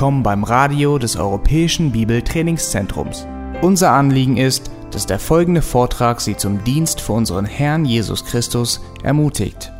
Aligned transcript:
willkommen 0.00 0.22
beim 0.22 0.44
Radio 0.44 0.96
des 0.96 1.16
Europäischen 1.16 1.92
Bibeltrainingszentrums. 1.92 3.26
Unser 3.60 3.90
Anliegen 3.90 4.38
ist, 4.38 4.70
dass 4.92 5.04
der 5.04 5.18
folgende 5.18 5.60
Vortrag 5.60 6.22
Sie 6.22 6.38
zum 6.38 6.64
Dienst 6.64 7.02
für 7.02 7.12
unseren 7.12 7.44
Herrn 7.44 7.84
Jesus 7.84 8.24
Christus 8.24 8.80
ermutigt. 9.02 9.70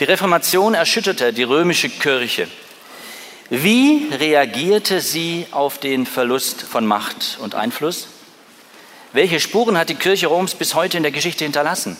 Die 0.00 0.04
Reformation 0.04 0.74
erschütterte 0.74 1.32
die 1.32 1.44
römische 1.44 1.88
Kirche. 1.88 2.48
Wie 3.48 4.08
reagierte 4.10 5.00
sie 5.00 5.46
auf 5.52 5.78
den 5.78 6.04
Verlust 6.04 6.62
von 6.62 6.84
Macht 6.84 7.38
und 7.40 7.54
Einfluss? 7.54 8.08
Welche 9.12 9.38
Spuren 9.38 9.78
hat 9.78 9.88
die 9.88 9.94
Kirche 9.94 10.26
Roms 10.26 10.56
bis 10.56 10.74
heute 10.74 10.96
in 10.96 11.04
der 11.04 11.12
Geschichte 11.12 11.44
hinterlassen? 11.44 11.96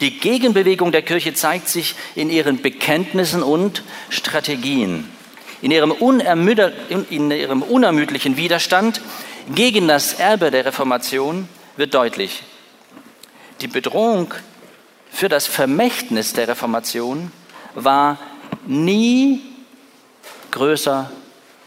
Die 0.00 0.18
Gegenbewegung 0.18 0.92
der 0.92 1.02
Kirche 1.02 1.34
zeigt 1.34 1.68
sich 1.68 1.94
in 2.14 2.30
ihren 2.30 2.60
Bekenntnissen 2.60 3.42
und 3.42 3.82
Strategien, 4.10 5.10
in 5.62 5.70
ihrem, 5.70 5.92
in 7.10 7.30
ihrem 7.30 7.62
unermüdlichen 7.62 8.36
Widerstand 8.36 9.00
gegen 9.54 9.88
das 9.88 10.14
Erbe 10.14 10.50
der 10.50 10.66
Reformation 10.66 11.48
wird 11.76 11.94
deutlich. 11.94 12.42
Die 13.60 13.68
Bedrohung 13.68 14.34
für 15.10 15.28
das 15.28 15.46
Vermächtnis 15.46 16.34
der 16.34 16.48
Reformation 16.48 17.32
war 17.74 18.18
nie 18.66 19.40
größer 20.50 21.10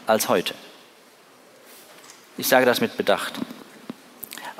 als 0.06 0.28
heute. 0.28 0.54
Ich 2.36 2.46
sage 2.46 2.64
das 2.64 2.80
mit 2.80 2.96
Bedacht. 2.96 3.34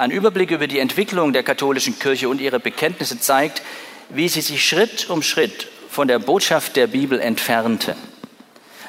Ein 0.00 0.12
Überblick 0.12 0.50
über 0.50 0.66
die 0.66 0.78
Entwicklung 0.78 1.34
der 1.34 1.42
katholischen 1.42 1.98
Kirche 1.98 2.30
und 2.30 2.40
ihre 2.40 2.58
Bekenntnisse 2.58 3.20
zeigt, 3.20 3.60
wie 4.08 4.30
sie 4.30 4.40
sich 4.40 4.66
Schritt 4.66 5.10
um 5.10 5.22
Schritt 5.22 5.68
von 5.90 6.08
der 6.08 6.18
Botschaft 6.18 6.76
der 6.76 6.86
Bibel 6.86 7.20
entfernte. 7.20 7.94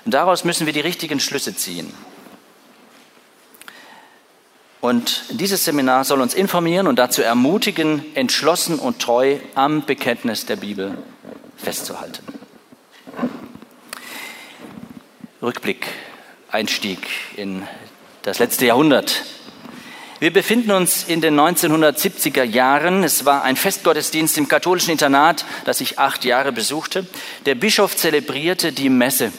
Und 0.05 0.13
daraus 0.13 0.45
müssen 0.45 0.67
wir 0.67 0.71
die 0.71 0.79
richtigen 0.79 1.19
Schlüsse 1.19 1.53
ziehen. 1.53 1.93
Und 4.79 5.25
dieses 5.31 5.65
Seminar 5.65 6.05
soll 6.05 6.21
uns 6.21 6.33
informieren 6.33 6.87
und 6.87 6.95
dazu 6.95 7.21
ermutigen, 7.21 8.05
entschlossen 8.15 8.79
und 8.79 8.99
treu 8.99 9.35
am 9.53 9.85
Bekenntnis 9.85 10.45
der 10.45 10.55
Bibel 10.55 10.97
festzuhalten. 11.57 12.23
Rückblick, 15.41 15.87
Einstieg 16.49 16.99
in 17.35 17.67
das 18.21 18.39
letzte 18.39 18.65
Jahrhundert. 18.65 19.25
Wir 20.21 20.31
befinden 20.31 20.69
uns 20.69 21.05
in 21.05 21.19
den 21.19 21.33
1970er 21.33 22.43
Jahren. 22.43 23.03
Es 23.03 23.25
war 23.25 23.43
ein 23.43 23.55
Festgottesdienst 23.55 24.37
im 24.37 24.47
katholischen 24.47 24.91
Internat, 24.91 25.45
das 25.65 25.81
ich 25.81 25.97
acht 25.97 26.25
Jahre 26.25 26.51
besuchte. 26.51 27.07
Der 27.47 27.55
Bischof 27.55 27.95
zelebrierte 27.95 28.71
die 28.71 28.89
Messe. 28.89 29.31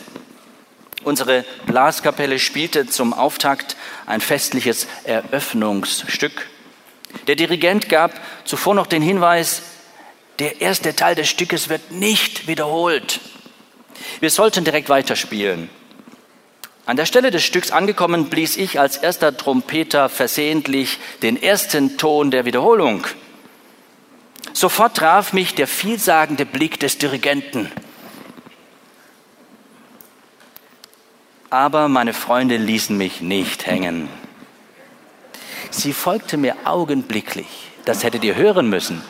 Unsere 1.04 1.44
Blaskapelle 1.66 2.40
spielte 2.40 2.88
zum 2.88 3.12
Auftakt 3.12 3.76
ein 4.06 4.20
festliches 4.20 4.88
Eröffnungsstück. 5.04 6.48
Der 7.28 7.36
Dirigent 7.36 7.88
gab 7.88 8.20
zuvor 8.44 8.74
noch 8.74 8.88
den 8.88 9.02
Hinweis, 9.02 9.62
der 10.40 10.60
erste 10.60 10.96
Teil 10.96 11.14
des 11.14 11.28
Stückes 11.28 11.68
wird 11.68 11.92
nicht 11.92 12.48
wiederholt. 12.48 13.20
Wir 14.18 14.30
sollten 14.30 14.64
direkt 14.64 14.88
weiterspielen. 14.88 15.70
An 16.84 16.96
der 16.96 17.06
Stelle 17.06 17.30
des 17.30 17.44
Stücks 17.44 17.70
angekommen, 17.70 18.28
blies 18.28 18.56
ich 18.56 18.80
als 18.80 18.96
erster 18.96 19.36
Trompeter 19.36 20.08
versehentlich 20.08 20.98
den 21.22 21.40
ersten 21.40 21.96
Ton 21.96 22.32
der 22.32 22.44
Wiederholung. 22.44 23.06
Sofort 24.52 24.96
traf 24.96 25.32
mich 25.32 25.54
der 25.54 25.68
vielsagende 25.68 26.44
Blick 26.44 26.80
des 26.80 26.98
Dirigenten. 26.98 27.70
Aber 31.50 31.88
meine 31.88 32.14
Freunde 32.14 32.56
ließen 32.56 32.96
mich 32.96 33.20
nicht 33.20 33.66
hängen. 33.66 34.08
Sie 35.70 35.92
folgte 35.92 36.36
mir 36.36 36.56
augenblicklich. 36.64 37.46
Das 37.84 38.02
hättet 38.02 38.24
ihr 38.24 38.34
hören 38.34 38.68
müssen. 38.68 39.02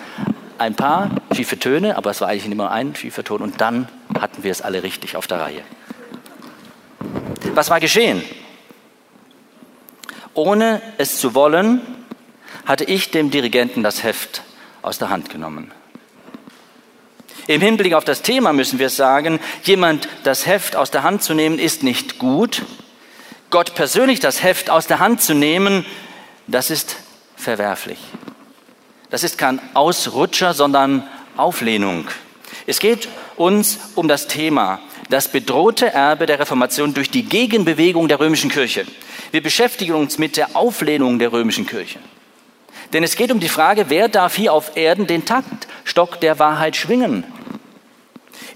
Ein 0.59 0.75
paar 0.75 1.11
schiefe 1.35 1.59
Töne, 1.59 1.97
aber 1.97 2.11
es 2.11 2.21
war 2.21 2.29
eigentlich 2.29 2.51
immer 2.51 2.71
ein 2.71 2.95
schiefer 2.95 3.25
Ton 3.25 3.41
und 3.41 3.61
dann 3.61 3.89
hatten 4.21 4.45
wir 4.45 4.51
es 4.51 4.61
alle 4.61 4.83
richtig 4.83 5.17
auf 5.17 5.27
der 5.27 5.41
Reihe. 5.41 5.63
Was 7.55 7.71
war 7.71 7.81
geschehen? 7.81 8.23
Ohne 10.35 10.81
es 10.99 11.19
zu 11.19 11.35
wollen, 11.35 11.81
hatte 12.65 12.85
ich 12.85 13.11
dem 13.11 13.31
Dirigenten 13.31 13.83
das 13.83 14.03
Heft 14.03 14.43
aus 14.81 14.99
der 14.99 15.11
Hand 15.11 15.31
genommen. 15.31 15.71
Im 17.49 17.61
Hinblick 17.61 17.95
auf 17.95 18.05
das 18.05 18.23
Thema 18.23 18.53
müssen 18.53 18.79
wir 18.79 18.89
sagen, 18.89 19.41
jemand 19.65 20.09
das 20.23 20.47
Heft 20.47 20.77
aus 20.77 20.91
der 20.91 21.03
Hand 21.03 21.23
zu 21.23 21.35
nehmen, 21.35 21.59
ist 21.59 21.83
nicht 21.83 22.19
gut. 22.19 22.63
Gott 23.51 23.75
persönlich 23.75 24.21
das 24.21 24.43
Heft 24.43 24.71
aus 24.71 24.87
der 24.87 25.01
Hand 25.01 25.21
zu 25.21 25.35
nehmen, 25.35 25.85
das 26.47 26.71
ist 26.71 26.97
verwerflich. 27.37 27.99
Das 29.11 29.25
ist 29.25 29.37
kein 29.37 29.61
Ausrutscher, 29.75 30.55
sondern 30.55 31.07
Auflehnung. 31.37 32.07
Es 32.67 32.79
geht 32.79 33.09
uns 33.37 33.79
um 33.97 34.09
das 34.09 34.29
Thema 34.29 34.81
das 35.13 35.29
bedrohte 35.29 35.93
Erbe 35.93 36.25
der 36.25 36.39
Reformation 36.39 36.95
durch 36.95 37.11
die 37.11 37.25
Gegenbewegung 37.25 38.09
der 38.09 38.19
römischen 38.19 38.51
Kirche. 38.51 38.87
Wir 39.31 39.43
beschäftigen 39.43 39.93
uns 39.93 40.17
mit 40.17 40.39
der 40.39 40.57
Auflehnung 40.57 41.19
der 41.19 41.33
römischen 41.33 41.67
Kirche. 41.67 41.99
Denn 42.95 43.05
es 43.05 43.15
geht 43.15 43.31
um 43.31 43.39
die 43.39 43.51
Frage, 43.51 43.87
wer 43.89 44.09
darf 44.09 44.37
hier 44.37 44.55
auf 44.55 44.75
Erden 44.75 45.07
den 45.07 45.27
Taktstock 45.27 46.19
der 46.21 46.39
Wahrheit 46.39 46.77
schwingen? 46.77 47.25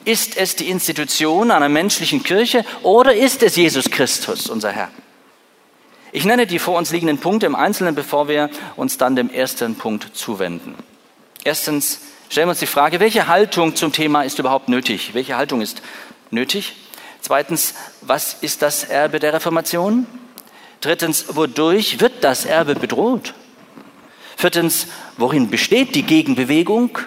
Ist 0.06 0.39
es 0.39 0.56
die 0.56 0.71
Institution 0.71 1.50
einer 1.50 1.69
menschlichen 1.69 2.22
Kirche 2.22 2.65
oder 2.83 3.15
ist 3.15 3.43
es 3.43 3.56
Jesus 3.56 3.91
Christus, 3.91 4.49
unser 4.49 4.73
Herr? 4.73 4.91
Ich 6.11 6.25
nenne 6.25 6.47
die 6.47 6.59
vor 6.59 6.78
uns 6.78 6.91
liegenden 6.91 7.19
Punkte 7.19 7.44
im 7.44 7.55
Einzelnen, 7.55 7.94
bevor 7.94 8.28
wir 8.28 8.49
uns 8.77 8.97
dann 8.97 9.15
dem 9.15 9.28
ersten 9.28 9.75
Punkt 9.75 10.17
zuwenden. 10.17 10.75
Erstens 11.44 12.00
stellen 12.31 12.47
wir 12.47 12.53
uns 12.53 12.61
die 12.61 12.67
Frage, 12.67 12.99
welche 12.99 13.27
Haltung 13.27 13.77
zum 13.77 13.93
Thema 13.93 14.23
ist 14.23 14.38
überhaupt 14.38 14.71
nötig? 14.71 15.12
Welche 15.12 15.37
Haltung 15.37 15.61
ist 15.61 15.83
nötig? 16.31 16.75
Zweitens, 17.20 17.75
was 18.03 18.34
ist 18.41 18.62
das 18.62 18.84
Erbe 18.84 19.19
der 19.19 19.32
Reformation? 19.32 20.06
Drittens, 20.81 21.37
wodurch 21.37 22.00
wird 22.00 22.22
das 22.22 22.44
Erbe 22.44 22.75
bedroht? 22.75 23.34
Viertens, 24.37 24.87
worin 25.16 25.50
besteht 25.50 25.94
die 25.94 26.03
Gegenbewegung? 26.03 26.98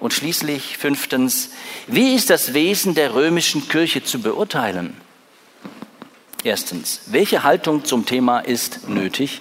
Und 0.00 0.12
schließlich 0.12 0.76
fünftens, 0.76 1.50
wie 1.86 2.14
ist 2.14 2.30
das 2.30 2.52
Wesen 2.52 2.94
der 2.94 3.14
römischen 3.14 3.68
Kirche 3.68 4.02
zu 4.02 4.20
beurteilen? 4.20 4.96
Erstens, 6.42 7.02
welche 7.06 7.42
Haltung 7.42 7.84
zum 7.84 8.04
Thema 8.04 8.40
ist 8.40 8.88
nötig? 8.88 9.40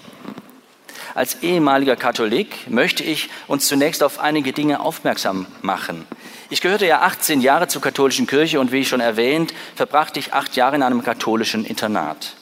Als 1.15 1.43
ehemaliger 1.43 1.95
Katholik 1.95 2.69
möchte 2.69 3.03
ich 3.03 3.29
uns 3.47 3.67
zunächst 3.67 4.01
auf 4.01 4.19
einige 4.19 4.51
Dinge 4.51 4.79
aufmerksam 4.79 5.45
machen. 5.61 6.05
Ich 6.49 6.61
gehörte 6.61 6.87
ja 6.87 7.01
18 7.01 7.41
Jahre 7.41 7.67
zur 7.67 7.81
katholischen 7.81 8.25
Kirche 8.25 8.59
und 8.59 8.71
wie 8.71 8.79
ich 8.79 8.89
schon 8.89 8.99
erwähnt, 8.99 9.53
verbrachte 9.75 10.19
ich 10.19 10.33
acht 10.33 10.55
Jahre 10.55 10.75
in 10.75 10.83
einem 10.83 11.03
katholischen 11.03 11.65
Internat. 11.65 12.35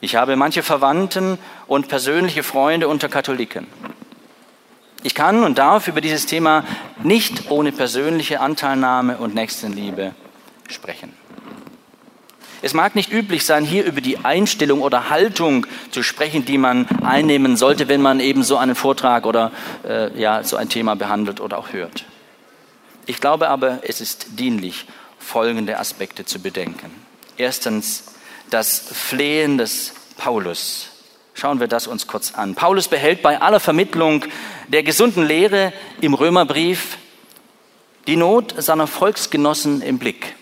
Ich 0.00 0.16
habe 0.16 0.36
manche 0.36 0.62
Verwandten 0.62 1.38
und 1.66 1.88
persönliche 1.88 2.42
Freunde 2.42 2.88
unter 2.88 3.10
Katholiken. 3.10 3.66
Ich 5.02 5.14
kann 5.14 5.42
und 5.44 5.58
darf 5.58 5.88
über 5.88 6.00
dieses 6.00 6.26
Thema 6.26 6.64
nicht 7.02 7.50
ohne 7.50 7.72
persönliche 7.72 8.40
Anteilnahme 8.40 9.18
und 9.18 9.34
Nächstenliebe 9.34 10.14
sprechen. 10.68 11.19
Es 12.62 12.74
mag 12.74 12.94
nicht 12.94 13.10
üblich 13.10 13.46
sein, 13.46 13.64
hier 13.64 13.84
über 13.84 14.00
die 14.00 14.18
Einstellung 14.18 14.82
oder 14.82 15.08
Haltung 15.08 15.66
zu 15.90 16.02
sprechen, 16.02 16.44
die 16.44 16.58
man 16.58 16.86
einnehmen 17.02 17.56
sollte, 17.56 17.88
wenn 17.88 18.02
man 18.02 18.20
eben 18.20 18.42
so 18.42 18.58
einen 18.58 18.74
Vortrag 18.74 19.24
oder 19.24 19.50
äh, 19.86 20.18
ja, 20.20 20.42
so 20.44 20.56
ein 20.56 20.68
Thema 20.68 20.94
behandelt 20.94 21.40
oder 21.40 21.58
auch 21.58 21.72
hört. 21.72 22.04
Ich 23.06 23.20
glaube 23.20 23.48
aber, 23.48 23.78
es 23.82 24.00
ist 24.00 24.38
dienlich, 24.38 24.86
folgende 25.18 25.78
Aspekte 25.78 26.24
zu 26.26 26.40
bedenken. 26.40 26.90
Erstens 27.36 28.14
das 28.50 28.78
Flehen 28.92 29.56
des 29.56 29.94
Paulus. 30.18 30.88
Schauen 31.32 31.60
wir 31.60 31.68
das 31.68 31.86
uns 31.86 32.06
kurz 32.06 32.34
an. 32.34 32.54
Paulus 32.54 32.88
behält 32.88 33.22
bei 33.22 33.40
aller 33.40 33.60
Vermittlung 33.60 34.24
der 34.68 34.82
gesunden 34.82 35.26
Lehre 35.26 35.72
im 36.00 36.12
Römerbrief 36.12 36.98
die 38.06 38.16
Not 38.16 38.54
seiner 38.58 38.86
Volksgenossen 38.86 39.80
im 39.80 39.98
Blick. 39.98 40.34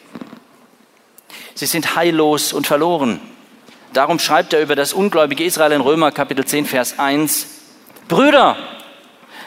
Sie 1.58 1.66
sind 1.66 1.96
heillos 1.96 2.52
und 2.52 2.68
verloren. 2.68 3.20
Darum 3.92 4.20
schreibt 4.20 4.52
er 4.52 4.62
über 4.62 4.76
das 4.76 4.92
ungläubige 4.92 5.42
Israel 5.42 5.72
in 5.72 5.80
Römer 5.80 6.12
Kapitel 6.12 6.44
10, 6.44 6.66
Vers 6.66 7.00
1. 7.00 7.48
Brüder, 8.06 8.56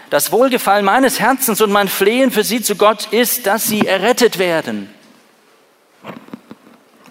das 0.10 0.34
Wohlgefallen 0.34 0.84
meines 0.84 1.22
Herzens 1.22 1.62
und 1.62 1.72
mein 1.72 1.88
Flehen 1.88 2.30
für 2.30 2.44
sie 2.44 2.62
zu 2.62 2.76
Gott 2.76 3.08
ist, 3.14 3.48
dass 3.48 3.64
sie 3.64 3.88
errettet 3.88 4.40
werden. 4.40 4.94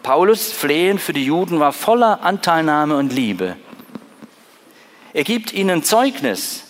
Paulus 0.02 0.52
Flehen 0.52 0.98
für 0.98 1.14
die 1.14 1.24
Juden 1.24 1.60
war 1.60 1.72
voller 1.72 2.22
Anteilnahme 2.22 2.98
und 2.98 3.10
Liebe. 3.10 3.56
Er 5.14 5.24
gibt 5.24 5.54
ihnen 5.54 5.82
Zeugnis, 5.82 6.64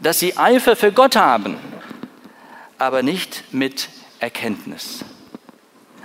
dass 0.00 0.18
sie 0.18 0.38
Eifer 0.38 0.76
für 0.76 0.92
Gott 0.92 1.14
haben. 1.14 1.58
aber 2.78 3.02
nicht 3.02 3.52
mit 3.52 3.90
Erkenntnis. 4.18 5.04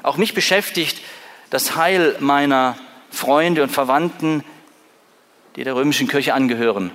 Auch 0.03 0.18
mich 0.18 0.33
beschäftigt 0.33 1.01
das 1.51 1.75
Heil 1.75 2.15
meiner 2.19 2.75
Freunde 3.12 3.62
und 3.62 3.69
Verwandten, 3.69 4.44
die 5.56 5.63
der 5.63 5.75
römischen 5.75 6.07
Kirche 6.07 6.33
angehören. 6.33 6.89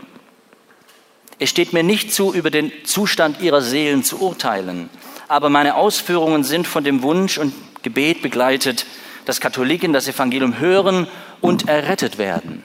Es 1.38 1.50
steht 1.50 1.74
mir 1.74 1.82
nicht 1.82 2.12
zu, 2.12 2.32
über 2.32 2.50
den 2.50 2.72
Zustand 2.84 3.40
ihrer 3.40 3.60
Seelen 3.60 4.02
zu 4.02 4.20
urteilen, 4.20 4.88
aber 5.28 5.50
meine 5.50 5.76
Ausführungen 5.76 6.42
sind 6.42 6.66
von 6.66 6.82
dem 6.82 7.02
Wunsch 7.02 7.36
und 7.36 7.52
Gebet 7.82 8.22
begleitet, 8.22 8.86
dass 9.26 9.40
Katholiken 9.40 9.92
das 9.92 10.08
Evangelium 10.08 10.58
hören 10.58 11.06
und 11.42 11.68
errettet 11.68 12.16
werden. 12.16 12.64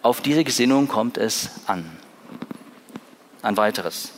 Auf 0.00 0.22
diese 0.22 0.44
Gesinnung 0.44 0.88
kommt 0.88 1.18
es 1.18 1.50
an. 1.66 1.84
Ein 3.42 3.56
weiteres, 3.58 4.12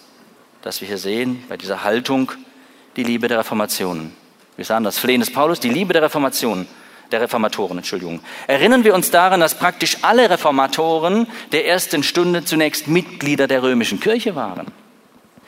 das 0.62 0.80
wir 0.80 0.86
hier 0.86 0.98
sehen 0.98 1.42
bei 1.48 1.56
dieser 1.56 1.82
Haltung, 1.82 2.30
die 2.96 3.02
Liebe 3.02 3.26
der 3.26 3.40
Reformation. 3.40 4.12
Wir 4.56 4.64
sahen 4.64 4.84
das 4.84 4.98
Flehen 4.98 5.20
des 5.20 5.32
Paulus, 5.32 5.60
die 5.60 5.68
Liebe 5.68 5.92
der 5.92 6.02
Reformation, 6.02 6.66
der 7.10 7.20
Reformatoren, 7.20 7.78
Entschuldigung. 7.78 8.20
Erinnern 8.46 8.84
wir 8.84 8.94
uns 8.94 9.10
daran, 9.10 9.40
dass 9.40 9.58
praktisch 9.58 9.98
alle 10.02 10.30
Reformatoren 10.30 11.26
der 11.52 11.66
ersten 11.66 12.02
Stunde 12.02 12.44
zunächst 12.44 12.86
Mitglieder 12.86 13.46
der 13.46 13.62
römischen 13.62 14.00
Kirche 14.00 14.34
waren. 14.36 14.66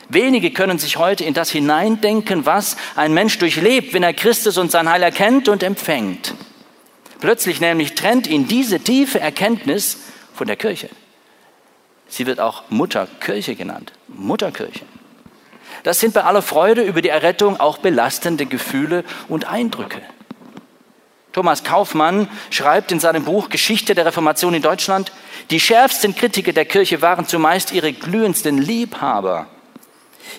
Wenige 0.09 0.51
können 0.51 0.79
sich 0.79 0.97
heute 0.97 1.23
in 1.23 1.33
das 1.33 1.49
hineindenken, 1.49 2.45
was 2.45 2.77
ein 2.95 3.13
Mensch 3.13 3.37
durchlebt, 3.39 3.93
wenn 3.93 4.03
er 4.03 4.13
Christus 4.13 4.57
und 4.57 4.71
sein 4.71 4.89
Heil 4.89 5.03
erkennt 5.03 5.49
und 5.49 5.63
empfängt. 5.63 6.33
Plötzlich 7.19 7.59
nämlich 7.59 7.95
trennt 7.95 8.27
ihn 8.27 8.47
diese 8.47 8.79
tiefe 8.79 9.19
Erkenntnis 9.19 9.97
von 10.33 10.47
der 10.47 10.55
Kirche. 10.55 10.89
Sie 12.07 12.25
wird 12.25 12.39
auch 12.39 12.63
Mutterkirche 12.69 13.55
genannt. 13.55 13.91
Mutterkirche. 14.07 14.85
Das 15.87 16.01
sind 16.01 16.13
bei 16.13 16.25
aller 16.25 16.41
Freude 16.41 16.81
über 16.81 17.01
die 17.01 17.07
Errettung 17.07 17.61
auch 17.61 17.77
belastende 17.77 18.45
Gefühle 18.45 19.05
und 19.29 19.49
Eindrücke. 19.49 20.01
Thomas 21.31 21.63
Kaufmann 21.63 22.27
schreibt 22.49 22.91
in 22.91 22.99
seinem 22.99 23.23
Buch 23.23 23.47
Geschichte 23.47 23.95
der 23.95 24.05
Reformation 24.05 24.53
in 24.53 24.61
Deutschland, 24.61 25.13
die 25.49 25.61
schärfsten 25.61 26.13
Kritiker 26.13 26.51
der 26.51 26.65
Kirche 26.65 27.01
waren 27.01 27.25
zumeist 27.25 27.71
ihre 27.71 27.93
glühendsten 27.93 28.57
Liebhaber. 28.57 29.47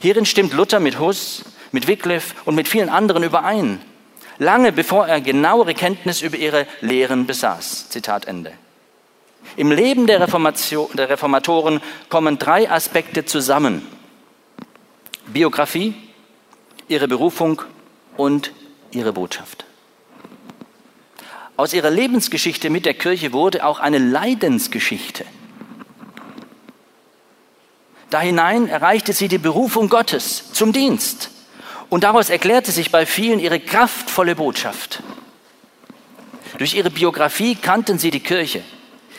Hierin 0.02 0.26
stimmt 0.26 0.52
Luther 0.52 0.80
mit 0.80 0.98
Huss, 0.98 1.46
mit 1.72 1.88
Wycliffe 1.88 2.34
und 2.44 2.54
mit 2.54 2.68
vielen 2.68 2.90
anderen 2.90 3.22
überein, 3.22 3.80
lange 4.36 4.70
bevor 4.70 5.08
er 5.08 5.22
genauere 5.22 5.72
Kenntnis 5.72 6.20
über 6.20 6.36
ihre 6.36 6.66
Lehren 6.82 7.26
besaß. 7.26 7.88
Zitat 7.88 8.26
Ende. 8.26 8.52
Im 9.56 9.72
Leben 9.72 10.06
der, 10.06 10.18
der 10.18 11.08
Reformatoren 11.08 11.80
kommen 12.10 12.38
drei 12.38 12.70
Aspekte 12.70 13.24
zusammen. 13.24 13.97
Biografie, 15.32 15.94
ihre 16.88 17.08
Berufung 17.08 17.62
und 18.16 18.52
ihre 18.90 19.12
Botschaft. 19.12 19.64
Aus 21.56 21.74
ihrer 21.74 21.90
Lebensgeschichte 21.90 22.70
mit 22.70 22.86
der 22.86 22.94
Kirche 22.94 23.32
wurde 23.32 23.66
auch 23.66 23.80
eine 23.80 23.98
Leidensgeschichte. 23.98 25.24
Da 28.10 28.20
hinein 28.20 28.68
erreichte 28.68 29.12
sie 29.12 29.28
die 29.28 29.38
Berufung 29.38 29.88
Gottes 29.88 30.52
zum 30.52 30.72
Dienst. 30.72 31.30
Und 31.90 32.04
daraus 32.04 32.30
erklärte 32.30 32.70
sich 32.70 32.90
bei 32.90 33.06
vielen 33.06 33.38
ihre 33.38 33.60
kraftvolle 33.60 34.36
Botschaft. 34.36 35.02
Durch 36.58 36.74
ihre 36.74 36.90
Biografie 36.90 37.54
kannten 37.54 37.98
sie 37.98 38.10
die 38.10 38.20
Kirche. 38.20 38.62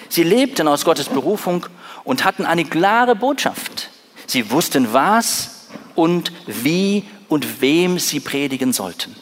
Sie 0.08 0.24
lebten 0.24 0.68
aus 0.68 0.86
Gottes 0.86 1.10
Berufung 1.10 1.66
und 2.04 2.24
hatten 2.24 2.46
eine 2.46 2.66
klare 2.66 3.16
Botschaft. 3.16 3.90
Sie 4.26 4.50
wussten, 4.52 4.94
was 4.94 5.59
und 6.00 6.32
wie 6.48 7.04
und 7.28 7.62
wem 7.62 8.00
sie 8.00 8.22
predigen 8.22 8.72
sollten. 8.72 9.16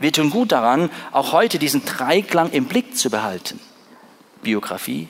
Wir 0.00 0.10
tun 0.10 0.30
gut 0.30 0.52
daran, 0.52 0.90
auch 1.12 1.32
heute 1.32 1.58
diesen 1.58 1.84
Dreiklang 1.84 2.50
im 2.50 2.64
Blick 2.64 2.96
zu 2.96 3.10
behalten. 3.10 3.60
Biografie, 4.42 5.08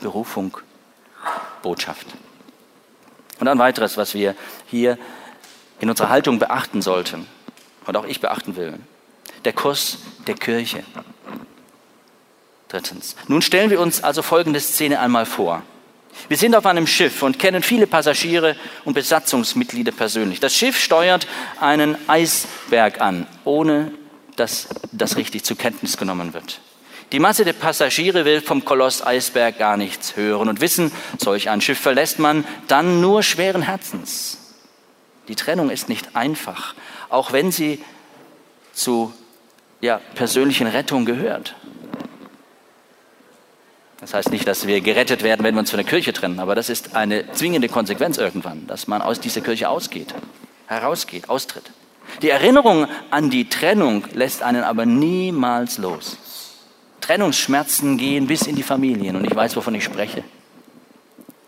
Berufung, 0.00 0.58
Botschaft. 1.62 2.06
Und 3.38 3.48
ein 3.48 3.58
weiteres, 3.58 3.96
was 3.96 4.12
wir 4.12 4.34
hier 4.66 4.98
in 5.78 5.88
unserer 5.88 6.08
Haltung 6.08 6.38
beachten 6.38 6.82
sollten 6.82 7.26
und 7.86 7.96
auch 7.96 8.06
ich 8.06 8.20
beachten 8.20 8.56
will, 8.56 8.74
der 9.44 9.52
Kurs 9.52 9.98
der 10.26 10.34
Kirche. 10.34 10.82
Drittens. 12.68 13.14
Nun 13.28 13.40
stellen 13.40 13.70
wir 13.70 13.80
uns 13.80 14.02
also 14.02 14.22
folgende 14.22 14.58
Szene 14.58 14.98
einmal 14.98 15.26
vor. 15.26 15.62
Wir 16.28 16.36
sind 16.36 16.56
auf 16.56 16.66
einem 16.66 16.86
Schiff 16.86 17.22
und 17.22 17.38
kennen 17.38 17.62
viele 17.62 17.86
Passagiere 17.86 18.56
und 18.84 18.94
Besatzungsmitglieder 18.94 19.92
persönlich. 19.92 20.40
Das 20.40 20.54
Schiff 20.54 20.78
steuert 20.78 21.26
einen 21.60 21.96
Eisberg 22.08 23.00
an, 23.00 23.26
ohne 23.44 23.92
dass 24.36 24.68
das 24.92 25.16
richtig 25.16 25.44
zur 25.44 25.56
Kenntnis 25.56 25.96
genommen 25.96 26.34
wird. 26.34 26.60
Die 27.12 27.20
Masse 27.20 27.44
der 27.44 27.52
Passagiere 27.52 28.24
will 28.24 28.40
vom 28.40 28.64
Koloss 28.64 29.04
Eisberg 29.04 29.58
gar 29.58 29.76
nichts 29.76 30.16
hören 30.16 30.48
und 30.48 30.60
wissen, 30.60 30.90
solch 31.18 31.48
ein 31.48 31.60
Schiff 31.60 31.78
verlässt 31.78 32.18
man 32.18 32.44
dann 32.66 33.00
nur 33.00 33.22
schweren 33.22 33.62
Herzens. 33.62 34.38
Die 35.28 35.36
Trennung 35.36 35.70
ist 35.70 35.88
nicht 35.88 36.16
einfach, 36.16 36.74
auch 37.08 37.32
wenn 37.32 37.52
sie 37.52 37.80
zu 38.72 39.12
ja, 39.80 40.00
persönlichen 40.14 40.66
Rettung 40.66 41.04
gehört. 41.04 41.54
Das 44.00 44.12
heißt 44.12 44.30
nicht, 44.30 44.46
dass 44.46 44.66
wir 44.66 44.80
gerettet 44.82 45.22
werden, 45.22 45.42
wenn 45.42 45.54
wir 45.54 45.60
uns 45.60 45.70
von 45.70 45.78
der 45.78 45.86
Kirche 45.86 46.12
trennen, 46.12 46.38
aber 46.38 46.54
das 46.54 46.68
ist 46.68 46.94
eine 46.94 47.30
zwingende 47.32 47.68
Konsequenz 47.68 48.18
irgendwann, 48.18 48.66
dass 48.66 48.88
man 48.88 49.00
aus 49.00 49.20
dieser 49.20 49.40
Kirche 49.40 49.68
ausgeht, 49.68 50.14
herausgeht, 50.66 51.30
austritt. 51.30 51.70
Die 52.22 52.30
Erinnerung 52.30 52.86
an 53.10 53.30
die 53.30 53.48
Trennung 53.48 54.04
lässt 54.12 54.42
einen 54.42 54.64
aber 54.64 54.86
niemals 54.86 55.78
los. 55.78 56.18
Trennungsschmerzen 57.00 57.96
gehen 57.98 58.26
bis 58.26 58.42
in 58.46 58.56
die 58.56 58.62
Familien 58.62 59.16
und 59.16 59.24
ich 59.24 59.34
weiß, 59.34 59.56
wovon 59.56 59.74
ich 59.74 59.84
spreche. 59.84 60.24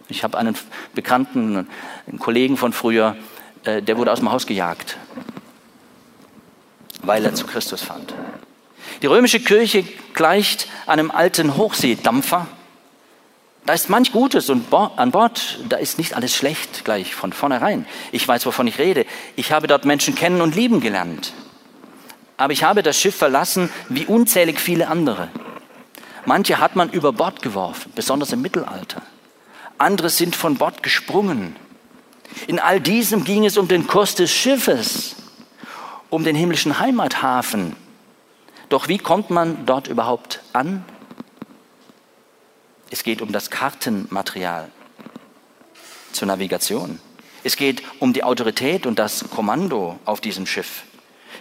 Ich 0.08 0.24
habe 0.24 0.38
einen 0.38 0.56
Bekannten, 0.94 1.68
einen 2.06 2.18
Kollegen 2.18 2.56
von 2.56 2.72
früher, 2.72 3.16
äh, 3.64 3.82
der 3.82 3.98
wurde 3.98 4.12
aus 4.12 4.20
dem 4.20 4.32
Haus 4.32 4.46
gejagt, 4.46 4.96
weil 7.02 7.24
er 7.24 7.34
zu 7.34 7.46
Christus 7.46 7.82
fand. 7.82 8.14
Die 9.02 9.06
römische 9.06 9.40
Kirche 9.40 9.84
gleicht 10.14 10.68
einem 10.86 11.10
alten 11.10 11.56
Hochseedampfer. 11.56 12.46
Da 13.66 13.74
ist 13.74 13.90
manch 13.90 14.12
Gutes 14.12 14.48
und 14.48 14.72
an 14.72 15.10
Bord, 15.10 15.58
da 15.68 15.76
ist 15.76 15.98
nicht 15.98 16.14
alles 16.14 16.34
schlecht 16.34 16.84
gleich 16.84 17.14
von 17.14 17.32
vornherein. 17.32 17.86
Ich 18.12 18.26
weiß, 18.26 18.46
wovon 18.46 18.66
ich 18.66 18.78
rede. 18.78 19.04
Ich 19.36 19.52
habe 19.52 19.66
dort 19.66 19.84
Menschen 19.84 20.14
kennen 20.14 20.40
und 20.40 20.54
lieben 20.54 20.80
gelernt. 20.80 21.34
Aber 22.38 22.52
ich 22.52 22.62
habe 22.62 22.82
das 22.82 22.98
Schiff 22.98 23.16
verlassen 23.16 23.68
wie 23.88 24.06
unzählig 24.06 24.58
viele 24.58 24.88
andere. 24.88 25.28
Manche 26.24 26.58
hat 26.58 26.76
man 26.76 26.90
über 26.90 27.12
Bord 27.12 27.42
geworfen, 27.42 27.92
besonders 27.94 28.32
im 28.32 28.40
Mittelalter. 28.40 29.02
Andere 29.76 30.08
sind 30.08 30.34
von 30.34 30.56
Bord 30.56 30.82
gesprungen. 30.82 31.56
In 32.46 32.58
all 32.58 32.80
diesem 32.80 33.24
ging 33.24 33.44
es 33.44 33.56
um 33.56 33.68
den 33.68 33.86
Kurs 33.86 34.14
des 34.14 34.30
Schiffes, 34.30 35.16
um 36.10 36.24
den 36.24 36.36
himmlischen 36.36 36.78
Heimathafen, 36.78 37.76
doch 38.68 38.88
wie 38.88 38.98
kommt 38.98 39.30
man 39.30 39.66
dort 39.66 39.88
überhaupt 39.88 40.40
an? 40.52 40.84
Es 42.90 43.02
geht 43.02 43.22
um 43.22 43.32
das 43.32 43.50
Kartenmaterial 43.50 44.70
zur 46.12 46.28
Navigation. 46.28 47.00
Es 47.44 47.56
geht 47.56 47.82
um 48.00 48.12
die 48.12 48.24
Autorität 48.24 48.86
und 48.86 48.98
das 48.98 49.30
Kommando 49.30 49.98
auf 50.04 50.20
diesem 50.20 50.46
Schiff. 50.46 50.84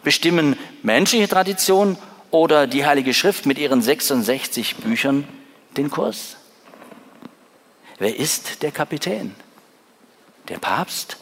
Bestimmen 0.03 0.57
menschliche 0.84 1.27
Tradition 1.27 1.98
oder 2.31 2.67
die 2.67 2.86
Heilige 2.86 3.13
Schrift 3.13 3.46
mit 3.46 3.57
ihren 3.57 3.81
66 3.81 4.77
Büchern 4.77 5.27
den 5.75 5.89
Kurs? 5.89 6.38
Wer 7.98 8.15
ist 8.15 8.62
der 8.62 8.72
Kapitän? 8.72 9.36
Der 10.50 10.60
Papst 10.60 11.17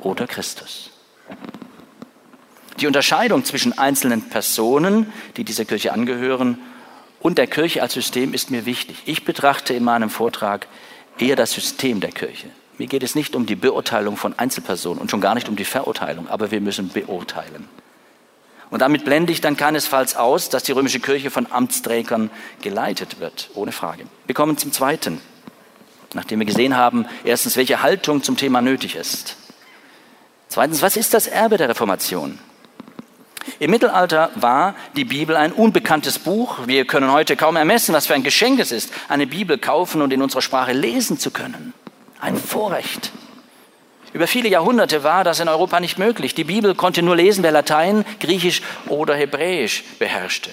oder 0.00 0.26
Christus? 0.26 0.90
Die 2.80 2.86
Unterscheidung 2.86 3.44
zwischen 3.44 3.76
einzelnen 3.76 4.28
Personen, 4.28 5.12
die 5.36 5.44
dieser 5.44 5.64
Kirche 5.64 5.92
angehören, 5.92 6.58
und 7.20 7.38
der 7.38 7.48
Kirche 7.48 7.82
als 7.82 7.94
System 7.94 8.32
ist 8.32 8.52
mir 8.52 8.64
wichtig. 8.64 9.02
Ich 9.06 9.24
betrachte 9.24 9.74
in 9.74 9.82
meinem 9.82 10.08
Vortrag 10.08 10.68
eher 11.18 11.34
das 11.34 11.52
System 11.52 11.98
der 12.00 12.12
Kirche. 12.12 12.48
Mir 12.78 12.86
geht 12.86 13.02
es 13.02 13.16
nicht 13.16 13.34
um 13.34 13.44
die 13.44 13.56
Beurteilung 13.56 14.16
von 14.16 14.38
Einzelpersonen 14.38 15.00
und 15.00 15.10
schon 15.10 15.20
gar 15.20 15.34
nicht 15.34 15.48
um 15.48 15.56
die 15.56 15.64
Verurteilung, 15.64 16.28
aber 16.28 16.52
wir 16.52 16.60
müssen 16.60 16.90
beurteilen. 16.90 17.68
Und 18.70 18.82
damit 18.82 19.04
blende 19.04 19.32
ich 19.32 19.40
dann 19.40 19.56
keinesfalls 19.56 20.14
aus, 20.14 20.48
dass 20.48 20.62
die 20.62 20.72
römische 20.72 21.00
Kirche 21.00 21.30
von 21.30 21.50
Amtsträgern 21.50 22.30
geleitet 22.62 23.18
wird, 23.18 23.50
ohne 23.54 23.72
Frage. 23.72 24.04
Wir 24.26 24.34
kommen 24.34 24.56
zum 24.58 24.72
Zweiten, 24.72 25.20
nachdem 26.14 26.38
wir 26.38 26.46
gesehen 26.46 26.76
haben, 26.76 27.06
erstens, 27.24 27.56
welche 27.56 27.82
Haltung 27.82 28.22
zum 28.22 28.36
Thema 28.36 28.60
nötig 28.60 28.94
ist. 28.94 29.36
Zweitens, 30.48 30.82
was 30.82 30.96
ist 30.96 31.14
das 31.14 31.26
Erbe 31.26 31.56
der 31.56 31.70
Reformation? 31.70 32.38
Im 33.58 33.70
Mittelalter 33.70 34.30
war 34.34 34.74
die 34.96 35.04
Bibel 35.04 35.36
ein 35.36 35.52
unbekanntes 35.52 36.18
Buch. 36.18 36.66
Wir 36.66 36.84
können 36.84 37.12
heute 37.12 37.36
kaum 37.36 37.56
ermessen, 37.56 37.94
was 37.94 38.06
für 38.06 38.14
ein 38.14 38.22
Geschenk 38.22 38.60
es 38.60 38.72
ist, 38.72 38.92
eine 39.08 39.26
Bibel 39.26 39.58
kaufen 39.58 40.02
und 40.02 40.12
in 40.12 40.22
unserer 40.22 40.42
Sprache 40.42 40.72
lesen 40.72 41.18
zu 41.18 41.30
können. 41.30 41.74
Ein 42.20 42.36
Vorrecht. 42.36 43.12
Über 44.12 44.26
viele 44.26 44.48
Jahrhunderte 44.48 45.04
war 45.04 45.22
das 45.22 45.40
in 45.40 45.48
Europa 45.48 45.80
nicht 45.80 45.98
möglich. 45.98 46.34
Die 46.34 46.44
Bibel 46.44 46.74
konnte 46.74 47.02
nur 47.02 47.16
lesen, 47.16 47.44
wer 47.44 47.52
Latein, 47.52 48.04
Griechisch 48.20 48.62
oder 48.86 49.14
Hebräisch 49.14 49.84
beherrschte. 49.98 50.50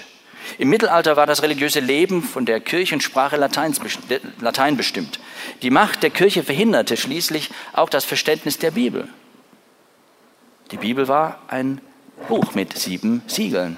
Im 0.57 0.69
Mittelalter 0.69 1.15
war 1.17 1.25
das 1.25 1.41
religiöse 1.41 1.79
Leben 1.79 2.21
von 2.21 2.45
der 2.45 2.59
Kirchensprache 2.59 3.37
Latein 3.37 4.77
bestimmt. 4.77 5.19
Die 5.61 5.71
Macht 5.71 6.03
der 6.03 6.11
Kirche 6.11 6.43
verhinderte 6.43 6.97
schließlich 6.97 7.49
auch 7.73 7.89
das 7.89 8.05
Verständnis 8.05 8.59
der 8.59 8.71
Bibel. 8.71 9.07
Die 10.71 10.77
Bibel 10.77 11.07
war 11.07 11.39
ein 11.47 11.81
Buch 12.27 12.55
mit 12.55 12.77
sieben 12.77 13.21
Siegeln. 13.27 13.77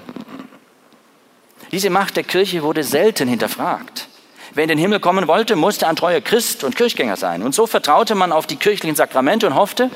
Diese 1.72 1.90
Macht 1.90 2.16
der 2.16 2.24
Kirche 2.24 2.62
wurde 2.62 2.82
selten 2.82 3.28
hinterfragt. 3.28 4.08
Wer 4.54 4.64
in 4.64 4.68
den 4.68 4.78
Himmel 4.78 5.00
kommen 5.00 5.28
wollte, 5.28 5.56
musste 5.56 5.86
ein 5.86 5.96
treuer 5.96 6.20
Christ 6.20 6.64
und 6.64 6.76
Kirchgänger 6.76 7.16
sein. 7.16 7.42
Und 7.42 7.54
so 7.54 7.66
vertraute 7.66 8.14
man 8.14 8.32
auf 8.32 8.46
die 8.46 8.56
kirchlichen 8.56 8.96
Sakramente 8.96 9.46
und 9.46 9.54
hoffte, 9.54 9.90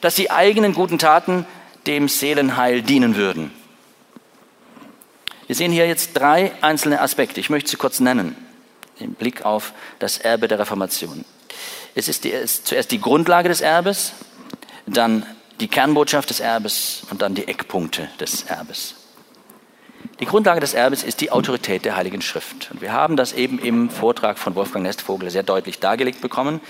dass 0.00 0.16
die 0.16 0.30
eigenen 0.30 0.74
guten 0.74 0.98
Taten 0.98 1.46
dem 1.86 2.08
Seelenheil 2.08 2.82
dienen 2.82 3.16
würden. 3.16 3.52
Wir 5.46 5.54
sehen 5.54 5.72
hier 5.72 5.86
jetzt 5.86 6.12
drei 6.14 6.52
einzelne 6.60 7.00
Aspekte. 7.00 7.40
Ich 7.40 7.48
möchte 7.48 7.70
sie 7.70 7.76
kurz 7.76 8.00
nennen, 8.00 8.36
im 8.98 9.14
Blick 9.14 9.44
auf 9.44 9.72
das 9.98 10.18
Erbe 10.18 10.48
der 10.48 10.58
Reformation. 10.58 11.24
Es 11.94 12.08
ist, 12.08 12.24
die, 12.24 12.32
es 12.32 12.56
ist 12.56 12.66
zuerst 12.66 12.90
die 12.90 13.00
Grundlage 13.00 13.48
des 13.48 13.60
Erbes, 13.60 14.12
dann 14.86 15.24
die 15.60 15.68
Kernbotschaft 15.68 16.30
des 16.30 16.40
Erbes 16.40 17.02
und 17.10 17.22
dann 17.22 17.34
die 17.34 17.48
Eckpunkte 17.48 18.08
des 18.20 18.44
Erbes. 18.44 18.94
Die 20.20 20.26
Grundlage 20.26 20.60
des 20.60 20.74
Erbes 20.74 21.02
ist 21.02 21.20
die 21.20 21.30
Autorität 21.30 21.84
der 21.84 21.96
Heiligen 21.96 22.22
Schrift. 22.22 22.70
Und 22.72 22.80
wir 22.80 22.92
haben 22.92 23.16
das 23.16 23.32
eben 23.32 23.58
im 23.58 23.88
Vortrag 23.90 24.38
von 24.38 24.54
Wolfgang 24.54 24.84
Nestvogel 24.84 25.30
sehr 25.30 25.42
deutlich 25.42 25.78
dargelegt 25.78 26.20
bekommen. 26.20 26.60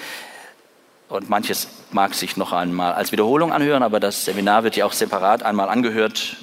Und 1.09 1.31
manches 1.31 1.69
mag 1.91 2.15
sich 2.15 2.37
noch 2.37 2.53
einmal 2.53 2.93
als 2.93 3.13
Wiederholung 3.13 3.53
anhören, 3.53 3.83
aber 3.83 4.01
das 4.01 4.27
Seminar 4.27 4.65
wird 4.65 4.77
ja 4.77 4.85
auch 4.85 4.93
separat 4.93 5.43
einmal 5.43 5.71
angehört. 5.71 6.37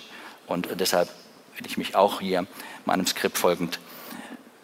Und 0.47 0.67
deshalb 0.79 1.09
will 1.55 1.67
ich 1.67 1.77
mich 1.77 1.95
auch 1.95 2.21
hier 2.21 2.47
meinem 2.85 3.05
Skript 3.05 3.37
folgend 3.37 3.79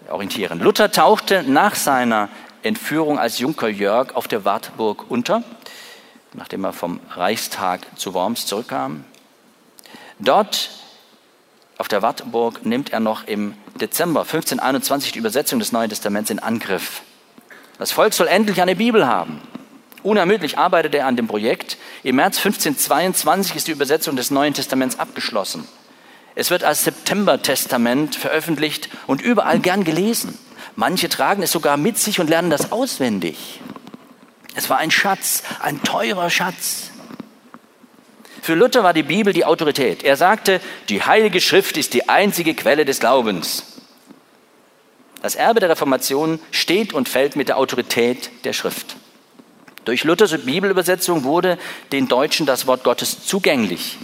orientieren. 0.09 0.59
Luther 0.59 0.91
tauchte 0.91 1.43
nach 1.43 1.75
seiner 1.75 2.29
Entführung 2.63 3.19
als 3.19 3.39
Junker 3.39 3.67
Jörg 3.67 4.15
auf 4.15 4.27
der 4.27 4.45
Wartburg 4.45 5.05
unter, 5.09 5.43
nachdem 6.33 6.63
er 6.63 6.73
vom 6.73 6.99
Reichstag 7.09 7.81
zu 7.97 8.13
Worms 8.13 8.45
zurückkam. 8.45 9.03
Dort 10.19 10.69
auf 11.77 11.87
der 11.87 12.01
Wartburg 12.01 12.65
nimmt 12.65 12.93
er 12.93 12.99
noch 12.99 13.27
im 13.27 13.55
Dezember 13.79 14.21
1521 14.21 15.13
die 15.13 15.19
Übersetzung 15.19 15.59
des 15.59 15.71
Neuen 15.71 15.89
Testaments 15.89 16.29
in 16.29 16.39
Angriff. 16.39 17.01
Das 17.79 17.91
Volk 17.91 18.13
soll 18.13 18.27
endlich 18.27 18.61
eine 18.61 18.75
Bibel 18.75 19.07
haben. 19.07 19.41
Unermüdlich 20.03 20.57
arbeitet 20.57 20.95
er 20.95 21.07
an 21.07 21.15
dem 21.15 21.27
Projekt. 21.27 21.77
Im 22.03 22.17
März 22.17 22.37
1522 22.37 23.55
ist 23.55 23.67
die 23.67 23.71
Übersetzung 23.71 24.15
des 24.15 24.31
Neuen 24.31 24.53
Testaments 24.53 24.99
abgeschlossen. 24.99 25.67
Es 26.35 26.49
wird 26.49 26.63
als 26.63 26.83
September-Testament 26.83 28.15
veröffentlicht 28.15 28.89
und 29.07 29.21
überall 29.21 29.59
gern 29.59 29.83
gelesen. 29.83 30.37
Manche 30.75 31.09
tragen 31.09 31.43
es 31.43 31.51
sogar 31.51 31.77
mit 31.77 31.97
sich 31.97 32.19
und 32.19 32.29
lernen 32.29 32.49
das 32.49 32.71
auswendig. 32.71 33.59
Es 34.55 34.69
war 34.69 34.77
ein 34.77 34.91
Schatz, 34.91 35.43
ein 35.61 35.81
teurer 35.83 36.29
Schatz. 36.29 36.91
Für 38.41 38.55
Luther 38.55 38.83
war 38.83 38.93
die 38.93 39.03
Bibel 39.03 39.33
die 39.33 39.45
Autorität. 39.45 40.03
Er 40.03 40.17
sagte, 40.17 40.61
die 40.89 41.03
Heilige 41.03 41.39
Schrift 41.39 41.77
ist 41.77 41.93
die 41.93 42.09
einzige 42.09 42.55
Quelle 42.55 42.85
des 42.85 42.99
Glaubens. 42.99 43.63
Das 45.21 45.35
Erbe 45.35 45.59
der 45.59 45.69
Reformation 45.69 46.39
steht 46.49 46.93
und 46.93 47.07
fällt 47.07 47.35
mit 47.35 47.47
der 47.47 47.57
Autorität 47.57 48.31
der 48.43 48.53
Schrift. 48.53 48.95
Durch 49.85 50.03
Luthers 50.03 50.35
Bibelübersetzung 50.43 51.23
wurde 51.23 51.57
den 51.91 52.07
Deutschen 52.07 52.45
das 52.45 52.65
Wort 52.65 52.83
Gottes 52.83 53.25
zugänglich. 53.25 53.97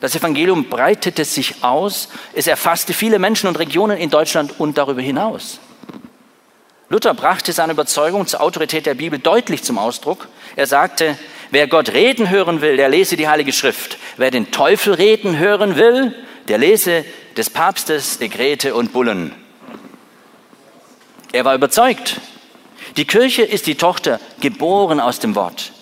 Das 0.00 0.14
Evangelium 0.14 0.68
breitete 0.68 1.24
sich 1.24 1.64
aus, 1.64 2.08
es 2.34 2.46
erfasste 2.46 2.92
viele 2.92 3.18
Menschen 3.18 3.48
und 3.48 3.58
Regionen 3.58 3.98
in 3.98 4.10
Deutschland 4.10 4.60
und 4.60 4.78
darüber 4.78 5.00
hinaus. 5.00 5.58
Luther 6.88 7.14
brachte 7.14 7.52
seine 7.52 7.72
Überzeugung 7.72 8.26
zur 8.26 8.40
Autorität 8.40 8.86
der 8.86 8.94
Bibel 8.94 9.18
deutlich 9.18 9.64
zum 9.64 9.76
Ausdruck. 9.76 10.28
Er 10.54 10.66
sagte, 10.66 11.18
wer 11.50 11.66
Gott 11.66 11.92
reden 11.92 12.30
hören 12.30 12.60
will, 12.60 12.76
der 12.76 12.88
lese 12.88 13.16
die 13.16 13.28
Heilige 13.28 13.52
Schrift. 13.52 13.98
Wer 14.16 14.30
den 14.30 14.52
Teufel 14.52 14.94
reden 14.94 15.36
hören 15.38 15.76
will, 15.76 16.14
der 16.46 16.58
lese 16.58 17.04
des 17.36 17.50
Papstes 17.50 18.18
Dekrete 18.18 18.74
und 18.74 18.92
Bullen. 18.92 19.34
Er 21.32 21.44
war 21.44 21.56
überzeugt. 21.56 22.20
Die 22.96 23.04
Kirche 23.04 23.42
ist 23.42 23.66
die 23.66 23.74
Tochter, 23.74 24.20
geboren 24.40 25.00
aus 25.00 25.18
dem 25.18 25.34
Wort. 25.34 25.72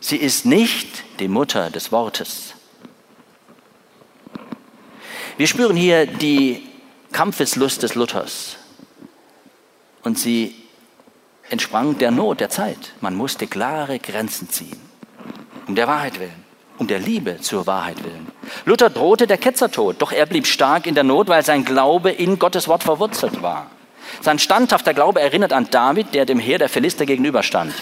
Sie 0.00 0.16
ist 0.16 0.46
nicht 0.46 0.88
die 1.20 1.28
Mutter 1.28 1.70
des 1.70 1.92
Wortes. 1.92 2.54
Wir 5.36 5.46
spüren 5.46 5.76
hier 5.76 6.06
die 6.06 6.66
Kampfeslust 7.12 7.82
des 7.82 7.94
Luthers. 7.94 8.56
Und 10.04 10.18
sie 10.18 10.54
entsprang 11.50 11.98
der 11.98 12.10
Not 12.10 12.40
der 12.40 12.50
Zeit. 12.50 12.92
Man 13.00 13.14
musste 13.14 13.46
klare 13.46 13.98
Grenzen 13.98 14.48
ziehen. 14.48 14.80
Um 15.66 15.74
der 15.74 15.88
Wahrheit 15.88 16.20
willen, 16.20 16.44
um 16.78 16.86
der 16.86 16.98
Liebe 16.98 17.40
zur 17.40 17.66
Wahrheit 17.66 18.04
willen. 18.04 18.28
Luther 18.66 18.90
drohte 18.90 19.26
der 19.26 19.38
Ketzertod, 19.38 20.00
doch 20.00 20.12
er 20.12 20.26
blieb 20.26 20.46
stark 20.46 20.86
in 20.86 20.94
der 20.94 21.04
Not, 21.04 21.28
weil 21.28 21.44
sein 21.44 21.64
Glaube 21.64 22.10
in 22.10 22.38
Gottes 22.38 22.68
Wort 22.68 22.84
verwurzelt 22.84 23.42
war. 23.42 23.70
Sein 24.20 24.38
standhafter 24.38 24.94
Glaube 24.94 25.20
erinnert 25.20 25.52
an 25.52 25.68
David, 25.70 26.14
der 26.14 26.26
dem 26.26 26.38
Heer 26.38 26.58
der 26.58 26.68
Philister 26.68 27.06
gegenüberstand. 27.06 27.72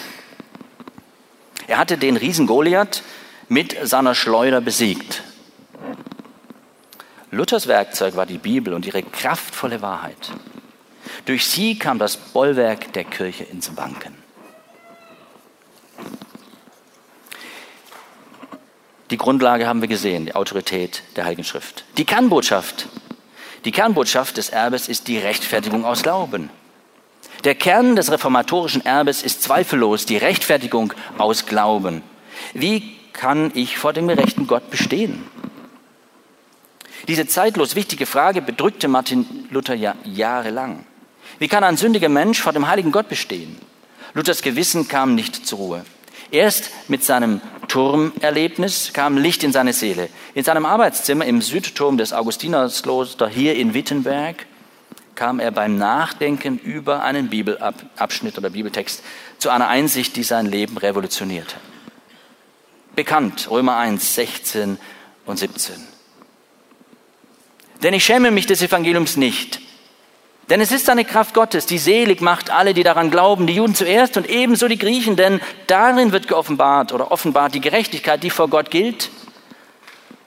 Er 1.67 1.77
hatte 1.77 1.97
den 1.97 2.17
Riesen 2.17 2.47
Goliath 2.47 3.03
mit 3.49 3.75
seiner 3.83 4.15
Schleuder 4.15 4.61
besiegt. 4.61 5.23
Luthers 7.31 7.67
Werkzeug 7.67 8.15
war 8.15 8.25
die 8.25 8.37
Bibel 8.37 8.73
und 8.73 8.85
ihre 8.85 9.03
kraftvolle 9.03 9.81
Wahrheit. 9.81 10.31
Durch 11.25 11.45
sie 11.45 11.77
kam 11.77 11.99
das 11.99 12.17
Bollwerk 12.17 12.93
der 12.93 13.03
Kirche 13.03 13.43
ins 13.43 13.75
Wanken. 13.77 14.15
Die 19.09 19.17
Grundlage 19.17 19.67
haben 19.67 19.81
wir 19.81 19.87
gesehen, 19.87 20.25
die 20.25 20.35
Autorität 20.35 21.03
der 21.15 21.25
Heiligen 21.25 21.43
Schrift. 21.43 21.83
Die 21.97 22.05
Kernbotschaft. 22.05 22.87
Die 23.65 23.71
Kernbotschaft 23.71 24.37
des 24.37 24.49
Erbes 24.49 24.87
ist 24.87 25.07
die 25.07 25.17
Rechtfertigung 25.17 25.85
aus 25.85 26.03
Glauben. 26.03 26.49
Der 27.43 27.55
Kern 27.55 27.95
des 27.95 28.11
reformatorischen 28.11 28.85
Erbes 28.85 29.21
ist 29.21 29.43
zweifellos 29.43 30.05
die 30.05 30.17
Rechtfertigung 30.17 30.93
aus 31.17 31.45
Glauben. 31.45 32.01
Wie 32.53 32.95
kann 33.13 33.51
ich 33.53 33.77
vor 33.77 33.93
dem 33.93 34.07
gerechten 34.07 34.47
Gott 34.47 34.69
bestehen? 34.69 35.23
Diese 37.07 37.27
zeitlos 37.27 37.75
wichtige 37.75 38.05
Frage 38.05 38.41
bedrückte 38.41 38.87
Martin 38.87 39.47
Luther 39.51 39.75
ja 39.75 39.95
jahrelang. 40.05 40.85
Wie 41.39 41.47
kann 41.47 41.63
ein 41.63 41.77
sündiger 41.77 42.09
Mensch 42.09 42.41
vor 42.41 42.53
dem 42.53 42.67
heiligen 42.67 42.91
Gott 42.91 43.09
bestehen? 43.09 43.57
Luthers 44.13 44.41
Gewissen 44.41 44.87
kam 44.87 45.15
nicht 45.15 45.47
zur 45.47 45.57
Ruhe. 45.59 45.85
Erst 46.31 46.71
mit 46.87 47.03
seinem 47.03 47.41
Turmerlebnis 47.67 48.91
kam 48.93 49.17
Licht 49.17 49.43
in 49.43 49.51
seine 49.51 49.73
Seele. 49.73 50.09
In 50.33 50.43
seinem 50.43 50.65
Arbeitszimmer 50.65 51.25
im 51.25 51.41
Südturm 51.41 51.97
des 51.97 52.13
Augustinersklosters 52.13 53.31
hier 53.31 53.55
in 53.55 53.73
Wittenberg 53.73 54.45
kam 55.15 55.39
er 55.39 55.51
beim 55.51 55.77
Nachdenken 55.77 56.57
über 56.57 57.03
einen 57.03 57.29
Bibelabschnitt 57.29 58.37
oder 58.37 58.49
Bibeltext 58.49 59.03
zu 59.37 59.49
einer 59.49 59.67
Einsicht, 59.67 60.15
die 60.15 60.23
sein 60.23 60.47
Leben 60.47 60.77
revolutionierte. 60.77 61.55
Bekannt, 62.95 63.49
Römer 63.49 63.77
1, 63.77 64.15
16 64.15 64.77
und 65.25 65.37
17. 65.37 65.75
Denn 67.81 67.93
ich 67.93 68.05
schäme 68.05 68.31
mich 68.31 68.45
des 68.45 68.61
Evangeliums 68.61 69.17
nicht. 69.17 69.59
Denn 70.49 70.59
es 70.59 70.71
ist 70.71 70.89
eine 70.89 71.05
Kraft 71.05 71.33
Gottes, 71.33 71.65
die 71.65 71.77
selig 71.77 72.19
macht 72.21 72.49
alle, 72.49 72.73
die 72.73 72.83
daran 72.83 73.11
glauben, 73.11 73.47
die 73.47 73.55
Juden 73.55 73.75
zuerst 73.75 74.17
und 74.17 74.29
ebenso 74.29 74.67
die 74.67 74.77
Griechen, 74.77 75.15
denn 75.15 75.39
darin 75.67 76.11
wird 76.11 76.27
geoffenbart 76.27 76.91
oder 76.91 77.11
offenbart 77.11 77.55
die 77.55 77.61
Gerechtigkeit, 77.61 78.23
die 78.23 78.29
vor 78.29 78.49
Gott 78.49 78.69
gilt, 78.69 79.09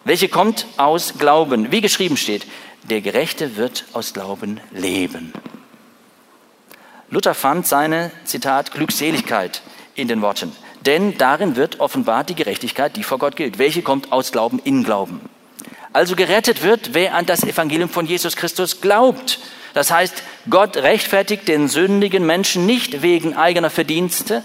welche 0.04 0.28
kommt 0.28 0.66
aus 0.78 1.18
Glauben. 1.18 1.70
Wie 1.70 1.82
geschrieben 1.82 2.16
steht, 2.16 2.46
der 2.84 3.02
Gerechte 3.02 3.56
wird 3.56 3.84
aus 3.92 4.14
Glauben 4.14 4.60
leben. 4.72 5.32
Luther 7.10 7.34
fand 7.34 7.66
seine, 7.66 8.10
Zitat, 8.24 8.72
Glückseligkeit 8.72 9.62
in 9.94 10.08
den 10.08 10.22
Worten, 10.22 10.52
denn 10.86 11.18
darin 11.18 11.56
wird 11.56 11.80
offenbart 11.80 12.30
die 12.30 12.34
Gerechtigkeit, 12.34 12.96
die 12.96 13.02
vor 13.02 13.18
Gott 13.18 13.36
gilt. 13.36 13.58
Welche 13.58 13.82
kommt 13.82 14.12
aus 14.12 14.32
Glauben 14.32 14.60
in 14.64 14.82
Glauben. 14.82 15.20
Also 15.92 16.14
gerettet 16.14 16.62
wird, 16.62 16.94
wer 16.94 17.14
an 17.14 17.26
das 17.26 17.42
Evangelium 17.42 17.88
von 17.88 18.06
Jesus 18.06 18.36
Christus 18.36 18.80
glaubt. 18.80 19.40
Das 19.76 19.90
heißt, 19.90 20.22
Gott 20.48 20.78
rechtfertigt 20.78 21.48
den 21.48 21.68
sündigen 21.68 22.24
Menschen 22.24 22.64
nicht 22.64 23.02
wegen 23.02 23.36
eigener 23.36 23.68
Verdienste 23.68 24.42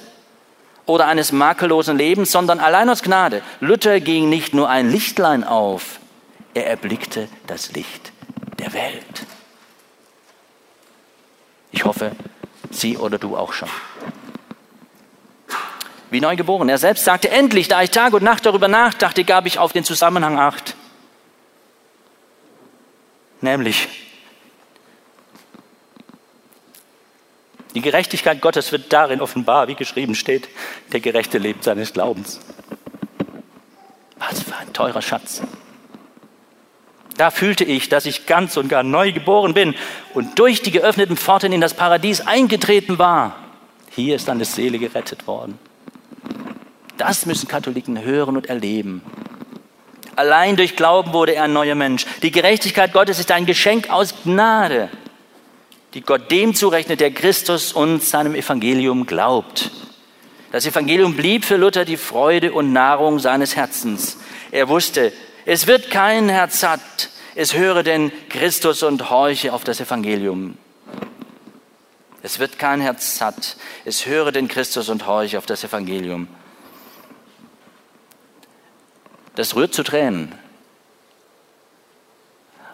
oder 0.85 1.07
eines 1.07 1.31
makellosen 1.31 1.97
Lebens, 1.97 2.33
sondern 2.33 2.59
allein 2.59 2.89
aus 2.89 3.01
Gnade. 3.01 3.41
Luther 3.61 4.01
ging 4.01 4.27
nicht 4.27 4.53
nur 4.53 4.67
ein 4.67 4.91
Lichtlein 4.91 5.45
auf, 5.45 6.01
er 6.53 6.67
erblickte 6.67 7.29
das 7.47 7.71
Licht 7.71 8.11
der 8.59 8.73
Welt. 8.73 9.25
Ich 11.71 11.85
hoffe, 11.85 12.11
Sie 12.69 12.97
oder 12.97 13.17
du 13.17 13.37
auch 13.37 13.53
schon. 13.53 13.69
wie 16.09 16.19
neugeboren. 16.19 16.67
Er 16.67 16.77
selbst 16.77 17.05
sagte, 17.05 17.29
endlich, 17.29 17.69
da 17.69 17.81
ich 17.81 17.91
Tag 17.91 18.11
und 18.11 18.21
Nacht 18.21 18.45
darüber 18.45 18.67
nachdachte, 18.67 19.23
gab 19.23 19.45
ich 19.45 19.59
auf 19.59 19.71
den 19.71 19.85
Zusammenhang 19.85 20.37
acht. 20.37 20.75
Nämlich, 23.39 23.87
die 27.73 27.81
Gerechtigkeit 27.81 28.41
Gottes 28.41 28.71
wird 28.71 28.91
darin 28.91 29.21
offenbar, 29.21 29.67
wie 29.67 29.75
geschrieben 29.75 30.15
steht, 30.15 30.49
der 30.91 30.99
Gerechte 30.99 31.37
lebt 31.37 31.63
seines 31.63 31.93
Glaubens. 31.93 32.39
Was 34.17 34.43
für 34.43 34.55
ein 34.57 34.73
teurer 34.73 35.01
Schatz. 35.01 35.41
Da 37.17 37.29
fühlte 37.29 37.63
ich, 37.63 37.89
dass 37.89 38.05
ich 38.05 38.25
ganz 38.25 38.57
und 38.57 38.67
gar 38.67 38.83
neu 38.83 39.11
geboren 39.11 39.53
bin 39.53 39.75
und 40.13 40.39
durch 40.39 40.61
die 40.61 40.71
geöffneten 40.71 41.17
Pforten 41.17 41.51
in 41.51 41.61
das 41.61 41.73
Paradies 41.73 42.21
eingetreten 42.21 42.99
war. 42.99 43.35
Hier 43.91 44.15
ist 44.15 44.29
eine 44.29 44.45
Seele 44.45 44.79
gerettet 44.79 45.27
worden. 45.27 45.59
Das 46.97 47.25
müssen 47.25 47.47
Katholiken 47.47 48.01
hören 48.01 48.37
und 48.37 48.47
erleben. 48.47 49.01
Allein 50.15 50.55
durch 50.55 50.75
Glauben 50.75 51.13
wurde 51.13 51.35
er 51.35 51.45
ein 51.45 51.53
neuer 51.53 51.75
Mensch. 51.75 52.05
Die 52.21 52.31
Gerechtigkeit 52.31 52.93
Gottes 52.93 53.19
ist 53.19 53.31
ein 53.31 53.45
Geschenk 53.45 53.89
aus 53.89 54.13
Gnade, 54.23 54.89
die 55.93 56.01
Gott 56.01 56.31
dem 56.31 56.55
zurechnet, 56.55 56.99
der 56.99 57.11
Christus 57.11 57.73
und 57.73 58.03
seinem 58.03 58.35
Evangelium 58.35 59.05
glaubt. 59.05 59.71
Das 60.51 60.65
Evangelium 60.65 61.15
blieb 61.15 61.45
für 61.45 61.57
Luther 61.57 61.85
die 61.85 61.97
Freude 61.97 62.53
und 62.53 62.73
Nahrung 62.73 63.19
seines 63.19 63.55
Herzens. 63.55 64.17
Er 64.51 64.67
wusste, 64.67 65.13
es 65.45 65.67
wird 65.67 65.89
kein 65.89 66.29
Herz 66.29 66.59
satt, 66.59 67.09
es 67.35 67.53
höre 67.53 67.83
denn 67.83 68.11
Christus 68.29 68.83
und 68.83 69.09
horche 69.09 69.53
auf 69.53 69.63
das 69.63 69.79
Evangelium. 69.79 70.57
Es 72.23 72.39
wird 72.39 72.59
kein 72.59 72.81
Herz 72.81 73.17
satt, 73.17 73.57
es 73.85 74.05
höre 74.05 74.31
denn 74.31 74.47
Christus 74.47 74.89
und 74.89 75.07
horche 75.07 75.37
auf 75.37 75.45
das 75.45 75.63
Evangelium. 75.63 76.27
Das 79.35 79.55
rührt 79.55 79.73
zu 79.73 79.83
Tränen. 79.83 80.35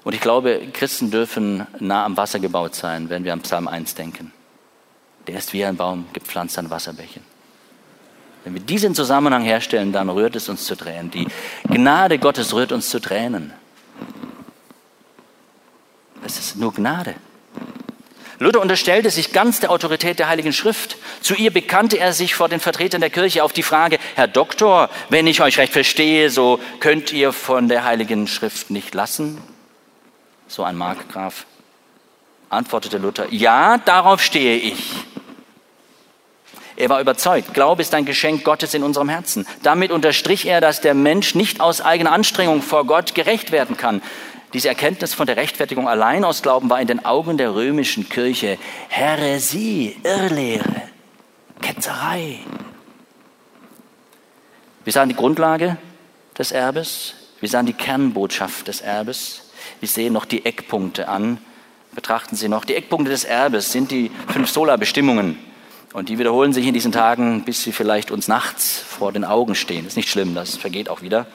Und 0.07 0.13
ich 0.13 0.21
glaube, 0.21 0.61
Christen 0.71 1.11
dürfen 1.11 1.67
nah 1.79 2.05
am 2.05 2.15
Wasser 2.15 2.39
gebaut 2.39 2.75
sein, 2.75 3.09
wenn 3.09 3.25
wir 3.25 3.33
an 3.33 3.41
Psalm 3.41 3.67
1 3.67 3.95
denken. 3.95 4.31
Der 5.27 5.37
ist 5.37 5.51
wie 5.51 5.65
ein 5.65 5.75
Baum 5.75 6.05
gepflanzt 6.13 6.57
an 6.57 6.69
Wasserbächen. 6.69 7.25
Wenn 8.45 8.53
wir 8.53 8.61
diesen 8.61 8.95
Zusammenhang 8.95 9.43
herstellen, 9.43 9.91
dann 9.91 10.07
rührt 10.07 10.37
es 10.37 10.47
uns 10.47 10.63
zu 10.63 10.77
Tränen. 10.77 11.11
Die 11.11 11.27
Gnade 11.67 12.19
Gottes 12.19 12.53
rührt 12.53 12.71
uns 12.71 12.89
zu 12.89 13.01
Tränen. 13.01 13.51
Es 16.25 16.39
ist 16.39 16.55
nur 16.55 16.73
Gnade. 16.73 17.15
Luther 18.39 18.61
unterstellte 18.61 19.09
sich 19.09 19.33
ganz 19.33 19.59
der 19.59 19.71
Autorität 19.71 20.19
der 20.19 20.29
Heiligen 20.29 20.53
Schrift. 20.53 20.95
Zu 21.19 21.35
ihr 21.35 21.51
bekannte 21.51 21.99
er 21.99 22.13
sich 22.13 22.33
vor 22.33 22.47
den 22.47 22.61
Vertretern 22.61 23.01
der 23.01 23.09
Kirche 23.09 23.43
auf 23.43 23.51
die 23.51 23.61
Frage, 23.61 23.99
Herr 24.15 24.29
Doktor, 24.29 24.89
wenn 25.09 25.27
ich 25.27 25.41
euch 25.41 25.57
recht 25.57 25.73
verstehe, 25.73 26.29
so 26.29 26.61
könnt 26.79 27.11
ihr 27.11 27.33
von 27.33 27.67
der 27.67 27.83
Heiligen 27.83 28.27
Schrift 28.27 28.69
nicht 28.69 28.95
lassen? 28.95 29.37
So 30.47 30.63
ein 30.63 30.75
Markgraf. 30.75 31.45
Antwortete 32.49 32.97
Luther, 32.97 33.27
ja, 33.31 33.77
darauf 33.77 34.21
stehe 34.21 34.55
ich. 34.55 34.93
Er 36.77 36.89
war 36.89 37.01
überzeugt, 37.01 37.53
Glaube 37.55 37.81
ist 37.81 37.93
ein 37.95 38.05
Geschenk 38.05 38.43
Gottes 38.43 38.73
in 38.75 38.83
unserem 38.83 39.09
Herzen. 39.09 39.47
Damit 39.63 39.91
unterstrich 39.91 40.45
er, 40.45 40.61
dass 40.61 40.79
der 40.79 40.93
Mensch 40.93 41.33
nicht 41.33 41.59
aus 41.59 41.81
eigener 41.81 42.11
Anstrengung 42.11 42.61
vor 42.61 42.85
Gott 42.85 43.15
gerecht 43.15 43.51
werden 43.51 43.75
kann. 43.77 44.01
Diese 44.53 44.69
Erkenntnis 44.69 45.13
von 45.13 45.25
der 45.25 45.37
Rechtfertigung 45.37 45.89
allein 45.89 46.23
aus 46.23 46.41
Glauben 46.41 46.69
war 46.69 46.79
in 46.79 46.87
den 46.87 47.03
Augen 47.03 47.37
der 47.37 47.53
römischen 47.53 48.07
Kirche 48.07 48.57
Häresie, 48.89 49.97
Irrlehre, 50.03 50.83
Ketzerei. 51.61 52.39
Wir 54.85 54.93
sahen 54.93 55.09
die 55.09 55.15
Grundlage 55.15 55.77
des 56.37 56.51
Erbes, 56.51 57.15
wir 57.41 57.49
sahen 57.49 57.65
die 57.65 57.73
Kernbotschaft 57.73 58.67
des 58.67 58.79
Erbes, 58.81 59.46
wir 59.79 59.87
sehen 59.87 60.13
noch 60.13 60.25
die 60.25 60.45
Eckpunkte 60.45 61.07
an. 61.07 61.39
Betrachten 61.93 62.35
Sie 62.35 62.47
noch, 62.47 62.65
die 62.65 62.75
Eckpunkte 62.75 63.09
des 63.09 63.23
Erbes 63.23 63.71
sind 63.71 63.91
die 63.91 64.11
fünf 64.27 64.49
Sola-Bestimmungen. 64.51 65.37
Und 65.93 66.09
die 66.09 66.19
wiederholen 66.19 66.53
sich 66.53 66.67
in 66.67 66.73
diesen 66.73 66.91
Tagen, 66.91 67.43
bis 67.43 67.63
sie 67.63 67.71
vielleicht 67.71 68.11
uns 68.11 68.27
nachts 68.27 68.77
vor 68.77 69.11
den 69.11 69.23
Augen 69.23 69.55
stehen. 69.55 69.87
Ist 69.87 69.97
nicht 69.97 70.09
schlimm, 70.09 70.35
das 70.35 70.55
vergeht 70.55 70.89
auch 70.89 71.01
wieder. 71.01 71.25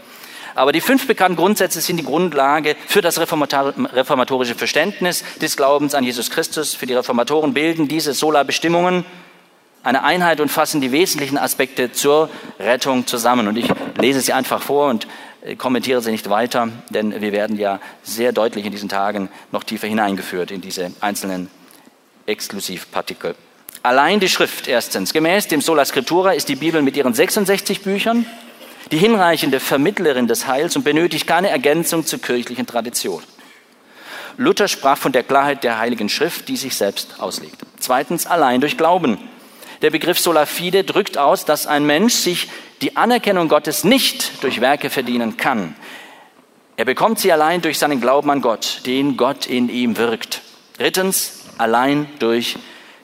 Aber 0.55 0.73
die 0.73 0.81
fünf 0.81 1.07
bekannten 1.07 1.37
Grundsätze 1.37 1.81
sind 1.81 1.97
die 1.97 2.05
Grundlage 2.05 2.77
für 2.87 3.01
das 3.01 3.19
reformatorische 3.19 4.55
Verständnis 4.55 5.25
des 5.41 5.57
Glaubens 5.57 5.95
an 5.95 6.05
Jesus 6.05 6.31
Christus. 6.31 6.75
Für 6.75 6.87
die 6.87 6.95
Reformatoren 6.95 7.55
bilden 7.55 7.89
diese 7.89 8.13
Sola-Bestimmungen 8.13 9.05
eine 9.83 10.05
Einheit 10.05 10.41
und 10.41 10.49
fassen 10.49 10.81
die 10.81 10.93
wesentlichen 10.93 11.39
Aspekte 11.39 11.91
zur 11.93 12.29
Rettung 12.61 13.07
zusammen. 13.07 13.49
Und 13.49 13.57
ich 13.57 13.69
lese 13.99 14.21
sie 14.21 14.33
einfach 14.33 14.63
vor 14.63 14.91
und 14.91 15.09
kommentiere 15.59 16.01
sie 16.01 16.11
nicht 16.11 16.31
weiter, 16.31 16.69
denn 16.91 17.21
wir 17.21 17.33
werden 17.33 17.59
ja 17.59 17.81
sehr 18.03 18.33
deutlich 18.33 18.65
in 18.65 18.73
diesen 18.73 18.89
Tagen 18.89 19.29
noch 19.51 19.65
tiefer 19.65 19.87
hineingeführt 19.87 20.51
in 20.51 20.61
diese 20.61 20.93
einzelnen 21.01 21.51
Exklusivpartikel. 22.27 23.35
Allein 23.83 24.21
die 24.21 24.29
Schrift 24.29 24.69
erstens. 24.69 25.13
Gemäß 25.13 25.49
dem 25.49 25.61
Sola 25.61 25.85
Scriptura 25.85 26.33
ist 26.33 26.49
die 26.49 26.55
Bibel 26.55 26.83
mit 26.83 26.97
ihren 26.97 27.15
66 27.15 27.83
Büchern 27.83 28.27
die 28.93 28.99
hinreichende 28.99 29.59
Vermittlerin 29.59 30.29
des 30.29 30.47
Heils 30.47 30.77
und 30.77 30.85
benötigt 30.85 31.27
keine 31.27 31.49
Ergänzung 31.49 32.05
zur 32.05 32.21
kirchlichen 32.21 32.67
Tradition. 32.67 33.23
Luther 34.37 34.69
sprach 34.69 34.99
von 34.99 35.13
der 35.13 35.23
Klarheit 35.23 35.65
der 35.65 35.79
Heiligen 35.79 36.09
Schrift, 36.09 36.49
die 36.49 36.57
sich 36.57 36.77
selbst 36.77 37.21
auslegt. 37.21 37.57
Zweitens, 37.79 38.27
allein 38.27 38.61
durch 38.61 38.77
Glauben. 38.77 39.19
Der 39.83 39.91
Begriff 39.91 40.21
sola 40.21 40.47
fide 40.47 40.85
drückt 40.85 41.19
aus, 41.19 41.45
dass 41.45 41.67
ein 41.67 41.85
Mensch 41.85 42.15
sich 42.15 42.49
die 42.81 42.97
Anerkennung 42.97 43.49
Gottes 43.49 43.83
nicht 43.83 44.43
durch 44.43 44.61
Werke 44.61 44.91
verdienen 44.91 45.37
kann. 45.37 45.75
Er 46.77 46.85
bekommt 46.85 47.19
sie 47.19 47.33
allein 47.33 47.63
durch 47.63 47.79
seinen 47.79 48.01
Glauben 48.01 48.31
an 48.31 48.41
Gott, 48.41 48.83
den 48.87 49.17
Gott 49.17 49.47
in 49.47 49.69
ihm 49.69 49.97
wirkt. 49.99 50.41
Drittens, 50.79 51.45
allein 51.59 52.09
durch 52.21 52.57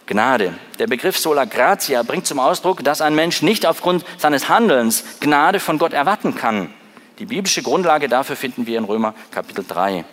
Gnade. 0.06 0.54
Der 0.78 0.86
Begriff 0.86 1.18
sola 1.18 1.44
gratia 1.44 2.02
bringt 2.02 2.26
zum 2.26 2.38
Ausdruck, 2.38 2.82
dass 2.82 3.00
ein 3.00 3.14
Mensch 3.14 3.42
nicht 3.42 3.66
aufgrund 3.66 4.04
seines 4.16 4.48
Handelns 4.48 5.04
Gnade 5.20 5.60
von 5.60 5.78
Gott 5.78 5.92
erwarten 5.92 6.34
kann. 6.34 6.72
Die 7.18 7.26
biblische 7.26 7.62
Grundlage 7.62 8.08
dafür 8.08 8.36
finden 8.36 8.66
wir 8.66 8.78
in 8.78 8.84
Römer 8.84 9.14
Kapitel 9.32 9.64
3. 9.66 10.04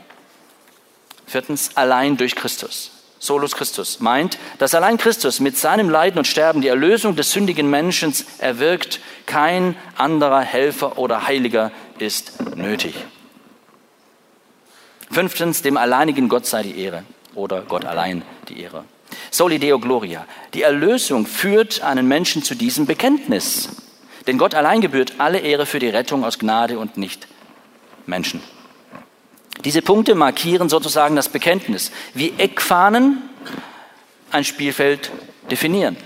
Viertens, 1.27 1.71
allein 1.75 2.17
durch 2.17 2.35
Christus. 2.35 2.94
Solus 3.19 3.53
Christus 3.55 3.99
meint, 3.99 4.37
dass 4.59 4.75
allein 4.75 4.97
Christus 4.97 5.39
mit 5.39 5.57
seinem 5.57 5.89
Leiden 5.89 6.17
und 6.17 6.27
Sterben 6.27 6.61
die 6.61 6.67
Erlösung 6.67 7.15
des 7.15 7.31
sündigen 7.31 7.69
Menschen 7.69 8.13
erwirkt. 8.37 8.99
Kein 9.25 9.75
anderer 9.95 10.41
Helfer 10.41 10.97
oder 10.97 11.27
Heiliger 11.27 11.71
ist 11.97 12.33
nötig. 12.55 12.95
Fünftens, 15.09 15.61
dem 15.61 15.77
alleinigen 15.77 16.29
Gott 16.29 16.45
sei 16.45 16.63
die 16.63 16.79
Ehre 16.79 17.03
oder 17.35 17.61
Gott 17.61 17.85
allein 17.85 18.23
die 18.49 18.61
Ehre. 18.61 18.83
Soli 19.31 19.59
Deo 19.59 19.79
Gloria. 19.79 20.25
Die 20.53 20.61
Erlösung 20.61 21.25
führt 21.25 21.81
einen 21.81 22.07
Menschen 22.07 22.43
zu 22.43 22.55
diesem 22.55 22.85
Bekenntnis. 22.85 23.69
Denn 24.27 24.37
Gott 24.37 24.55
allein 24.55 24.81
gebührt 24.81 25.13
alle 25.19 25.39
Ehre 25.39 25.65
für 25.65 25.79
die 25.79 25.89
Rettung 25.89 26.23
aus 26.23 26.39
Gnade 26.39 26.79
und 26.79 26.97
nicht 26.97 27.27
Menschen. 28.05 28.41
Diese 29.65 29.81
Punkte 29.81 30.13
markieren 30.13 30.69
sozusagen 30.69 31.15
das 31.15 31.27
Bekenntnis, 31.27 31.91
wie 32.13 32.33
Eckfahnen 32.37 33.23
ein 34.31 34.43
Spielfeld 34.43 35.11
definieren. 35.49 35.97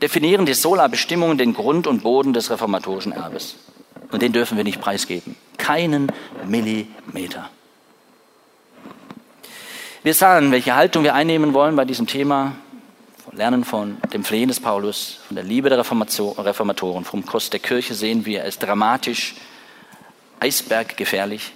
Definieren 0.00 0.46
die 0.46 0.54
Sola-Bestimmungen 0.54 1.36
den 1.36 1.52
Grund 1.52 1.88
und 1.88 2.04
Boden 2.04 2.32
des 2.32 2.50
reformatorischen 2.50 3.12
Erbes. 3.12 3.56
Und 4.12 4.22
den 4.22 4.32
dürfen 4.32 4.56
wir 4.56 4.64
nicht 4.64 4.80
preisgeben. 4.80 5.36
Keinen 5.56 6.12
Millimeter. 6.46 7.50
Wir 10.04 10.14
sahen, 10.14 10.52
welche 10.52 10.76
Haltung 10.76 11.02
wir 11.02 11.14
einnehmen 11.14 11.52
wollen 11.54 11.74
bei 11.74 11.84
diesem 11.84 12.06
Thema. 12.06 12.54
Lernen 13.32 13.64
von 13.64 13.98
dem 14.12 14.24
Flehen 14.24 14.48
des 14.48 14.60
Paulus, 14.60 15.18
von 15.26 15.34
der 15.34 15.44
Liebe 15.44 15.68
der 15.68 15.78
Reformatoren, 15.78 17.04
vom 17.04 17.26
Kost 17.26 17.52
der 17.52 17.60
Kirche 17.60 17.94
sehen 17.94 18.24
wir, 18.24 18.44
ist 18.44 18.62
dramatisch, 18.62 19.34
eisberggefährlich. 20.40 21.52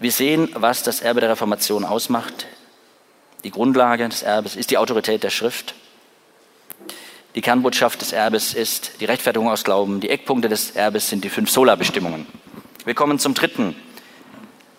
Wir 0.00 0.12
sehen, 0.12 0.50
was 0.54 0.84
das 0.84 1.00
Erbe 1.00 1.20
der 1.20 1.30
Reformation 1.30 1.84
ausmacht. 1.84 2.46
Die 3.42 3.50
Grundlage 3.50 4.08
des 4.08 4.22
Erbes 4.22 4.54
ist 4.54 4.70
die 4.70 4.78
Autorität 4.78 5.24
der 5.24 5.30
Schrift. 5.30 5.74
Die 7.34 7.40
Kernbotschaft 7.40 8.00
des 8.00 8.12
Erbes 8.12 8.54
ist 8.54 9.00
die 9.00 9.04
Rechtfertigung 9.04 9.50
aus 9.50 9.64
Glauben. 9.64 10.00
Die 10.00 10.10
Eckpunkte 10.10 10.48
des 10.48 10.72
Erbes 10.72 11.08
sind 11.08 11.24
die 11.24 11.28
fünf 11.28 11.50
Sola-Bestimmungen. 11.50 12.26
Wir 12.84 12.94
kommen 12.94 13.18
zum 13.18 13.34
dritten 13.34 13.74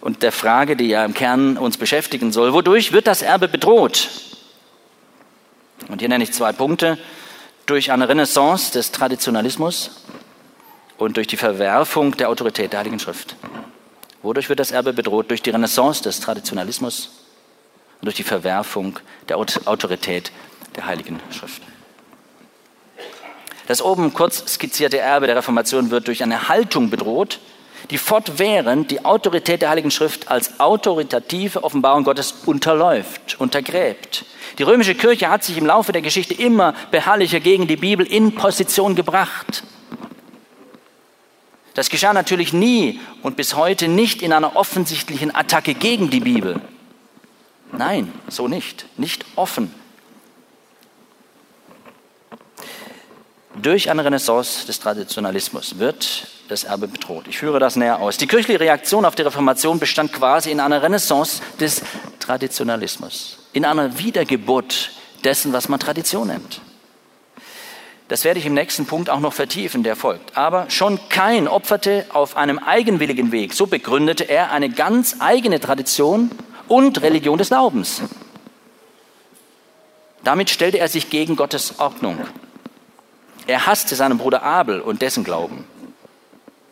und 0.02 0.24
der 0.24 0.32
Frage, 0.32 0.78
die 0.78 0.88
ja 0.88 1.04
im 1.04 1.14
Kern 1.14 1.58
uns 1.58 1.78
beschäftigen 1.78 2.32
soll. 2.32 2.54
Wodurch 2.54 2.94
wird 2.94 3.06
das 3.06 3.22
Erbe 3.22 3.50
bedroht? 3.50 4.10
Und 5.90 6.00
hier 6.00 6.10
nenne 6.10 6.24
ich 6.24 6.32
zwei 6.32 6.54
Punkte. 6.54 6.98
Durch 7.66 7.92
eine 7.92 8.08
Renaissance 8.08 8.72
des 8.72 8.92
Traditionalismus 8.92 10.04
und 10.98 11.18
durch 11.18 11.28
die 11.28 11.38
Verwerfung 11.38 12.16
der 12.18 12.30
Autorität 12.30 12.72
der 12.72 12.80
Heiligen 12.80 13.00
Schrift. 13.00 13.36
Wodurch 14.22 14.50
wird 14.50 14.60
das 14.60 14.72
Erbe 14.72 14.94
bedroht? 14.94 15.30
Durch 15.30 15.42
die 15.42 15.50
Renaissance 15.50 16.04
des 16.04 16.20
Traditionalismus 16.20 17.10
und 18.02 18.06
durch 18.06 18.16
die 18.16 18.24
Verwerfung 18.24 19.00
der 19.28 19.38
Autorität 19.38 20.32
der 20.76 20.86
Heiligen 20.86 21.20
Schrift. 21.32 21.62
Das 23.68 23.82
oben 23.82 24.14
kurz 24.14 24.54
skizzierte 24.54 24.98
Erbe 24.98 25.28
der 25.28 25.36
Reformation 25.36 25.92
wird 25.92 26.08
durch 26.08 26.24
eine 26.24 26.50
Haltung 26.50 26.90
bedroht, 26.90 27.40
die 27.92 27.98
fortwährend 27.98 28.92
die 28.92 29.06
Autorität 29.06 29.62
der 29.62 29.70
Heiligen 29.70 29.92
Schrift 29.92 30.30
als 30.30 30.60
autoritative 30.60 31.64
Offenbarung 31.64 32.04
Gottes 32.04 32.34
unterläuft, 32.46 33.40
untergräbt. 33.40 34.26
Die 34.58 34.64
römische 34.64 34.96
Kirche 34.96 35.30
hat 35.30 35.44
sich 35.44 35.58
im 35.58 35.66
Laufe 35.66 35.92
der 35.92 36.02
Geschichte 36.02 36.34
immer 36.34 36.74
beharrlicher 36.92 37.40
gegen 37.40 37.68
die 37.68 37.78
Bibel 37.78 38.06
in 38.06 38.36
Position 38.36 38.96
gebracht. 38.96 39.64
Das 41.80 41.90
geschah 41.90 42.12
natürlich 42.12 42.52
nie 42.52 43.00
und 43.24 43.38
bis 43.38 43.56
heute 43.56 43.88
nicht 43.88 44.22
in 44.22 44.34
einer 44.34 44.58
offensichtlichen 44.58 45.34
Attacke 45.34 45.74
gegen 45.74 46.10
die 46.10 46.20
Bibel. 46.20 46.60
Nein, 47.72 48.12
so 48.28 48.50
nicht, 48.50 48.86
nicht 48.98 49.24
offen. 49.38 49.74
Durch 53.56 53.90
eine 53.90 54.04
Renaissance 54.04 54.68
des 54.68 54.82
Traditionalismus 54.82 55.80
wird 55.80 56.28
das 56.50 56.66
Erbe 56.66 56.90
bedroht. 56.90 57.28
Ich 57.30 57.38
führe 57.38 57.60
das 57.60 57.78
näher 57.78 58.00
aus. 58.00 58.18
Die 58.18 58.28
kirchliche 58.28 58.60
Reaktion 58.60 59.06
auf 59.06 59.16
die 59.16 59.22
Reformation 59.22 59.80
bestand 59.80 60.12
quasi 60.12 60.52
in 60.52 60.60
einer 60.60 60.84
Renaissance 60.84 61.42
des 61.62 61.82
Traditionalismus, 62.20 63.38
in 63.54 63.64
einer 63.64 63.98
Wiedergeburt 63.98 64.92
dessen, 65.24 65.54
was 65.54 65.70
man 65.70 65.80
Tradition 65.80 66.28
nennt. 66.28 66.60
Das 68.10 68.24
werde 68.24 68.40
ich 68.40 68.46
im 68.46 68.56
nächsten 68.56 68.86
Punkt 68.86 69.10
auch 69.10 69.20
noch 69.20 69.34
vertiefen, 69.34 69.84
der 69.84 69.96
folgt. 69.96 70.36
Aber 70.36 70.70
schon 70.70 71.00
kein 71.10 71.48
opferte 71.48 72.06
auf 72.10 72.36
einem 72.36 72.60
eigenwilligen 72.60 73.32
Weg. 73.32 73.54
So 73.54 73.68
begründete 73.68 74.28
er 74.28 74.52
eine 74.52 74.70
ganz 74.70 75.18
eigene 75.20 75.60
Tradition 75.60 76.32
und 76.68 77.02
Religion 77.02 77.38
des 77.38 77.50
Glaubens. 77.50 78.02
Damit 80.24 80.50
stellte 80.50 80.80
er 80.80 80.90
sich 80.90 81.10
gegen 81.10 81.36
Gottes 81.36 81.80
Ordnung. 81.80 82.18
Er 83.48 83.68
hasste 83.68 83.96
seinen 83.96 84.18
Bruder 84.18 84.44
Abel 84.44 84.82
und 84.82 85.02
dessen 85.02 85.24
Glauben 85.24 85.66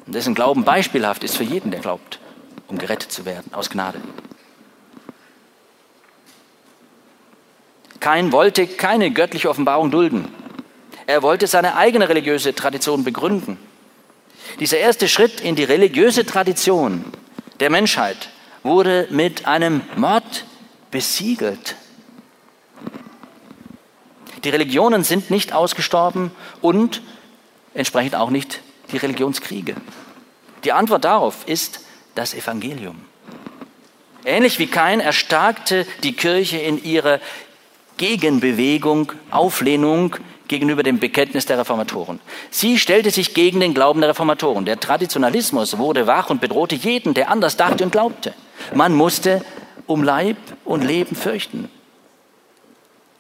und 0.08 0.14
dessen 0.14 0.34
Glauben 0.34 0.64
beispielhaft 0.64 1.24
ist 1.24 1.38
für 1.38 1.44
jeden, 1.44 1.70
der 1.70 1.82
glaubt, 1.82 2.20
um 2.68 2.78
gerettet 2.78 3.12
zu 3.12 3.26
werden, 3.26 3.54
aus 3.54 3.70
Gnade. 3.70 4.00
Kein 8.00 8.32
wollte 8.32 8.68
keine 8.68 9.12
göttliche 9.12 9.50
Offenbarung 9.50 9.92
dulden. 9.92 10.34
Er 11.08 11.24
wollte 11.24 11.48
seine 11.48 11.76
eigene 11.78 12.10
religiöse 12.10 12.54
Tradition 12.54 13.06
begründen. 13.06 13.58
Dieser 14.60 14.78
erste 14.78 15.08
Schritt 15.08 15.40
in 15.40 15.56
die 15.56 15.64
religiöse 15.64 16.26
Tradition 16.26 17.06
der 17.62 17.70
Menschheit 17.70 18.30
wurde 18.62 19.08
mit 19.10 19.48
einem 19.48 19.82
Mord 19.96 20.46
besiegelt. 20.92 21.76
Die 24.44 24.50
Religionen 24.50 25.06
sind 25.06 25.32
nicht 25.32 25.54
ausgestorben 25.54 26.32
und 26.62 27.02
entsprechend 27.74 28.16
auch 28.16 28.30
nicht 28.30 28.62
die 28.92 28.98
Religionskriege? 28.98 29.76
Die 30.66 30.74
Antwort 30.74 31.06
darauf 31.06 31.48
ist 31.48 31.86
das 32.16 32.34
Evangelium. 32.34 33.00
Ähnlich 34.26 34.60
wie 34.60 34.68
Kain 34.68 35.00
erstarkte 35.00 35.88
die 36.04 36.14
Kirche 36.14 36.58
in 36.58 36.84
ihrer 36.84 37.22
Gegenbewegung, 37.96 39.14
Auflehnung 39.32 40.18
gegenüber 40.48 40.84
dem 40.84 41.00
Bekenntnis 41.00 41.46
der 41.46 41.60
Reformatoren. 41.60 42.20
Sie 42.50 42.78
stellte 42.78 43.12
sich 43.12 43.34
gegen 43.34 43.60
den 43.60 43.74
Glauben 43.74 44.02
der 44.02 44.10
Reformatoren. 44.10 44.66
Der 44.66 44.80
Traditionalismus 44.80 45.78
wurde 45.78 46.08
wach 46.08 46.30
und 46.30 46.42
bedrohte 46.42 46.76
jeden, 46.76 47.14
der 47.14 47.30
anders 47.30 47.58
dachte 47.58 47.84
und 47.84 47.92
glaubte. 47.92 48.34
Man 48.74 48.94
musste 48.94 49.44
um 49.86 50.04
Leib 50.04 50.38
und 50.66 50.84
Leben 50.84 51.16
fürchten. 51.16 51.70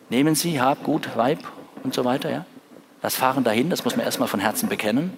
Nehmen 0.09 0.35
Sie 0.35 0.61
Hab, 0.61 0.83
Gut, 0.83 1.15
Weib 1.15 1.39
und 1.83 1.93
so 1.93 2.05
weiter, 2.05 2.29
ja? 2.29 2.45
Das 3.01 3.15
Fahren 3.15 3.43
dahin, 3.43 3.69
das 3.69 3.83
muss 3.83 3.95
man 3.95 4.05
erstmal 4.05 4.27
von 4.27 4.39
Herzen 4.39 4.69
bekennen 4.69 5.13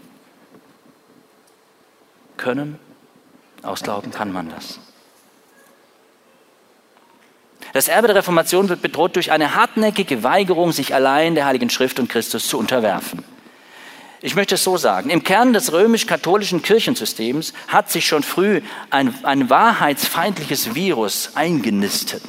können, 2.39 2.79
aus 3.61 3.83
Glauben 3.83 4.11
kann 4.11 4.31
man 4.31 4.49
das. 4.49 4.79
Das 7.73 7.87
Erbe 7.87 8.07
der 8.07 8.15
Reformation 8.15 8.69
wird 8.69 8.81
bedroht 8.81 9.15
durch 9.15 9.31
eine 9.31 9.55
hartnäckige 9.55 10.23
Weigerung, 10.23 10.71
sich 10.71 10.93
allein 10.93 11.35
der 11.35 11.45
Heiligen 11.45 11.69
Schrift 11.69 11.99
und 11.99 12.09
Christus 12.09 12.47
zu 12.47 12.57
unterwerfen. 12.57 13.23
Ich 14.21 14.35
möchte 14.35 14.55
es 14.55 14.63
so 14.63 14.75
sagen. 14.75 15.09
Im 15.09 15.23
Kern 15.23 15.53
des 15.53 15.71
römisch-katholischen 15.71 16.61
Kirchensystems 16.61 17.53
hat 17.67 17.89
sich 17.89 18.05
schon 18.05 18.23
früh 18.23 18.61
ein, 18.89 19.13
ein 19.23 19.49
wahrheitsfeindliches 19.49 20.75
Virus 20.75 21.31
eingenistet. 21.35 22.23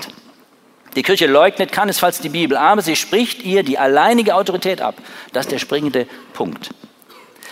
Die 0.94 1.02
Kirche 1.02 1.26
leugnet 1.26 1.72
keinesfalls 1.72 2.20
die 2.20 2.28
Bibel, 2.28 2.56
aber 2.56 2.82
sie 2.82 2.96
spricht 2.96 3.42
ihr 3.42 3.62
die 3.62 3.78
alleinige 3.78 4.34
Autorität 4.34 4.80
ab. 4.80 4.96
Das 5.32 5.46
ist 5.46 5.52
der 5.52 5.58
springende 5.58 6.06
Punkt. 6.32 6.70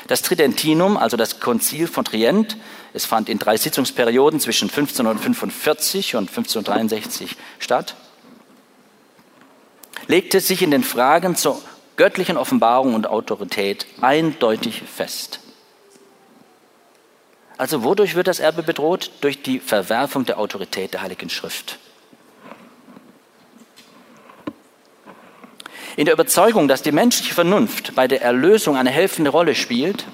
Das 0.07 0.23
Tridentinum, 0.23 0.97
also 0.97 1.17
das 1.17 1.41
Konzil 1.41 1.87
von 1.87 2.05
Trient, 2.05 2.57
es 2.99 3.07
fand 3.07 3.29
in 3.29 3.39
drei 3.39 3.57
Sitzungsperioden 3.57 4.41
zwischen 4.41 4.69
1545 4.69 6.17
und 6.17 6.29
1563 6.29 7.37
statt, 7.61 7.95
legte 10.09 10.41
sich 10.41 10.63
in 10.63 10.73
den 10.73 10.83
Fragen 10.83 11.37
zur 11.37 11.63
göttlichen 11.97 12.37
Offenbarung 12.37 12.95
und 12.95 13.07
Autorität 13.07 13.87
eindeutig 14.01 14.83
fest. 14.83 15.39
Also 17.57 17.85
wodurch 17.85 18.17
wird 18.17 18.27
das 18.27 18.41
Erbe 18.41 18.65
bedroht? 18.65 19.13
Durch 19.21 19.43
die 19.43 19.61
Verwerfung 19.61 20.25
der 20.25 20.41
Autorität 20.41 20.93
der 20.93 21.03
Heiligen 21.03 21.31
Schrift. 21.31 21.79
In 25.97 26.05
der 26.05 26.15
Überzeugung, 26.15 26.67
dass 26.67 26.83
die 26.83 26.93
menschliche 26.93 27.35
Vernunft 27.35 27.95
bei 27.95 28.09
der 28.09 28.23
Erlösung 28.23 28.77
eine 28.77 28.91
helfende 28.91 29.31
Rolle 29.31 29.55
spielt, 29.55 30.05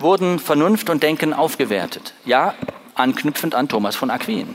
wurden 0.00 0.38
Vernunft 0.38 0.90
und 0.90 1.02
Denken 1.02 1.32
aufgewertet. 1.32 2.14
Ja, 2.24 2.54
anknüpfend 2.94 3.54
an 3.54 3.68
Thomas 3.68 3.96
von 3.96 4.10
Aquin, 4.10 4.54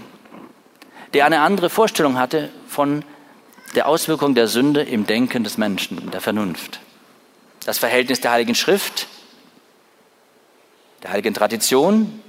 der 1.14 1.26
eine 1.26 1.40
andere 1.40 1.70
Vorstellung 1.70 2.18
hatte 2.18 2.50
von 2.68 3.04
der 3.76 3.88
Auswirkung 3.88 4.36
der 4.36 4.48
Sünde 4.48 4.82
im 4.82 5.06
Denken 5.06 5.44
des 5.44 5.58
Menschen, 5.58 6.12
der 6.12 6.22
Vernunft. 6.22 6.80
Das 7.66 7.78
Verhältnis 7.78 8.22
der 8.22 8.32
Heiligen 8.32 8.56
Schrift, 8.56 9.08
der 11.04 11.12
Heiligen 11.12 11.34
Tradition 11.34 12.22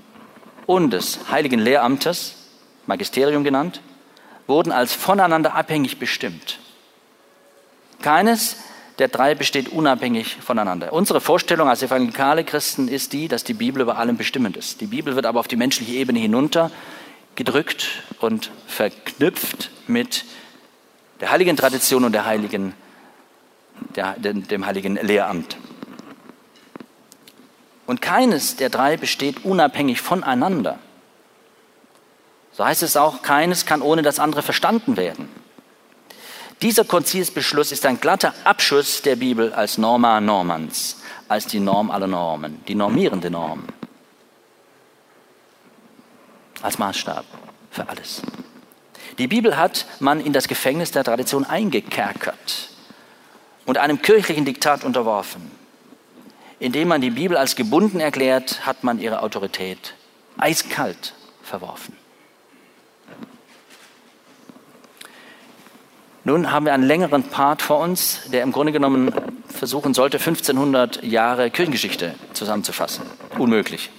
und 0.66 0.90
des 0.90 1.30
Heiligen 1.30 1.60
Lehramtes, 1.60 2.34
Magisterium 2.86 3.44
genannt, 3.44 3.80
wurden 4.46 4.72
als 4.72 4.94
voneinander 4.94 5.54
abhängig 5.54 5.98
bestimmt. 5.98 6.58
Keines 8.02 8.56
der 8.98 9.08
drei 9.08 9.34
besteht 9.34 9.68
unabhängig 9.68 10.36
voneinander. 10.36 10.92
Unsere 10.92 11.20
Vorstellung 11.20 11.68
als 11.68 11.82
evangelikale 11.82 12.44
Christen 12.44 12.88
ist 12.88 13.12
die, 13.12 13.28
dass 13.28 13.44
die 13.44 13.54
Bibel 13.54 13.82
über 13.82 13.98
allem 13.98 14.16
bestimmend 14.16 14.56
ist. 14.56 14.80
Die 14.80 14.86
Bibel 14.86 15.14
wird 15.14 15.26
aber 15.26 15.40
auf 15.40 15.48
die 15.48 15.56
menschliche 15.56 15.92
Ebene 15.92 16.18
hinunter 16.18 16.70
gedrückt 17.34 18.02
und 18.20 18.50
verknüpft 18.66 19.70
mit 19.86 20.24
der 21.20 21.30
heiligen 21.30 21.56
Tradition 21.56 22.04
und 22.04 22.12
der 22.12 22.24
heiligen, 22.24 22.74
der, 23.94 24.14
dem 24.14 24.64
heiligen 24.64 24.96
Lehramt. 24.96 25.56
Und 27.86 28.02
keines 28.02 28.56
der 28.56 28.70
drei 28.70 28.96
besteht 28.96 29.44
unabhängig 29.44 30.00
voneinander. 30.00 30.78
So 32.52 32.64
heißt 32.64 32.82
es 32.82 32.96
auch, 32.96 33.20
keines 33.20 33.66
kann 33.66 33.82
ohne 33.82 34.00
das 34.00 34.18
andere 34.18 34.42
verstanden 34.42 34.96
werden. 34.96 35.28
Dieser 36.62 36.84
Konzilsbeschluss 36.84 37.70
ist 37.70 37.84
ein 37.84 38.00
glatter 38.00 38.34
Abschuss 38.44 39.02
der 39.02 39.16
Bibel 39.16 39.52
als 39.52 39.76
Norma 39.76 40.20
Normans, 40.20 40.96
als 41.28 41.46
die 41.46 41.60
Norm 41.60 41.90
aller 41.90 42.06
Normen, 42.06 42.64
die 42.66 42.74
normierende 42.74 43.30
Norm, 43.30 43.64
als 46.62 46.78
Maßstab 46.78 47.26
für 47.70 47.86
alles. 47.88 48.22
Die 49.18 49.26
Bibel 49.26 49.56
hat 49.56 49.86
man 50.00 50.20
in 50.20 50.32
das 50.32 50.48
Gefängnis 50.48 50.92
der 50.92 51.04
Tradition 51.04 51.44
eingekerkert 51.44 52.70
und 53.66 53.76
einem 53.76 54.00
kirchlichen 54.00 54.44
Diktat 54.44 54.84
unterworfen. 54.84 55.50
Indem 56.58 56.88
man 56.88 57.02
die 57.02 57.10
Bibel 57.10 57.36
als 57.36 57.54
gebunden 57.54 58.00
erklärt, 58.00 58.64
hat 58.64 58.82
man 58.82 58.98
ihre 58.98 59.22
Autorität 59.22 59.94
eiskalt 60.38 61.12
verworfen. 61.42 61.94
Nun 66.26 66.50
haben 66.50 66.66
wir 66.66 66.74
einen 66.74 66.82
längeren 66.82 67.22
Part 67.22 67.62
vor 67.62 67.78
uns, 67.78 68.22
der 68.32 68.42
im 68.42 68.50
Grunde 68.50 68.72
genommen 68.72 69.14
versuchen 69.46 69.94
sollte, 69.94 70.18
1500 70.18 71.04
Jahre 71.04 71.52
Kirchengeschichte 71.52 72.16
zusammenzufassen. 72.32 73.06
Unmöglich. 73.38 73.90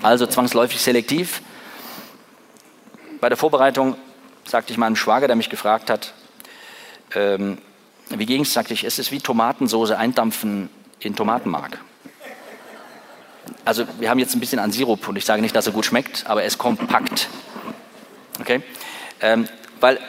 Also 0.00 0.26
zwangsläufig 0.26 0.80
selektiv. 0.80 1.42
Bei 3.20 3.28
der 3.28 3.36
Vorbereitung 3.36 3.94
sagte 4.46 4.72
ich 4.72 4.78
meinem 4.78 4.96
Schwager, 4.96 5.26
der 5.26 5.36
mich 5.36 5.50
gefragt 5.50 5.90
hat, 5.90 6.14
ähm, 7.14 7.58
wie 8.08 8.24
ging 8.24 8.40
es, 8.40 8.54
sagte 8.54 8.72
ich, 8.72 8.84
es 8.84 8.98
ist 8.98 9.12
wie 9.12 9.20
Tomatensoße 9.20 9.98
eindampfen 9.98 10.70
in 11.00 11.14
Tomatenmark. 11.14 11.78
Also 13.66 13.84
wir 14.00 14.08
haben 14.08 14.18
jetzt 14.18 14.34
ein 14.34 14.40
bisschen 14.40 14.60
an 14.60 14.72
Sirup 14.72 15.06
und 15.08 15.16
ich 15.16 15.26
sage 15.26 15.42
nicht, 15.42 15.54
dass 15.54 15.66
er 15.66 15.74
gut 15.74 15.84
schmeckt, 15.84 16.24
aber 16.26 16.40
er 16.40 16.46
ist 16.46 16.56
kompakt. 16.56 17.28
Okay? 18.40 18.62
Ähm, 19.20 19.46
weil 19.78 20.00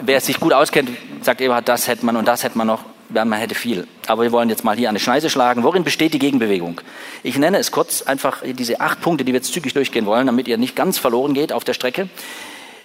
wer 0.00 0.20
sich 0.20 0.40
gut 0.40 0.52
auskennt, 0.52 0.90
sagt 1.22 1.40
Eberhard, 1.40 1.68
das 1.68 1.88
hätte 1.88 2.04
man 2.06 2.16
und 2.16 2.26
das 2.26 2.42
hätte 2.42 2.56
man 2.58 2.66
noch. 2.66 2.84
man 3.08 3.32
hätte 3.34 3.54
viel. 3.54 3.86
Aber 4.06 4.22
wir 4.22 4.32
wollen 4.32 4.48
jetzt 4.48 4.64
mal 4.64 4.76
hier 4.76 4.88
eine 4.88 5.00
Schneise 5.00 5.30
schlagen. 5.30 5.62
Worin 5.62 5.84
besteht 5.84 6.14
die 6.14 6.18
Gegenbewegung? 6.18 6.80
Ich 7.22 7.38
nenne 7.38 7.58
es 7.58 7.70
kurz 7.70 8.02
einfach 8.02 8.42
diese 8.44 8.80
acht 8.80 9.00
Punkte, 9.00 9.24
die 9.24 9.32
wir 9.32 9.38
jetzt 9.38 9.52
zügig 9.52 9.74
durchgehen 9.74 10.06
wollen, 10.06 10.26
damit 10.26 10.48
ihr 10.48 10.58
nicht 10.58 10.76
ganz 10.76 10.98
verloren 10.98 11.34
geht 11.34 11.52
auf 11.52 11.64
der 11.64 11.74
Strecke. 11.74 12.08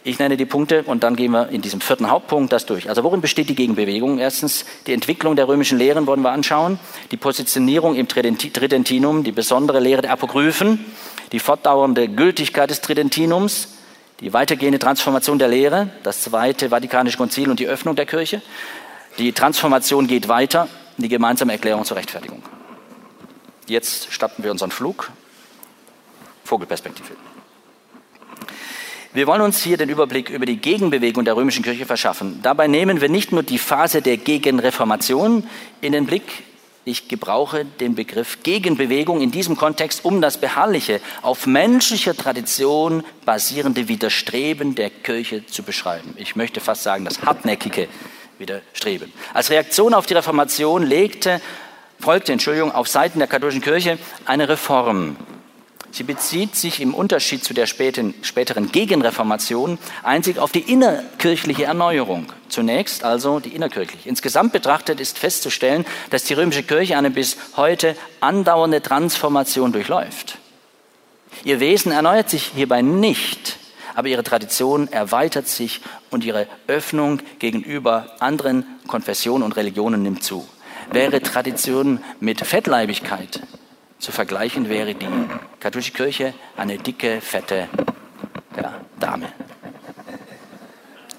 Ich 0.08 0.20
nenne 0.20 0.38
die 0.38 0.46
Punkte 0.46 0.84
und 0.84 1.04
dann 1.04 1.16
gehen 1.16 1.32
wir 1.32 1.50
in 1.50 1.64
diesem 1.64 1.82
vierten 1.82 2.12
Hauptpunkt 2.12 2.54
das 2.54 2.68
durch. 2.68 2.90
Also 2.90 3.04
worin 3.04 3.22
besteht 3.22 3.50
die 3.50 3.56
Gegenbewegung? 3.56 4.20
Erstens 4.20 4.66
die 4.86 4.94
Entwicklung 4.94 5.36
der 5.36 5.48
römischen 5.48 5.80
Lehren 5.80 6.06
wollen 6.06 6.22
wir 6.22 6.30
anschauen, 6.30 6.78
die 7.10 7.18
Positionierung 7.18 7.96
im 7.96 8.08
Tridentinum, 8.08 9.24
die 9.24 9.32
besondere 9.32 9.80
Lehre 9.80 10.04
der 10.04 10.12
Apokryphen, 10.12 10.86
die 11.32 11.40
fortdauernde 11.40 12.08
Gültigkeit 12.08 12.70
des 12.70 12.82
Tridentinums, 12.82 13.75
die 14.22 14.34
weitergehende 14.34 14.80
Transformation 14.80 15.40
der 15.40 15.50
Lehre, 15.50 15.90
das 16.04 16.22
zweite 16.22 16.70
Vatikanische 16.70 17.18
Konzil 17.18 17.50
und 17.50 17.60
die 17.60 17.68
Öffnung 17.68 17.96
der 17.96 18.06
Kirche. 18.06 18.42
Die 19.18 19.34
Transformation 19.34 20.08
geht 20.08 20.28
weiter, 20.28 20.68
die 20.98 21.10
gemeinsame 21.10 21.54
Erklärung 21.54 21.86
zur 21.86 21.98
Rechtfertigung. 21.98 22.42
Jetzt 23.68 24.12
starten 24.12 24.44
wir 24.44 24.52
unseren 24.52 24.72
Flug. 24.72 25.12
Vogelperspektive. 26.44 27.16
Wir 29.14 29.28
wollen 29.28 29.42
uns 29.42 29.64
hier 29.64 29.78
den 29.78 29.90
Überblick 29.90 30.30
über 30.30 30.46
die 30.46 30.58
Gegenbewegung 30.58 31.26
der 31.26 31.36
römischen 31.36 31.64
Kirche 31.64 31.86
verschaffen. 31.86 32.42
Dabei 32.44 32.68
nehmen 32.68 33.02
wir 33.02 33.10
nicht 33.10 33.32
nur 33.32 33.44
die 33.44 33.58
Phase 33.58 34.02
der 34.02 34.18
Gegenreformation 34.18 35.50
in 35.82 35.94
den 35.94 36.06
Blick, 36.06 36.44
ich 36.86 37.08
gebrauche 37.08 37.66
den 37.66 37.96
Begriff 37.96 38.44
Gegenbewegung 38.44 39.20
in 39.20 39.32
diesem 39.32 39.58
Kontext, 39.58 40.06
um 40.06 40.22
das 40.22 40.38
beharrliche, 40.38 41.02
auf 41.24 41.48
menschlicher 41.48 42.16
Tradition 42.16 43.04
basierende 43.26 43.88
Widerstreben 43.88 44.76
der 44.76 44.92
Kirche 44.92 45.46
zu 45.48 45.64
beschreiben. 45.64 46.14
Ich 46.18 46.36
möchte 46.36 46.62
fast 46.62 46.84
sagen, 46.84 47.04
das 47.04 47.24
hartnäckige 47.24 47.88
Widerstreben. 48.38 49.12
Als 49.34 49.50
Reaktion 49.50 49.94
auf 49.96 50.06
die 50.06 50.14
Reformation 50.14 50.84
legte, 50.84 51.42
folgte, 52.00 52.32
Entschuldigung, 52.32 52.72
auf 52.72 52.88
Seiten 52.88 53.18
der 53.18 53.28
katholischen 53.28 53.62
Kirche 53.62 53.98
eine 54.26 54.48
Reform 54.48 55.16
Sie 55.96 56.04
bezieht 56.04 56.58
sich 56.58 56.82
im 56.82 56.94
Unterschied 56.94 57.46
zu 57.46 57.54
der 57.54 57.68
späteren 57.68 58.70
Gegenreformation 58.70 59.78
einzig 60.04 60.40
auf 60.40 60.52
die 60.52 60.60
innerkirchliche 60.60 61.64
Erneuerung. 61.64 62.26
Zunächst 62.50 63.06
also 63.06 63.40
die 63.40 63.56
innerkirchliche. 63.56 64.10
Insgesamt 64.10 64.52
betrachtet 64.52 65.00
ist 65.00 65.18
festzustellen, 65.18 65.86
dass 66.10 66.26
die 66.26 66.34
römische 66.34 66.64
Kirche 66.64 66.98
eine 66.98 67.12
bis 67.12 67.38
heute 67.56 67.96
andauernde 68.20 68.82
Transformation 68.82 69.72
durchläuft. 69.72 70.38
Ihr 71.46 71.62
Wesen 71.62 71.94
erneuert 71.94 72.30
sich 72.30 72.52
hierbei 72.54 72.82
nicht, 72.82 73.58
aber 73.94 74.10
ihre 74.10 74.24
Tradition 74.24 74.92
erweitert 74.92 75.48
sich 75.48 75.80
und 76.12 76.26
ihre 76.26 76.48
Öffnung 76.68 77.22
gegenüber 77.40 78.18
anderen 78.20 78.66
Konfessionen 78.88 79.44
und 79.44 79.56
Religionen 79.56 80.04
nimmt 80.04 80.26
zu. 80.26 80.46
Wäre 80.92 81.22
Tradition 81.22 82.04
mit 82.20 82.42
Fettleibigkeit, 82.46 83.40
zu 84.00 84.12
vergleichen 84.12 84.70
wäre 84.70 84.94
die 84.94 85.08
katholische 85.60 85.92
Kirche 85.92 86.34
eine 86.56 86.78
dicke, 86.78 87.22
fette 87.22 87.70
ja, 88.56 88.74
Dame. 89.00 89.32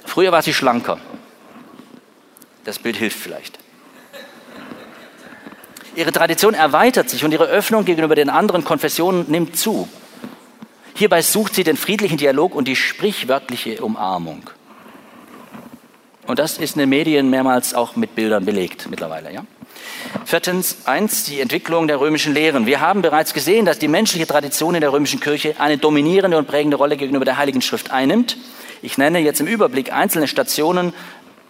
Früher 0.05 0.33
war 0.33 0.43
sie 0.43 0.55
schlanker. 0.55 0.99
Das 2.65 2.79
Bild 2.79 2.97
hilft 2.97 3.19
vielleicht. 3.19 3.59
Ihre 5.95 6.13
Tradition 6.13 6.55
erweitert 6.55 7.09
sich 7.09 7.25
und 7.25 7.33
ihre 7.33 7.47
Öffnung 7.47 7.85
gegenüber 7.85 8.15
den 8.15 8.29
anderen 8.29 8.65
Konfessionen 8.65 9.31
nimmt 9.31 9.57
zu. 9.57 9.89
Hierbei 10.95 11.23
sucht 11.23 11.55
sie 11.55 11.65
den 11.65 11.77
friedlichen 11.77 12.19
Dialog 12.19 12.55
und 12.55 12.69
die 12.69 12.77
sprichwörtliche 12.77 13.83
Umarmung. 13.83 14.51
Und 16.27 16.39
das 16.39 16.59
ist 16.59 16.75
in 16.75 16.81
den 16.81 16.89
Medien 16.89 17.31
mehrmals 17.31 17.75
auch 17.75 17.97
mit 17.97 18.15
Bildern 18.15 18.45
belegt 18.45 18.89
mittlerweile. 18.91 19.33
Ja? 19.33 19.45
Viertens, 20.25 20.79
eins, 20.87 21.25
die 21.25 21.41
Entwicklung 21.41 21.87
der 21.87 22.01
römischen 22.01 22.35
Lehren. 22.35 22.67
Wir 22.67 22.81
haben 22.81 23.03
bereits 23.03 23.35
gesehen, 23.35 23.65
dass 23.65 23.79
die 23.79 23.89
menschliche 23.89 24.27
Tradition 24.27 24.75
in 24.75 24.81
der 24.81 24.93
römischen 24.93 25.21
Kirche 25.21 25.55
eine 25.59 25.79
dominierende 25.79 26.37
und 26.37 26.47
prägende 26.47 26.77
Rolle 26.77 26.97
gegenüber 26.97 27.25
der 27.25 27.37
Heiligen 27.37 27.63
Schrift 27.63 27.91
einnimmt. 27.91 28.37
Ich 28.83 28.99
nenne 28.99 29.21
jetzt 29.21 29.41
im 29.41 29.47
Überblick 29.47 29.93
einzelne 29.93 30.29
Stationen, 30.29 30.93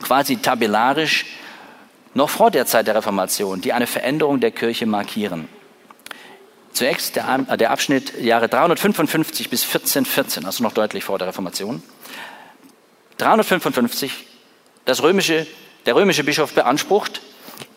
quasi 0.03 0.37
tabellarisch, 0.37 1.27
noch 2.15 2.31
vor 2.31 2.51
der 2.51 2.67
Zeit 2.67 2.87
der 2.87 2.95
Reformation, 2.95 3.61
die 3.61 3.73
eine 3.73 3.87
Veränderung 3.87 4.41
der 4.41 4.51
Kirche 4.51 4.87
markieren. 4.87 5.49
Zunächst 6.73 7.17
der, 7.17 7.39
der 7.57 7.71
Abschnitt 7.71 8.21
Jahre 8.21 8.49
355 8.49 9.49
bis 9.49 9.65
1414, 9.65 10.45
also 10.45 10.63
noch 10.63 10.73
deutlich 10.73 11.05
vor 11.05 11.19
der 11.19 11.29
Reformation. 11.29 11.83
355, 13.19 14.27
das 14.85 15.03
römische, 15.03 15.47
der 15.87 15.95
römische 15.95 16.23
Bischof 16.25 16.53
beansprucht, 16.53 17.23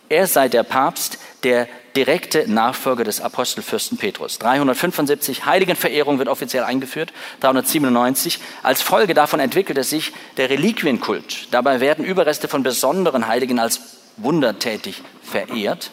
er 0.09 0.27
sei 0.27 0.49
der 0.49 0.63
Papst, 0.63 1.19
der 1.43 1.67
direkte 1.95 2.51
Nachfolger 2.51 3.03
des 3.03 3.21
Apostelfürsten 3.21 3.97
Petrus. 3.97 4.39
375 4.39 5.45
Heiligenverehrung 5.45 6.19
wird 6.19 6.27
offiziell 6.27 6.63
eingeführt, 6.63 7.13
397. 7.41 8.39
Als 8.63 8.81
Folge 8.81 9.13
davon 9.13 9.39
entwickelte 9.39 9.83
sich 9.83 10.11
der 10.37 10.49
Reliquienkult. 10.49 11.47
Dabei 11.51 11.79
werden 11.79 12.05
Überreste 12.05 12.47
von 12.47 12.63
besonderen 12.63 13.27
Heiligen 13.27 13.59
als 13.59 13.81
wundertätig 14.17 15.01
verehrt. 15.23 15.91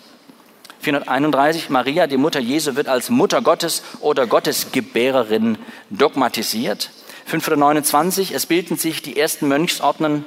431 0.81 1.70
Maria, 1.70 2.07
die 2.07 2.16
Mutter 2.16 2.40
Jesu, 2.40 2.76
wird 2.76 2.88
als 2.88 3.11
Mutter 3.11 3.40
Gottes 3.42 3.83
oder 4.00 4.26
Gottesgebärerin 4.26 5.59
dogmatisiert. 5.90 6.90
529 7.24 8.33
es 8.33 8.46
bilden 8.46 8.76
sich 8.76 9.02
die 9.02 9.18
ersten 9.18 9.48
Mönchsorden, 9.48 10.24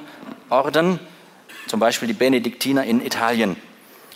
Orden, 0.50 0.98
zum 1.66 1.80
Beispiel 1.80 2.08
die 2.08 2.14
Benediktiner 2.14 2.84
in 2.84 3.04
Italien. 3.04 3.56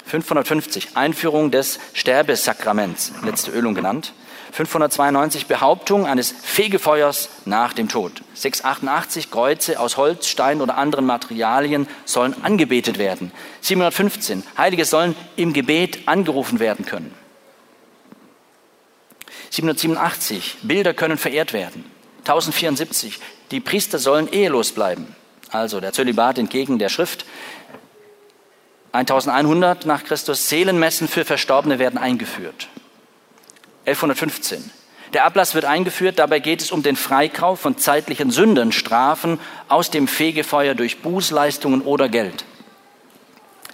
550 0.07 0.97
Einführung 0.97 1.51
des 1.51 1.79
Sterbesakraments, 1.93 3.13
letzte 3.25 3.51
Ölung 3.51 3.75
genannt. 3.75 4.13
592 4.53 5.47
Behauptung 5.47 6.07
eines 6.07 6.31
Fegefeuers 6.31 7.29
nach 7.45 7.73
dem 7.73 7.89
Tod. 7.89 8.23
688 8.35 9.31
Kreuze 9.33 9.81
aus 9.81 9.97
Holz, 9.97 10.29
Stein 10.29 10.61
oder 10.61 10.77
anderen 10.77 11.07
Materialien 11.07 11.89
sollen 12.05 12.37
angebetet 12.45 12.99
werden. 12.99 13.33
715 13.63 14.45
Heilige 14.57 14.85
sollen 14.85 15.17
im 15.35 15.53
Gebet 15.53 16.07
angerufen 16.07 16.61
werden 16.61 16.87
können. 16.87 17.13
787 19.51 20.59
Bilder 20.63 20.95
können 20.95 21.19
verehrt 21.19 21.53
werden. 21.53 21.85
1074 22.21 23.21
die 23.51 23.61
Priester 23.61 23.99
sollen 23.99 24.33
ehelos 24.33 24.73
bleiben. 24.73 25.15
Also 25.51 25.81
der 25.81 25.93
Zölibat 25.93 26.39
entgegen 26.39 26.79
der 26.79 26.89
Schrift. 26.89 27.25
1100 28.95 29.87
nach 29.87 30.05
Christus, 30.05 30.49
Seelenmessen 30.49 31.09
für 31.09 31.25
Verstorbene 31.25 31.81
werden 31.81 31.99
eingeführt. 31.99 32.69
1115. 33.87 34.71
Der 35.13 35.25
Ablass 35.25 35.57
wird 35.57 35.65
eingeführt, 35.65 36.21
dabei 36.21 36.39
geht 36.39 36.63
es 36.63 36.71
um 36.71 36.85
den 36.85 36.95
Freikauf 36.95 37.59
von 37.59 37.77
zeitlichen 37.77 38.31
Sündenstrafen 38.31 39.41
aus 39.69 39.91
dem 39.91 40.07
Fegefeuer 40.07 40.77
durch 40.77 41.03
Bußleistungen 41.03 41.83
oder 41.83 42.09
Geld. 42.09 42.45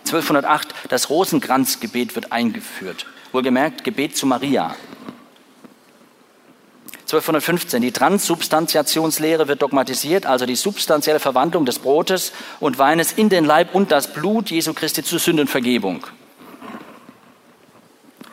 1208, 0.06 0.74
das 0.88 1.10
Rosenkranzgebet 1.10 2.14
wird 2.14 2.32
eingeführt. 2.32 3.04
Wohlgemerkt, 3.32 3.84
Gebet 3.84 4.16
zu 4.16 4.26
Maria. 4.26 4.74
1215. 7.12 7.82
Die 7.82 7.90
Transsubstantiationslehre 7.90 9.48
wird 9.48 9.62
dogmatisiert, 9.62 10.26
also 10.26 10.46
die 10.46 10.54
substanzielle 10.54 11.18
Verwandlung 11.18 11.66
des 11.66 11.80
Brotes 11.80 12.32
und 12.60 12.78
Weines 12.78 13.10
in 13.10 13.28
den 13.28 13.44
Leib 13.44 13.74
und 13.74 13.90
das 13.90 14.12
Blut 14.12 14.50
Jesu 14.50 14.74
Christi 14.74 15.02
zur 15.02 15.18
Sündenvergebung. 15.18 16.06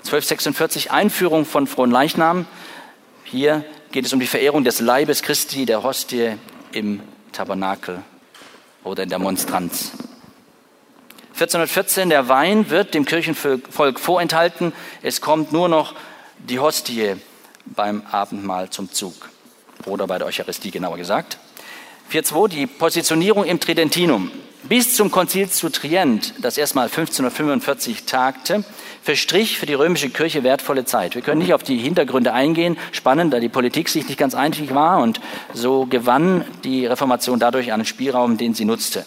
1246 0.05 0.91
Einführung 0.91 1.45
von 1.45 1.65
frohen 1.65 1.89
Leichnam. 1.89 2.45
Hier 3.23 3.65
geht 3.91 4.05
es 4.05 4.13
um 4.13 4.19
die 4.19 4.27
Verehrung 4.27 4.63
des 4.63 4.79
Leibes 4.79 5.23
Christi, 5.23 5.65
der 5.65 5.81
Hostie 5.81 6.33
im 6.71 7.01
Tabernakel 7.31 8.03
oder 8.83 9.01
in 9.01 9.09
der 9.09 9.17
Monstranz. 9.17 9.93
1414, 11.33 12.09
der 12.09 12.29
Wein 12.29 12.69
wird 12.69 12.93
dem 12.93 13.05
Kirchenvolk 13.05 13.99
vorenthalten. 13.99 14.71
Es 15.01 15.19
kommt 15.19 15.51
nur 15.51 15.67
noch 15.67 15.95
die 16.37 16.59
Hostie 16.59 17.15
beim 17.75 18.03
Abendmahl 18.11 18.69
zum 18.69 18.91
Zug 18.91 19.13
oder 19.85 20.07
bei 20.07 20.17
der 20.17 20.27
Eucharistie 20.27 20.71
genauer 20.71 20.97
gesagt. 20.97 21.37
4.2. 22.11 22.47
Die 22.47 22.67
Positionierung 22.67 23.45
im 23.45 23.59
Tridentinum. 23.59 24.31
Bis 24.63 24.95
zum 24.95 25.11
Konzil 25.11 25.49
zu 25.49 25.69
Trient, 25.69 26.33
das 26.41 26.57
erstmal 26.57 26.85
1545 26.85 28.03
tagte, 28.03 28.65
verstrich 29.01 29.57
für 29.59 29.65
die 29.65 29.75
römische 29.75 30.09
Kirche 30.09 30.43
wertvolle 30.43 30.83
Zeit. 30.83 31.15
Wir 31.15 31.21
können 31.21 31.39
nicht 31.39 31.53
auf 31.53 31.63
die 31.63 31.77
Hintergründe 31.77 32.33
eingehen. 32.33 32.77
Spannend, 32.91 33.33
da 33.33 33.39
die 33.39 33.47
Politik 33.47 33.87
sich 33.87 34.07
nicht 34.07 34.17
ganz 34.17 34.35
einig 34.35 34.73
war 34.73 34.99
und 34.99 35.21
so 35.53 35.85
gewann 35.85 36.43
die 36.65 36.85
Reformation 36.85 37.39
dadurch 37.39 37.71
einen 37.71 37.85
Spielraum, 37.85 38.37
den 38.37 38.53
sie 38.53 38.65
nutzte. 38.65 39.05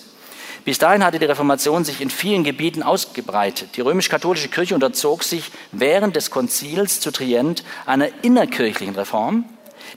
Bis 0.64 0.78
dahin 0.78 1.04
hatte 1.04 1.18
die 1.18 1.24
Reformation 1.24 1.84
sich 1.84 2.00
in 2.00 2.10
vielen 2.10 2.44
Gebieten 2.44 2.82
ausgebreitet. 2.82 3.76
Die 3.76 3.80
römisch-katholische 3.80 4.48
Kirche 4.48 4.74
unterzog 4.74 5.22
sich 5.22 5.50
während 5.72 6.16
des 6.16 6.30
Konzils 6.30 7.00
zu 7.00 7.10
Trient 7.10 7.64
einer 7.86 8.08
innerkirchlichen 8.22 8.94
Reform. 8.94 9.44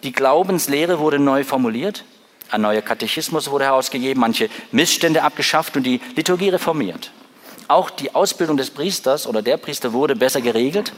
Die 0.04 0.14
Glaubenslehre 0.14 1.00
wurde 1.00 1.20
neu 1.20 1.44
formuliert, 1.44 2.06
ein 2.50 2.62
neuer 2.62 2.82
Katechismus 2.82 3.50
wurde 3.50 3.66
herausgegeben, 3.66 4.22
manche 4.22 4.50
Missstände 4.72 5.24
abgeschafft 5.24 5.76
und 5.76 5.84
die 5.84 6.00
Liturgie 6.16 6.50
reformiert. 6.50 7.12
Auch 7.68 7.90
die 7.90 8.14
Ausbildung 8.14 8.58
des 8.58 8.70
Priesters 8.70 9.28
oder 9.28 9.42
der 9.42 9.58
Priester 9.58 9.94
wurde 9.94 10.16
besser 10.16 10.42
geregelt. 10.42 10.94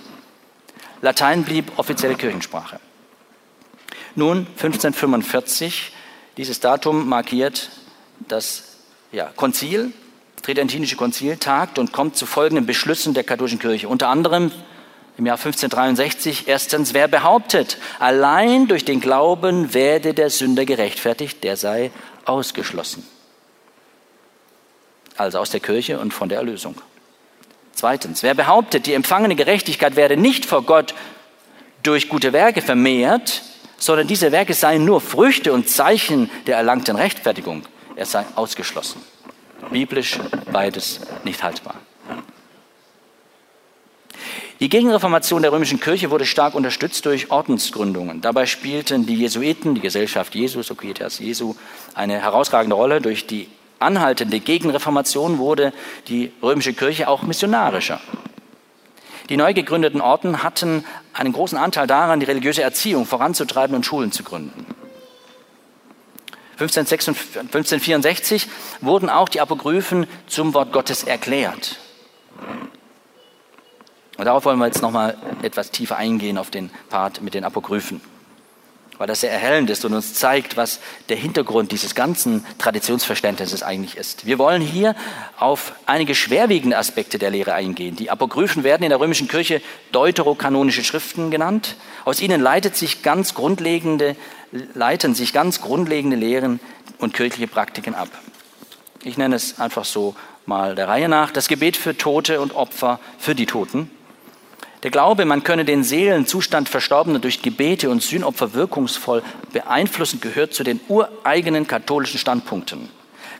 Latein 1.01 1.43
blieb 1.43 1.71
offizielle 1.77 2.15
Kirchensprache. 2.15 2.79
Nun, 4.15 4.47
1545, 4.47 5.91
dieses 6.37 6.59
Datum 6.59 7.07
markiert 7.07 7.69
das 8.27 8.74
ja, 9.15 9.31
Konzil, 9.35 9.93
Tridentinische 10.41 10.97
Konzil, 10.97 11.37
tagt 11.37 11.79
und 11.79 11.91
kommt 11.91 12.17
zu 12.17 12.27
folgenden 12.27 12.67
Beschlüssen 12.67 13.13
der 13.15 13.23
katholischen 13.23 13.57
Kirche. 13.57 13.87
Unter 13.87 14.09
anderem 14.09 14.51
im 15.17 15.25
Jahr 15.25 15.37
1563 15.37 16.47
erstens, 16.47 16.93
wer 16.93 17.07
behauptet, 17.07 17.77
allein 17.97 18.67
durch 18.67 18.83
den 18.83 18.99
Glauben 18.99 19.73
werde 19.73 20.13
der 20.13 20.29
Sünder 20.29 20.65
gerechtfertigt, 20.65 21.43
der 21.43 21.55
sei 21.55 21.91
ausgeschlossen. 22.25 23.07
Also 25.15 25.39
aus 25.39 25.49
der 25.49 25.61
Kirche 25.61 25.97
und 25.97 26.13
von 26.13 26.27
der 26.27 26.39
Erlösung. 26.39 26.75
Zweitens, 27.71 28.21
wer 28.21 28.33
behauptet, 28.33 28.85
die 28.85 28.93
empfangene 28.93 29.35
Gerechtigkeit 29.35 29.95
werde 29.95 30.17
nicht 30.17 30.45
vor 30.45 30.63
Gott 30.63 30.93
durch 31.81 32.09
gute 32.09 32.33
Werke 32.33 32.61
vermehrt, 32.61 33.43
sondern 33.77 34.07
diese 34.07 34.31
Werke 34.33 34.53
seien 34.53 34.83
nur 34.83 34.99
Früchte 34.99 35.53
und 35.53 35.69
Zeichen 35.69 36.29
der 36.47 36.57
erlangten 36.57 36.97
Rechtfertigung, 36.97 37.63
er 37.95 38.05
sei 38.05 38.25
ausgeschlossen. 38.35 39.01
Biblisch 39.71 40.19
beides 40.51 41.01
nicht 41.23 41.43
haltbar. 41.43 41.75
Die 44.61 44.69
Gegenreformation 44.69 45.41
der 45.41 45.51
römischen 45.51 45.81
Kirche 45.81 46.11
wurde 46.11 46.25
stark 46.25 46.55
unterstützt 46.55 47.05
durch 47.05 47.29
Ordensgründungen. 47.29 48.21
Dabei 48.21 48.45
spielten 48.45 49.05
die 49.05 49.15
Jesuiten, 49.15 49.75
die 49.75 49.81
Gesellschaft 49.81 50.33
Jesu, 50.33 50.61
Societas 50.61 51.19
Jesu, 51.19 51.55
eine 51.93 52.21
herausragende 52.21 52.75
Rolle. 52.75 53.01
Durch 53.01 53.27
die 53.27 53.49
anhaltende 53.79 54.39
Gegenreformation 54.39 55.39
wurde 55.39 55.73
die 56.07 56.31
römische 56.41 56.73
Kirche 56.73 57.09
auch 57.09 57.23
missionarischer. 57.23 57.99
Die 59.27 59.35
neu 59.35 59.53
gegründeten 59.53 59.99
Orden 59.99 60.41
hatten 60.41 60.85
einen 61.11 61.33
großen 61.33 61.57
Anteil 61.57 61.87
daran, 61.87 62.21
die 62.21 62.25
religiöse 62.25 62.61
Erziehung 62.61 63.05
voranzutreiben 63.05 63.75
und 63.75 63.85
Schulen 63.85 64.13
zu 64.13 64.23
gründen. 64.23 64.65
1564 66.59 68.47
wurden 68.81 69.09
auch 69.09 69.29
die 69.29 69.41
Apokryphen 69.41 70.07
zum 70.27 70.53
Wort 70.53 70.71
Gottes 70.71 71.03
erklärt. 71.03 71.77
Und 74.17 74.25
darauf 74.25 74.45
wollen 74.45 74.59
wir 74.59 74.67
jetzt 74.67 74.81
nochmal 74.81 75.17
etwas 75.41 75.71
tiefer 75.71 75.97
eingehen 75.97 76.37
auf 76.37 76.49
den 76.49 76.69
Part 76.89 77.21
mit 77.21 77.33
den 77.33 77.43
Apokryphen, 77.43 77.99
weil 78.97 79.07
das 79.07 79.19
sehr 79.19 79.31
erhellend 79.31 79.69
ist 79.69 79.83
und 79.83 79.93
uns 79.93 80.13
zeigt, 80.13 80.55
was 80.55 80.79
der 81.09 81.17
Hintergrund 81.17 81.73
dieses 81.73 81.95
ganzen 81.95 82.45
Traditionsverständnisses 82.57 83.61
eigentlich 83.61 83.97
ist. 83.97 84.25
Wir 84.25 84.39
wollen 84.39 84.61
hier 84.61 84.95
auf 85.37 85.73
einige 85.85 86.15
schwerwiegende 86.15 86.77
Aspekte 86.77 87.19
der 87.19 87.29
Lehre 87.29 87.53
eingehen. 87.53 87.97
Die 87.97 88.09
Apokryphen 88.09 88.63
werden 88.63 88.83
in 88.83 88.89
der 88.89 89.01
römischen 89.01 89.27
Kirche 89.27 89.61
deuterokanonische 89.91 90.85
Schriften 90.85 91.29
genannt. 91.29 91.75
Aus 92.05 92.21
ihnen 92.21 92.39
leitet 92.39 92.77
sich 92.77 93.01
ganz 93.01 93.33
grundlegende, 93.33 94.15
leiten 94.73 95.15
sich 95.15 95.33
ganz 95.33 95.61
grundlegende 95.61 96.17
Lehren 96.17 96.59
und 96.99 97.13
kirchliche 97.13 97.47
Praktiken 97.47 97.95
ab. 97.95 98.09
Ich 99.03 99.17
nenne 99.17 99.35
es 99.35 99.59
einfach 99.59 99.85
so 99.85 100.15
mal 100.45 100.75
der 100.75 100.87
Reihe 100.87 101.09
nach. 101.09 101.31
Das 101.31 101.47
Gebet 101.47 101.77
für 101.77 101.97
Tote 101.97 102.41
und 102.41 102.55
Opfer 102.55 102.99
für 103.17 103.35
die 103.35 103.45
Toten 103.45 103.89
der 104.85 104.91
Glaube, 104.91 105.25
man 105.25 105.41
könne 105.41 105.65
den 105.65 105.83
Seelenzustand 105.83 106.69
Verstorbener 106.69 107.17
durch 107.17 107.41
Gebete 107.41 107.89
und 107.89 108.03
Sühnopfer 108.03 108.53
wirkungsvoll 108.53 109.23
beeinflussen, 109.51 110.21
gehört 110.21 110.53
zu 110.53 110.63
den 110.63 110.79
ureigenen 110.87 111.65
katholischen 111.65 112.19
Standpunkten. 112.19 112.89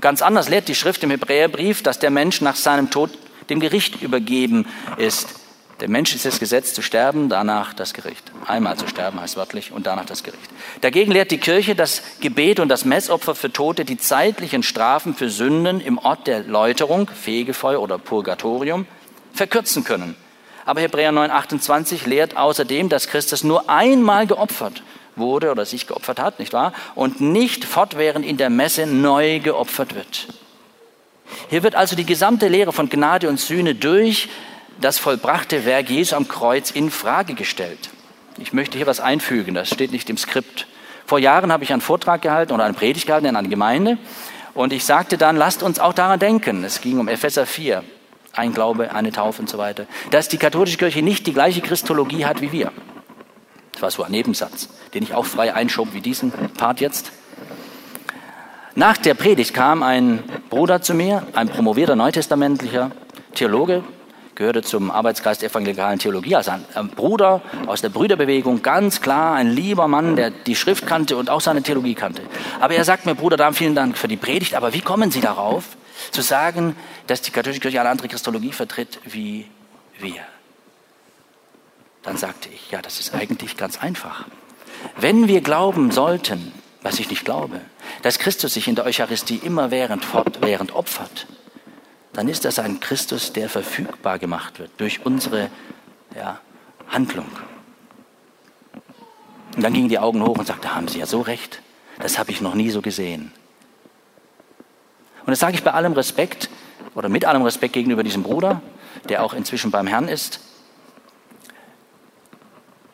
Ganz 0.01 0.23
anders 0.23 0.49
lehrt 0.49 0.67
die 0.67 0.73
Schrift 0.73 1.04
im 1.04 1.12
Hebräerbrief, 1.12 1.84
dass 1.84 1.99
der 1.99 2.10
Mensch 2.10 2.41
nach 2.41 2.56
seinem 2.56 2.89
Tod 2.89 3.12
dem 3.51 3.60
Gericht 3.60 4.01
übergeben 4.01 4.65
ist. 4.97 5.36
Der 5.81 5.89
Mensch 5.89 6.15
ist 6.15 6.25
es 6.25 6.39
gesetzt 6.39 6.75
zu 6.75 6.81
sterben, 6.81 7.27
danach 7.27 7.73
das 7.73 7.93
Gericht. 7.93 8.31
Einmal 8.47 8.77
zu 8.77 8.88
sterben 8.88 9.19
heißt 9.19 9.35
wörtlich 9.35 9.73
und 9.73 9.85
danach 9.85 10.05
das 10.05 10.23
Gericht. 10.23 10.49
Dagegen 10.79 11.11
lehrt 11.11 11.31
die 11.31 11.38
Kirche, 11.38 11.75
dass 11.75 12.01
Gebet 12.21 12.61
und 12.61 12.69
das 12.69 12.85
Messopfer 12.85 13.35
für 13.35 13.51
Tote 13.51 13.83
die 13.83 13.97
zeitlichen 13.97 14.63
Strafen 14.63 15.15
für 15.15 15.29
Sünden 15.29 15.81
im 15.81 15.97
Ort 15.97 16.27
der 16.27 16.43
Läuterung, 16.43 17.09
Fegefeuer 17.09 17.81
oder 17.81 17.97
Purgatorium, 17.97 18.88
verkürzen 19.33 19.83
können. 19.83 20.15
Aber 20.63 20.79
Hebräer 20.79 21.11
9, 21.11 21.29
28 21.29 22.05
lehrt 22.05 22.38
außerdem, 22.38 22.88
dass 22.88 23.07
Christus 23.07 23.43
nur 23.43 23.69
einmal 23.69 24.27
geopfert 24.27 24.81
wurde 25.17 25.51
oder 25.51 25.65
sich 25.65 25.88
geopfert 25.88 26.19
hat, 26.19 26.39
nicht 26.39 26.53
wahr? 26.53 26.71
Und 26.95 27.19
nicht 27.19 27.65
fortwährend 27.65 28.25
in 28.25 28.38
der 28.38 28.49
Messe 28.49 28.88
neu 28.88 29.39
geopfert 29.39 29.93
wird. 29.93 30.27
Hier 31.49 31.63
wird 31.63 31.75
also 31.75 31.95
die 31.97 32.05
gesamte 32.05 32.47
Lehre 32.47 32.71
von 32.71 32.89
Gnade 32.89 33.27
und 33.27 33.39
Sühne 33.39 33.75
durch 33.75 34.29
das 34.79 34.99
vollbrachte 34.99 35.65
Werk 35.65 35.89
Jesu 35.89 36.15
am 36.15 36.27
Kreuz 36.27 36.71
in 36.71 36.91
Frage 36.91 37.33
gestellt. 37.33 37.89
Ich 38.38 38.53
möchte 38.53 38.77
hier 38.77 38.88
was 38.88 38.99
einfügen, 38.99 39.55
das 39.55 39.69
steht 39.69 39.91
nicht 39.91 40.09
im 40.09 40.17
Skript. 40.17 40.67
Vor 41.05 41.19
Jahren 41.19 41.51
habe 41.51 41.63
ich 41.63 41.71
einen 41.71 41.81
Vortrag 41.81 42.21
gehalten 42.21 42.53
oder 42.53 42.65
eine 42.65 42.73
Predigt 42.73 43.07
gehalten 43.07 43.27
in 43.27 43.35
einer 43.35 43.47
Gemeinde 43.47 43.97
und 44.53 44.73
ich 44.73 44.83
sagte 44.83 45.17
dann, 45.17 45.38
lasst 45.38 45.63
uns 45.63 45.79
auch 45.79 45.93
daran 45.93 46.19
denken. 46.19 46.63
Es 46.63 46.81
ging 46.81 46.99
um 46.99 47.07
Epheser 47.07 47.45
4 47.45 47.83
ein 48.33 48.53
Glaube, 48.53 48.93
eine 48.93 49.11
Taufe 49.11 49.41
und 49.41 49.49
so 49.49 49.57
weiter, 49.57 49.85
dass 50.11 50.27
die 50.27 50.38
katholische 50.38 50.77
Kirche 50.77 51.01
nicht 51.01 51.25
die 51.27 51.33
gleiche 51.33 51.61
Christologie 51.61 52.25
hat 52.25 52.41
wie 52.41 52.51
wir. 52.51 52.71
Das 53.71 53.81
war 53.81 53.91
so 53.91 54.03
ein 54.03 54.11
Nebensatz, 54.11 54.69
den 54.93 55.03
ich 55.03 55.13
auch 55.13 55.25
frei 55.25 55.53
einschob 55.53 55.93
wie 55.93 56.01
diesen 56.01 56.31
Part 56.31 56.81
jetzt. 56.81 57.11
Nach 58.73 58.97
der 58.97 59.13
Predigt 59.13 59.53
kam 59.53 59.83
ein 59.83 60.23
Bruder 60.49 60.81
zu 60.81 60.93
mir, 60.93 61.25
ein 61.33 61.47
promovierter 61.47 61.95
neutestamentlicher 61.95 62.91
Theologe, 63.33 63.83
gehörte 64.35 64.61
zum 64.61 64.91
Arbeitskreis 64.91 65.39
der 65.39 65.49
evangelikalen 65.49 65.97
Theologie, 65.97 66.35
also 66.35 66.51
ein 66.51 66.89
Bruder 66.89 67.41
aus 67.67 67.81
der 67.81 67.89
Brüderbewegung, 67.89 68.61
ganz 68.61 69.01
klar 69.01 69.35
ein 69.35 69.49
lieber 69.49 69.87
Mann, 69.87 70.15
der 70.15 70.29
die 70.29 70.55
Schrift 70.55 70.85
kannte 70.85 71.17
und 71.17 71.29
auch 71.29 71.41
seine 71.41 71.63
Theologie 71.63 71.95
kannte. 71.95 72.21
Aber 72.59 72.75
er 72.75 72.83
sagt 72.83 73.05
mir, 73.05 73.15
Bruder 73.15 73.37
Dahm, 73.37 73.53
vielen 73.53 73.75
Dank 73.75 73.97
für 73.97 74.07
die 74.07 74.17
Predigt, 74.17 74.55
aber 74.55 74.73
wie 74.73 74.81
kommen 74.81 75.09
Sie 75.09 75.21
darauf, 75.21 75.77
zu 76.11 76.21
sagen, 76.21 76.75
dass 77.07 77.21
die 77.21 77.31
katholische 77.31 77.61
Kirche 77.61 77.79
eine 77.79 77.89
andere 77.89 78.07
Christologie 78.07 78.51
vertritt 78.51 78.99
wie 79.05 79.47
wir. 79.99 80.21
Dann 82.03 82.17
sagte 82.17 82.49
ich, 82.53 82.69
ja, 82.71 82.81
das 82.81 82.99
ist 82.99 83.13
eigentlich 83.13 83.57
ganz 83.57 83.81
einfach. 83.81 84.25
Wenn 84.97 85.27
wir 85.27 85.41
glauben 85.41 85.91
sollten, 85.91 86.51
was 86.83 86.99
ich 86.99 87.09
nicht 87.09 87.25
glaube, 87.25 87.61
dass 88.03 88.19
Christus 88.19 88.53
sich 88.53 88.67
in 88.67 88.75
der 88.75 88.85
Eucharistie 88.85 89.41
immerwährend 89.43 90.05
fortwährend 90.05 90.75
opfert, 90.75 91.25
dann 92.15 92.30
ist 92.30 92.45
das 92.45 92.60
ein 92.60 92.80
Christus, 92.80 93.34
der 93.34 93.49
verfügbar 93.49 94.19
gemacht 94.19 94.60
wird 94.60 94.71
durch 94.78 95.06
unsere 95.06 95.49
ja, 96.15 96.39
Handlung. 96.88 97.28
Und 99.56 99.62
dann 99.62 99.73
gingen 99.73 99.89
die 99.89 99.99
Augen 99.99 100.23
hoch 100.23 100.38
und 100.38 100.47
sagte, 100.47 100.73
haben 100.73 100.88
Sie 100.88 100.99
ja 100.99 101.06
so 101.06 101.21
recht. 101.21 101.62
Das 101.99 102.17
habe 102.17 102.32
ich 102.32 102.41
noch 102.41 102.56
nie 102.56 102.69
so 102.69 102.82
gesehen. 102.82 103.32
Und 105.25 105.32
das 105.32 105.39
sage 105.39 105.56
ich 105.56 105.63
bei 105.63 105.71
allem 105.71 105.93
Respekt 105.93 106.49
oder 106.93 107.10
mit 107.10 107.25
allem 107.25 107.41
Respekt 107.41 107.73
gegenüber 107.73 108.04
diesem 108.04 108.23
Bruder, 108.23 108.62
der 109.10 109.23
auch 109.23 109.34
inzwischen 109.34 109.71
beim 109.71 109.88
Herrn 109.88 110.08
ist. 110.08 110.39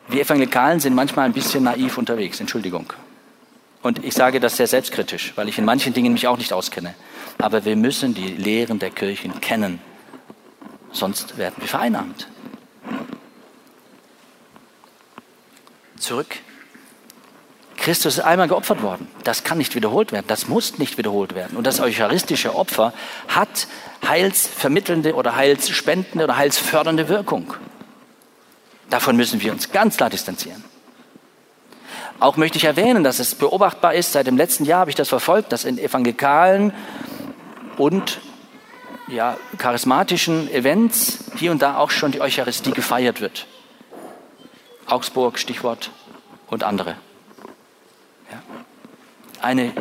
Wir 0.08 0.22
Evangelikalen 0.22 0.80
sind 0.80 0.94
manchmal 0.94 1.26
ein 1.26 1.32
bisschen 1.32 1.64
naiv 1.64 1.96
unterwegs, 1.96 2.40
Entschuldigung. 2.40 2.92
Und 3.82 4.04
ich 4.04 4.14
sage 4.14 4.40
das 4.40 4.56
sehr 4.56 4.66
selbstkritisch, 4.66 5.32
weil 5.36 5.48
ich 5.48 5.58
in 5.58 5.64
manchen 5.64 5.92
Dingen 5.92 6.12
mich 6.12 6.28
auch 6.28 6.38
nicht 6.38 6.52
auskenne. 6.52 6.94
Aber 7.38 7.64
wir 7.64 7.76
müssen 7.76 8.14
die 8.14 8.28
Lehren 8.28 8.78
der 8.78 8.90
Kirchen 8.90 9.40
kennen, 9.40 9.80
sonst 10.92 11.36
werden 11.36 11.56
wir 11.58 11.68
vereinnahmt. 11.68 12.28
Zurück 15.98 16.38
Christus 17.82 18.18
ist 18.18 18.24
einmal 18.24 18.46
geopfert 18.46 18.80
worden. 18.82 19.08
Das 19.24 19.42
kann 19.42 19.58
nicht 19.58 19.74
wiederholt 19.74 20.12
werden. 20.12 20.26
Das 20.28 20.46
muss 20.46 20.78
nicht 20.78 20.98
wiederholt 20.98 21.34
werden. 21.34 21.56
Und 21.56 21.66
das 21.66 21.80
eucharistische 21.80 22.54
Opfer 22.54 22.92
hat 23.26 23.66
heilsvermittelnde 24.06 25.16
oder 25.16 25.34
heilsspendende 25.34 26.22
oder 26.22 26.36
heilsfördernde 26.36 27.08
Wirkung. 27.08 27.54
Davon 28.88 29.16
müssen 29.16 29.40
wir 29.40 29.50
uns 29.50 29.72
ganz 29.72 29.96
klar 29.96 30.10
distanzieren. 30.10 30.62
Auch 32.22 32.36
möchte 32.36 32.56
ich 32.56 32.64
erwähnen, 32.64 33.04
dass 33.04 33.18
es 33.18 33.34
beobachtbar 33.34 33.94
ist, 33.94 34.12
seit 34.12 34.26
dem 34.26 34.36
letzten 34.36 34.64
Jahr 34.64 34.80
habe 34.80 34.90
ich 34.90 34.96
das 34.96 35.08
verfolgt, 35.08 35.52
dass 35.52 35.64
in 35.64 35.76
evangelikalen 35.76 36.72
und 37.76 38.20
ja, 39.08 39.36
charismatischen 39.58 40.50
Events 40.50 41.24
hier 41.36 41.50
und 41.50 41.60
da 41.60 41.76
auch 41.76 41.90
schon 41.90 42.12
die 42.12 42.20
Eucharistie 42.20 42.70
gefeiert 42.70 43.20
wird. 43.20 43.46
Augsburg, 44.86 45.38
Stichwort 45.38 45.90
und 46.48 46.64
andere 46.64 46.96
eine, 49.42 49.72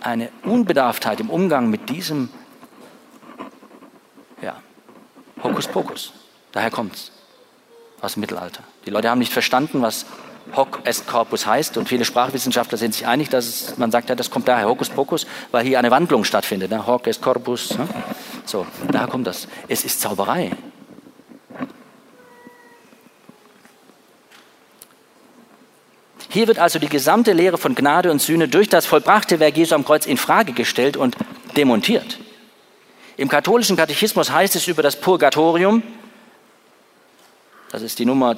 eine 0.00 0.30
Unbedarftheit 0.42 1.20
im 1.20 1.30
Umgang 1.30 1.70
mit 1.70 1.88
diesem 1.88 2.28
ja, 4.42 4.60
Hokuspokus. 5.42 6.12
Daher 6.52 6.70
kommt 6.70 6.94
es 6.94 7.12
aus 8.00 8.14
dem 8.14 8.20
Mittelalter. 8.20 8.64
Die 8.86 8.90
Leute 8.90 9.08
haben 9.08 9.20
nicht 9.20 9.32
verstanden, 9.32 9.80
was 9.82 10.06
Hoc 10.56 10.80
est 10.84 11.06
Corpus 11.06 11.46
heißt 11.46 11.76
und 11.76 11.88
viele 11.88 12.04
Sprachwissenschaftler 12.04 12.78
sind 12.78 12.94
sich 12.94 13.06
einig, 13.06 13.28
dass 13.28 13.46
es, 13.46 13.78
man 13.78 13.90
sagt 13.90 14.08
ja, 14.08 14.14
das 14.14 14.30
kommt 14.30 14.48
daher 14.48 14.68
Hokuspokus, 14.68 15.26
weil 15.50 15.64
hier 15.64 15.78
eine 15.78 15.90
Wandlung 15.90 16.24
stattfindet. 16.24 16.70
Ne? 16.70 16.86
Hoc 16.86 17.06
est 17.06 17.22
Corpus. 17.22 17.76
Ne? 17.78 17.86
So, 18.44 18.66
da 18.90 19.06
kommt 19.06 19.26
das. 19.26 19.48
Es 19.68 19.84
ist 19.84 20.00
Zauberei. 20.00 20.50
Hier 26.32 26.46
wird 26.46 26.60
also 26.60 26.78
die 26.78 26.88
gesamte 26.88 27.32
Lehre 27.32 27.58
von 27.58 27.74
Gnade 27.74 28.10
und 28.10 28.22
Sühne 28.22 28.46
durch 28.46 28.68
das 28.68 28.86
vollbrachte 28.86 29.40
Werk 29.40 29.56
Jesu 29.56 29.74
am 29.74 29.84
Kreuz 29.84 30.06
in 30.06 30.16
Frage 30.16 30.52
gestellt 30.52 30.96
und 30.96 31.16
demontiert. 31.56 32.18
Im 33.16 33.28
katholischen 33.28 33.76
Katechismus 33.76 34.30
heißt 34.30 34.54
es 34.54 34.68
über 34.68 34.82
das 34.82 34.96
Purgatorium, 34.96 35.82
das 37.70 37.82
ist 37.82 37.98
die 37.98 38.04
Nummer 38.04 38.36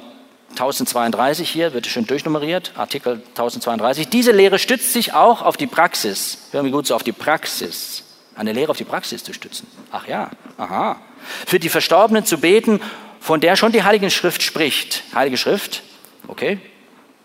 1032 0.53 1.49
hier, 1.49 1.73
wird 1.73 1.87
schön 1.87 2.05
durchnummeriert, 2.05 2.71
Artikel 2.75 3.21
1032. 3.29 4.09
Diese 4.09 4.31
Lehre 4.31 4.59
stützt 4.59 4.93
sich 4.93 5.13
auch 5.13 5.41
auf 5.41 5.57
die 5.57 5.67
Praxis. 5.67 6.37
Hören 6.51 6.65
wir 6.65 6.71
gut 6.71 6.87
so, 6.87 6.95
auf 6.95 7.03
die 7.03 7.11
Praxis. 7.11 8.03
Eine 8.35 8.53
Lehre 8.53 8.71
auf 8.71 8.77
die 8.77 8.83
Praxis 8.83 9.23
zu 9.23 9.33
stützen. 9.33 9.67
Ach 9.91 10.07
ja, 10.07 10.29
aha. 10.57 10.97
Für 11.45 11.59
die 11.59 11.69
Verstorbenen 11.69 12.25
zu 12.25 12.39
beten, 12.39 12.81
von 13.19 13.41
der 13.41 13.55
schon 13.55 13.71
die 13.71 13.83
Heilige 13.83 14.09
Schrift 14.11 14.43
spricht. 14.43 15.03
Heilige 15.15 15.37
Schrift, 15.37 15.81
okay, 16.27 16.59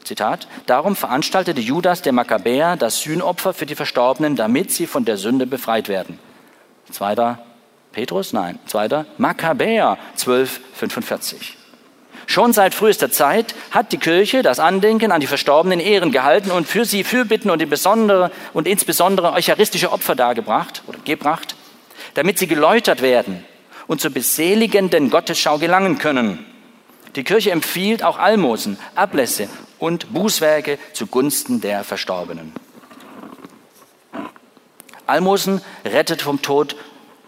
Zitat, 0.04 0.48
darum 0.66 0.96
veranstaltete 0.96 1.60
Judas 1.60 2.00
der 2.00 2.14
Makkabäer 2.14 2.76
das 2.76 3.00
Sühnopfer 3.00 3.52
für 3.52 3.66
die 3.66 3.74
Verstorbenen, 3.74 4.36
damit 4.36 4.70
sie 4.70 4.86
von 4.86 5.04
der 5.04 5.18
Sünde 5.18 5.46
befreit 5.46 5.88
werden. 5.88 6.18
Zweiter 6.90 7.40
Petrus, 7.92 8.32
nein, 8.32 8.58
zweiter 8.66 9.04
Makkabäer 9.18 9.98
1245. 10.12 11.57
Schon 12.28 12.52
seit 12.52 12.74
frühester 12.74 13.10
Zeit 13.10 13.54
hat 13.70 13.90
die 13.90 13.96
Kirche 13.96 14.42
das 14.42 14.60
Andenken 14.60 15.12
an 15.12 15.20
die 15.22 15.26
Verstorbenen 15.26 15.80
Ehren 15.80 16.12
gehalten 16.12 16.50
und 16.50 16.68
für 16.68 16.84
sie 16.84 17.02
Fürbitten 17.02 17.50
und, 17.50 17.66
besondere, 17.70 18.30
und 18.52 18.68
insbesondere 18.68 19.32
eucharistische 19.32 19.90
Opfer 19.90 20.14
dargebracht 20.14 20.82
oder 20.86 20.98
gebracht, 20.98 21.56
damit 22.12 22.38
sie 22.38 22.46
geläutert 22.46 23.00
werden 23.00 23.46
und 23.86 24.02
zur 24.02 24.10
beseligenden 24.10 25.08
Gottesschau 25.08 25.56
gelangen 25.56 25.96
können. 25.96 26.44
Die 27.16 27.24
Kirche 27.24 27.50
empfiehlt 27.50 28.04
auch 28.04 28.18
Almosen, 28.18 28.78
Ablässe 28.94 29.48
und 29.78 30.12
Bußwerke 30.12 30.78
zugunsten 30.92 31.62
der 31.62 31.82
Verstorbenen. 31.82 32.52
Almosen 35.06 35.62
rettet 35.82 36.20
vom 36.20 36.42
Tod 36.42 36.76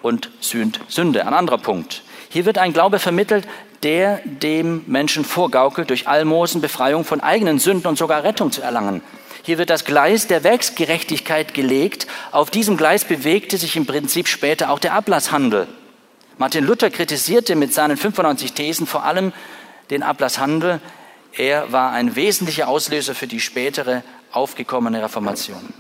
und 0.03 0.31
sühnt 0.41 0.79
Sünde. 0.89 1.27
Ein 1.27 1.33
anderer 1.33 1.57
Punkt. 1.57 2.03
Hier 2.29 2.45
wird 2.45 2.59
ein 2.59 2.75
Glaube 2.75 2.99
vermittelt, 2.99 3.49
der 3.83 4.21
dem 4.25 4.85
Menschen 4.87 5.25
vorgaukelt, 5.25 5.91
durch 5.91 6.07
Almosen 6.07 6.61
Befreiung 6.61 7.05
von 7.05 7.21
eigenen 7.21 7.59
Sünden 7.59 7.87
und 7.87 7.97
sogar 7.97 8.25
Rettung 8.25 8.53
zu 8.53 8.63
erlangen. 8.63 9.03
Hier 9.43 9.59
wird 9.59 9.71
das 9.71 9.85
Gleis 9.85 10.27
der 10.27 10.45
Werksgerechtigkeit 10.45 11.55
gelegt. 11.55 12.07
Auf 12.31 12.51
diesem 12.51 12.77
Gleis 12.77 13.05
bewegte 13.05 13.57
sich 13.57 13.77
im 13.77 13.87
Prinzip 13.87 14.29
später 14.29 14.71
auch 14.71 14.79
der 14.79 14.93
Ablasshandel. 14.93 15.67
Martin 16.37 16.65
Luther 16.65 16.91
kritisierte 16.91 17.57
mit 17.57 17.73
seinen 17.73 17.97
95 17.97 18.53
Thesen 18.53 18.87
vor 18.87 19.05
allem 19.05 19.33
den 19.91 20.03
Ablasshandel, 20.03 20.81
er 21.33 21.73
war 21.73 21.93
ein 21.93 22.17
wesentlicher 22.17 22.69
Auslöser 22.69 23.15
für 23.15 23.27
die 23.27 23.41
spätere 23.41 24.03
aufgekommene 24.33 25.03
Reformation. 25.03 25.73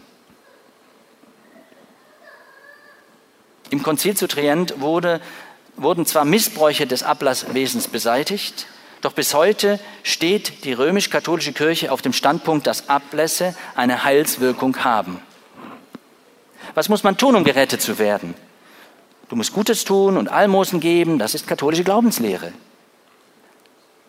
Im 3.71 3.83
Konzil 3.83 4.17
zu 4.17 4.27
Trient 4.27 4.81
wurde, 4.81 5.21
wurden 5.81 6.05
zwar 6.05 6.25
Missbräuche 6.25 6.87
des 6.87 7.03
Ablasswesens 7.03 7.89
beseitigt, 7.89 8.67
doch 9.01 9.13
bis 9.13 9.33
heute 9.33 9.81
steht 10.03 10.65
die 10.65 10.75
römisch-katholische 10.75 11.53
Kirche 11.53 11.91
auf 11.91 12.03
dem 12.03 12.13
Standpunkt, 12.13 12.67
dass 12.67 12.91
Ablässe 12.91 13.55
eine 13.75 14.05
Heilswirkung 14.05 14.85
haben. 14.85 15.23
Was 16.75 16.91
muss 16.91 17.03
man 17.03 17.17
tun, 17.17 17.35
um 17.35 17.45
gerettet 17.45 17.81
zu 17.81 17.99
werden? 17.99 18.35
Du 19.31 19.37
musst 19.37 19.55
Gutes 19.55 19.85
tun 19.85 20.19
und 20.19 20.29
Almosen 20.29 20.81
geben, 20.81 21.19
das 21.19 21.35
ist 21.35 21.47
katholische 21.47 21.85
Glaubenslehre. 21.85 22.53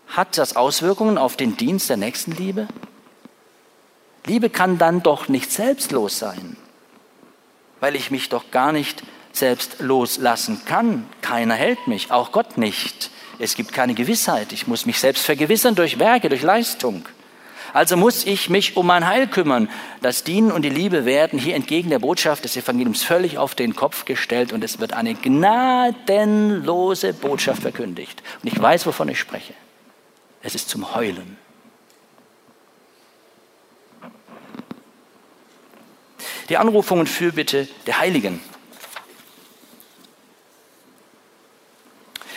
Hat 0.07 0.37
das 0.37 0.57
Auswirkungen 0.57 1.17
auf 1.17 1.37
den 1.37 1.55
Dienst 1.55 1.89
der 1.89 1.95
Nächstenliebe? 1.95 2.67
Liebe 4.25 4.49
kann 4.49 4.77
dann 4.77 5.03
doch 5.03 5.29
nicht 5.29 5.51
selbstlos 5.51 6.19
sein, 6.19 6.57
weil 7.79 7.95
ich 7.95 8.11
mich 8.11 8.27
doch 8.27 8.51
gar 8.51 8.73
nicht 8.73 9.03
selbst 9.33 9.79
loslassen 9.79 10.61
kann. 10.65 11.07
Keiner 11.21 11.55
hält 11.55 11.87
mich, 11.87 12.11
auch 12.11 12.31
Gott 12.31 12.57
nicht. 12.57 13.11
Es 13.39 13.55
gibt 13.55 13.73
keine 13.73 13.93
Gewissheit. 13.93 14.53
Ich 14.53 14.67
muss 14.67 14.85
mich 14.85 14.99
selbst 14.99 15.25
vergewissern 15.25 15.75
durch 15.75 15.97
Werke, 15.99 16.29
durch 16.29 16.43
Leistung. 16.43 17.05
Also 17.73 17.95
muss 17.95 18.25
ich 18.25 18.49
mich 18.49 18.75
um 18.75 18.85
mein 18.85 19.07
Heil 19.07 19.27
kümmern. 19.27 19.69
Das 20.01 20.23
Dienen 20.23 20.51
und 20.51 20.63
die 20.63 20.69
Liebe 20.69 21.05
werden 21.05 21.39
hier 21.39 21.55
entgegen 21.55 21.89
der 21.89 21.99
Botschaft 21.99 22.43
des 22.43 22.57
Evangeliums 22.57 23.01
völlig 23.03 23.37
auf 23.37 23.55
den 23.55 23.75
Kopf 23.75 24.05
gestellt 24.05 24.51
und 24.53 24.63
es 24.63 24.79
wird 24.79 24.93
eine 24.93 25.15
gnadenlose 25.15 27.13
Botschaft 27.13 27.61
verkündigt. 27.61 28.21
Und 28.43 28.51
ich 28.51 28.61
weiß, 28.61 28.85
wovon 28.85 29.09
ich 29.09 29.19
spreche. 29.19 29.53
Es 30.43 30.55
ist 30.55 30.69
zum 30.69 30.93
Heulen. 30.93 31.37
Die 36.49 36.57
Anrufung 36.57 36.99
und 36.99 37.07
Fürbitte 37.07 37.69
der 37.87 37.99
Heiligen. 37.99 38.41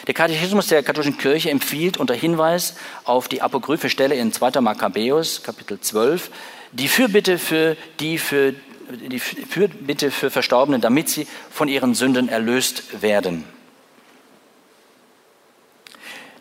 Der 0.07 0.13
Katechismus 0.13 0.67
der 0.67 0.83
katholischen 0.83 1.17
Kirche 1.17 1.51
empfiehlt 1.51 1.97
unter 1.97 2.15
Hinweis 2.15 2.75
auf 3.05 3.27
die 3.27 3.41
apokryphe 3.41 3.89
Stelle 3.89 4.15
in 4.15 4.33
2. 4.33 4.61
Makkabäus, 4.61 5.43
Kapitel 5.43 5.81
12, 5.81 6.31
die 6.73 6.89
Fürbitte 6.89 7.39
für 7.39 7.77
die 8.01 8.19
für 8.19 8.55
die 8.91 9.19
Fürbitte 9.19 10.11
für 10.11 10.31
Verstorbene, 10.31 10.79
damit 10.79 11.09
sie 11.09 11.27
von 11.51 11.69
ihren 11.69 11.95
Sünden 11.95 12.29
erlöst 12.29 13.01
werden. 13.01 13.45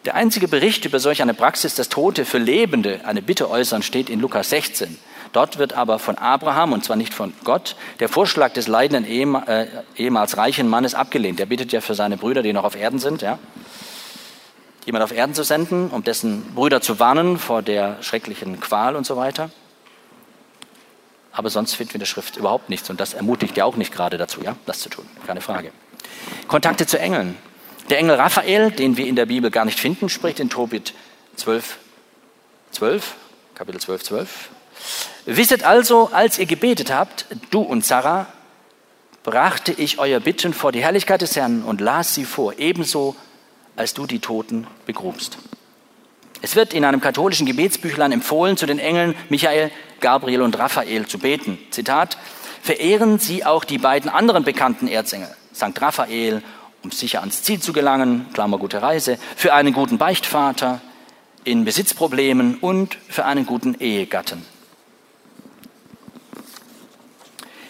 Der 0.03 0.15
einzige 0.15 0.49
Bericht 0.49 0.83
über 0.83 0.99
solch 0.99 1.21
eine 1.21 1.33
Praxis, 1.33 1.75
dass 1.75 1.87
Tote 1.87 2.25
für 2.25 2.39
Lebende 2.39 2.99
eine 3.05 3.21
Bitte 3.21 3.49
äußern, 3.49 3.81
steht 3.81 4.09
in 4.09 4.19
Lukas 4.19 4.49
16. 4.49 4.97
Dort 5.33 5.57
wird 5.57 5.73
aber 5.73 5.97
von 5.97 6.17
Abraham, 6.17 6.73
und 6.73 6.85
zwar 6.85 6.95
nicht 6.95 7.13
von 7.13 7.33
Gott, 7.43 7.75
der 7.99 8.07
Vorschlag 8.07 8.53
des 8.53 8.67
leidenden 8.67 9.05
äh, 9.47 9.67
ehemals 9.97 10.37
reichen 10.37 10.69
Mannes 10.69 10.93
abgelehnt. 10.93 11.39
Der 11.39 11.47
bittet 11.47 11.71
ja 11.71 11.81
für 11.81 11.95
seine 11.95 12.17
Brüder, 12.17 12.43
die 12.43 12.53
noch 12.53 12.63
auf 12.63 12.75
Erden 12.75 12.99
sind, 12.99 13.23
ja, 13.23 13.39
jemand 14.85 15.03
auf 15.03 15.11
Erden 15.11 15.33
zu 15.33 15.43
senden, 15.43 15.89
um 15.89 16.03
dessen 16.03 16.53
Brüder 16.53 16.81
zu 16.81 16.99
warnen 16.99 17.39
vor 17.39 17.63
der 17.63 17.97
schrecklichen 18.01 18.59
Qual 18.59 18.95
und 18.95 19.07
so 19.07 19.17
weiter. 19.17 19.49
Aber 21.31 21.49
sonst 21.49 21.73
finden 21.73 21.93
wir 21.93 21.95
in 21.95 22.01
der 22.01 22.05
Schrift 22.05 22.37
überhaupt 22.37 22.69
nichts 22.69 22.91
und 22.91 22.99
das 22.99 23.15
ermutigt 23.15 23.57
ja 23.57 23.65
auch 23.65 23.75
nicht 23.75 23.91
gerade 23.91 24.19
dazu, 24.19 24.41
ja, 24.43 24.55
das 24.67 24.79
zu 24.79 24.89
tun. 24.89 25.05
Keine 25.25 25.41
Frage. 25.41 25.71
Kontakte 26.47 26.85
zu 26.85 26.99
Engeln. 26.99 27.35
Der 27.89 27.97
Engel 27.97 28.17
Raphael, 28.17 28.69
den 28.69 28.97
wir 28.97 29.07
in 29.07 29.15
der 29.15 29.25
Bibel 29.25 29.49
gar 29.49 29.65
nicht 29.65 29.79
finden, 29.79 30.09
spricht 30.09 30.39
in 30.39 30.51
Tobit 30.51 30.93
12, 31.37 31.79
12, 32.71 33.15
Kapitel 33.55 33.81
12, 33.81 34.03
12. 34.03 34.49
Wisset 35.25 35.63
also, 35.63 36.09
als 36.11 36.37
ihr 36.37 36.45
gebetet 36.45 36.91
habt, 36.91 37.25
du 37.49 37.61
und 37.61 37.85
Sarah, 37.85 38.27
brachte 39.23 39.71
ich 39.71 39.99
euer 39.99 40.19
Bitten 40.19 40.53
vor 40.53 40.71
die 40.71 40.81
Herrlichkeit 40.83 41.21
des 41.21 41.35
Herrn 41.35 41.63
und 41.63 41.79
las 41.79 42.13
sie 42.13 42.25
vor, 42.25 42.59
ebenso 42.59 43.15
als 43.75 43.93
du 43.93 44.05
die 44.05 44.19
Toten 44.19 44.67
begrubst. 44.85 45.37
Es 46.41 46.57
wird 46.57 46.73
in 46.73 46.83
einem 46.83 46.99
katholischen 46.99 47.45
Gebetsbüchlein 47.45 48.11
empfohlen, 48.11 48.57
zu 48.57 48.65
den 48.65 48.79
Engeln 48.79 49.15
Michael, 49.29 49.71
Gabriel 50.01 50.41
und 50.41 50.59
Raphael 50.59 51.07
zu 51.07 51.17
beten. 51.19 51.57
Zitat, 51.71 52.17
verehren 52.61 53.17
Sie 53.17 53.45
auch 53.45 53.63
die 53.63 53.77
beiden 53.77 54.09
anderen 54.09 54.43
bekannten 54.43 54.89
Erzengel, 54.89 55.33
St. 55.55 55.79
Raphael 55.79 56.43
um 56.83 56.91
sicher 56.91 57.21
ans 57.21 57.43
Ziel 57.43 57.61
zu 57.61 57.73
gelangen, 57.73 58.27
Klammer 58.33 58.57
gute 58.57 58.81
Reise, 58.81 59.17
für 59.35 59.53
einen 59.53 59.73
guten 59.73 59.97
Beichtvater, 59.97 60.81
in 61.45 61.65
Besitzproblemen 61.65 62.57
und 62.59 62.97
für 63.09 63.25
einen 63.25 63.45
guten 63.45 63.75
Ehegatten. 63.79 64.45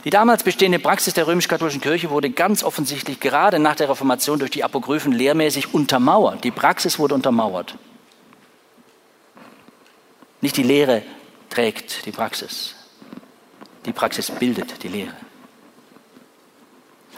Die 0.03 0.09
damals 0.09 0.43
bestehende 0.43 0.79
Praxis 0.79 1.13
der 1.13 1.27
römisch-katholischen 1.27 1.79
Kirche 1.79 2.09
wurde 2.09 2.29
ganz 2.29 2.63
offensichtlich 2.63 3.19
gerade 3.19 3.59
nach 3.59 3.75
der 3.75 3.89
Reformation 3.89 4.39
durch 4.39 4.51
die 4.51 4.63
Apokryphen 4.63 5.13
lehrmäßig 5.13 5.73
untermauert. 5.73 6.43
Die 6.43 6.51
Praxis 6.51 6.99
wurde 6.99 7.15
untermauert. 7.15 7.77
Nicht 10.41 10.57
die 10.57 10.63
Lehre 10.63 11.03
trägt 11.49 12.05
die 12.05 12.11
Praxis. 12.11 12.75
Die 13.85 13.93
Praxis 13.93 14.29
bildet 14.29 14.83
die 14.83 14.89
Lehre. 14.89 15.13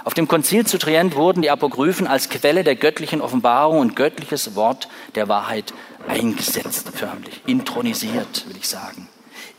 Auf 0.04 0.14
dem 0.14 0.28
Konzil 0.28 0.68
zu 0.68 0.78
Trient 0.78 1.16
wurden 1.16 1.42
die 1.42 1.50
Apokryphen 1.50 2.06
als 2.06 2.30
Quelle 2.30 2.64
der 2.64 2.76
göttlichen 2.76 3.22
Offenbarung 3.22 3.80
und 3.80 3.96
göttliches 3.96 4.54
Wort 4.54 4.88
der 5.16 5.28
Wahrheit 5.28 5.74
eingesetzt, 6.08 6.92
förmlich, 6.94 7.42
intronisiert, 7.48 8.48
will 8.48 8.58
ich 8.58 8.68
sagen. 8.68 9.08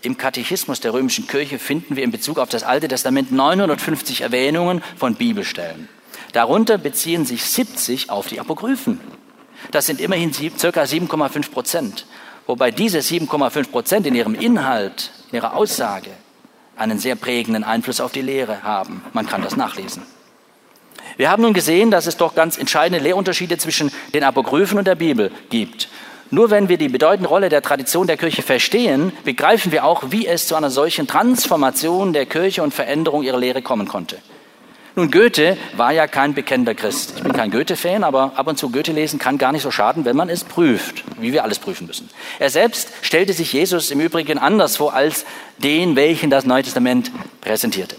Im 0.07 0.17
Katechismus 0.17 0.79
der 0.79 0.93
römischen 0.93 1.27
Kirche 1.27 1.59
finden 1.59 1.97
wir 1.97 2.05
in 2.05 2.13
Bezug 2.13 2.39
auf 2.39 2.49
das 2.49 2.63
Alte 2.63 2.87
Testament 2.87 3.33
950 3.33 4.21
Erwähnungen 4.21 4.81
von 4.97 5.17
Bibelstellen. 5.17 5.89
Darunter 6.33 6.79
beziehen 6.79 7.27
sich 7.27 7.43
70 7.43 8.09
auf 8.09 8.29
die 8.29 8.39
Apokryphen. 8.39 9.01
Das 9.73 9.87
sind 9.87 10.01
immerhin 10.01 10.33
circa 10.33 10.85
7,5 10.85 11.51
Prozent. 11.51 12.07
Wobei 12.47 12.71
diese 12.71 12.99
7,5 12.99 13.69
Prozent 13.69 14.07
in 14.07 14.15
ihrem 14.15 14.37
Inhalt, 14.37 15.11
in 15.33 15.39
ihrer 15.39 15.57
Aussage 15.57 16.13
einen 16.77 17.01
sehr 17.01 17.17
prägenden 17.17 17.65
Einfluss 17.65 18.01
auf 18.01 18.13
die 18.13 18.23
Lehre 18.23 18.63
haben. 18.63 19.03
Man 19.13 19.27
kann 19.27 19.43
das 19.43 19.57
nachlesen. 19.57 20.05
Wir 21.17 21.31
haben 21.33 21.43
nun 21.43 21.53
gesehen, 21.53 21.91
dass 21.91 22.07
es 22.07 22.17
doch 22.17 22.37
ganz 22.37 22.59
entscheidende 22.59 23.03
Lehrunterschiede 23.03 23.59
zwischen 23.59 23.91
den 24.15 24.23
Apokryphen 24.23 24.79
und 24.79 24.87
der 24.87 24.95
Bibel 24.95 25.33
gibt. 25.51 25.89
Nur 26.31 26.51
wenn 26.51 26.69
wir 26.69 26.77
die 26.77 26.89
bedeutende 26.89 27.29
Rolle 27.29 27.49
der 27.49 27.63
Tradition 27.63 28.07
der 28.07 28.17
Kirche 28.17 28.43
verstehen, 28.43 29.13
begreifen 29.25 29.71
wir 29.71 29.85
auch, 29.85 30.05
wie 30.11 30.27
es 30.27 30.49
zu 30.49 30.57
einer 30.57 30.71
solchen 30.71 31.07
Transformation 31.07 32.13
der 32.13 32.27
Kirche 32.27 32.63
und 32.63 32.75
Veränderung 32.75 33.23
ihrer 33.23 33.39
Lehre 33.39 33.63
kommen 33.63 33.87
konnte. 33.87 34.19
Nun, 34.99 35.11
Goethe 35.11 35.59
war 35.77 35.93
ja 35.93 36.07
kein 36.07 36.33
bekennender 36.33 36.75
Christ. 36.75 37.13
Ich 37.17 37.23
bin 37.23 37.35
kein 37.35 37.51
Goethe-Fan, 37.51 38.03
aber 38.03 38.33
ab 38.35 38.47
und 38.47 38.59
zu 38.59 38.71
Goethe 38.71 38.93
lesen 38.93 39.19
kann 39.19 39.37
gar 39.37 39.53
nicht 39.53 39.63
so 39.63 39.71
schaden, 39.71 40.07
wenn 40.07 40.17
man 40.17 40.31
es 40.31 40.43
prüft, 40.43 41.05
wie 41.21 41.35
wir 41.35 41.45
alles 41.45 41.59
prüfen 41.59 41.87
müssen. 41.87 42.09
Er 42.39 42.49
selbst 42.49 42.89
stellte 43.03 43.35
sich 43.35 43.53
Jesus 43.53 43.91
im 43.91 44.01
Übrigen 44.01 44.39
anders 44.39 44.79
vor 44.79 44.95
als 44.95 45.27
den, 45.59 45.97
welchen 45.97 46.31
das 46.31 46.47
Neue 46.47 46.63
Testament 46.63 47.13
präsentierte. 47.43 47.97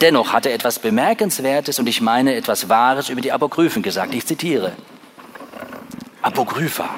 Dennoch 0.00 0.32
hat 0.32 0.46
er 0.46 0.54
etwas 0.54 0.80
Bemerkenswertes 0.80 1.78
und 1.78 1.86
ich 1.86 2.00
meine 2.00 2.34
etwas 2.34 2.68
Wahres 2.68 3.08
über 3.08 3.20
die 3.20 3.30
Apokryphen 3.30 3.82
gesagt. 3.82 4.12
Ich 4.12 4.26
zitiere. 4.26 4.72
Apokrypha. 6.22 6.88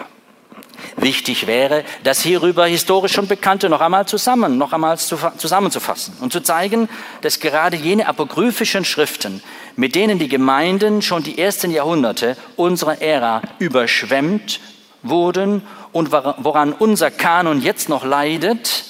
Wichtig 0.96 1.46
wäre, 1.46 1.84
das 2.04 2.22
hierüber 2.22 2.66
historisch 2.66 3.12
schon 3.12 3.26
Bekannte 3.26 3.68
noch 3.68 3.80
einmal 3.80 4.06
zusammen, 4.06 4.58
noch 4.58 4.72
einmal 4.72 4.98
zusammenzufassen 4.98 6.14
und 6.20 6.32
zu 6.32 6.40
zeigen, 6.40 6.88
dass 7.22 7.40
gerade 7.40 7.76
jene 7.76 8.06
apokryphischen 8.06 8.84
Schriften, 8.84 9.42
mit 9.76 9.94
denen 9.94 10.18
die 10.18 10.28
Gemeinden 10.28 11.02
schon 11.02 11.22
die 11.22 11.38
ersten 11.38 11.70
Jahrhunderte 11.70 12.36
unserer 12.56 13.00
Ära 13.00 13.42
überschwemmt 13.58 14.60
wurden 15.02 15.62
und 15.92 16.12
woran 16.12 16.72
unser 16.72 17.10
Kanon 17.10 17.60
jetzt 17.60 17.88
noch 17.88 18.04
leidet, 18.04 18.84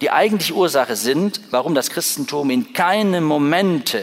die 0.00 0.10
eigentliche 0.10 0.54
Ursache 0.54 0.96
sind, 0.96 1.40
warum 1.50 1.74
das 1.74 1.90
Christentum 1.90 2.50
in 2.50 2.72
keinem 2.72 3.24
Momente 3.24 4.02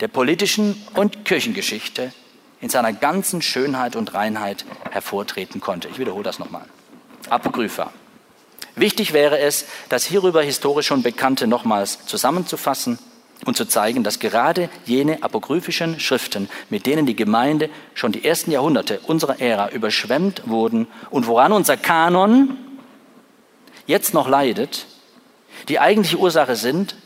der 0.00 0.08
politischen 0.08 0.82
und 0.94 1.24
Kirchengeschichte 1.24 2.12
in 2.60 2.68
seiner 2.68 2.92
ganzen 2.92 3.42
Schönheit 3.42 3.96
und 3.96 4.14
Reinheit 4.14 4.64
hervortreten 4.90 5.60
konnte. 5.60 5.88
Ich 5.88 5.98
wiederhole 5.98 6.24
das 6.24 6.38
nochmal. 6.38 6.64
Apokrypha. 7.28 7.92
Wichtig 8.76 9.12
wäre 9.12 9.38
es, 9.38 9.66
das 9.88 10.04
hierüber 10.04 10.42
historisch 10.42 10.86
schon 10.86 11.02
Bekannte 11.02 11.46
nochmals 11.46 12.06
zusammenzufassen 12.06 12.98
und 13.46 13.56
zu 13.56 13.64
zeigen, 13.64 14.04
dass 14.04 14.18
gerade 14.18 14.68
jene 14.84 15.22
apokryphischen 15.22 15.98
Schriften, 15.98 16.48
mit 16.68 16.86
denen 16.86 17.06
die 17.06 17.16
Gemeinde 17.16 17.70
schon 17.94 18.12
die 18.12 18.24
ersten 18.24 18.50
Jahrhunderte 18.50 19.00
unserer 19.00 19.40
Ära 19.40 19.70
überschwemmt 19.70 20.42
wurden 20.46 20.86
und 21.10 21.26
woran 21.26 21.52
unser 21.52 21.76
Kanon 21.76 22.58
jetzt 23.86 24.14
noch 24.14 24.28
leidet, 24.28 24.86
die 25.68 25.80
eigentliche 25.80 26.18
Ursache 26.18 26.56
sind, 26.56 26.96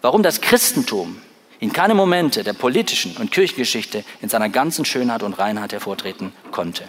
warum 0.00 0.22
das 0.22 0.40
Christentum 0.40 1.20
in 1.60 1.72
keinem 1.72 1.96
Momente 1.96 2.42
der 2.42 2.52
politischen 2.52 3.16
und 3.16 3.30
Kirchengeschichte 3.30 4.04
in 4.20 4.28
seiner 4.28 4.48
ganzen 4.48 4.84
Schönheit 4.84 5.22
und 5.22 5.38
Reinheit 5.38 5.72
hervortreten 5.72 6.32
konnte. 6.50 6.84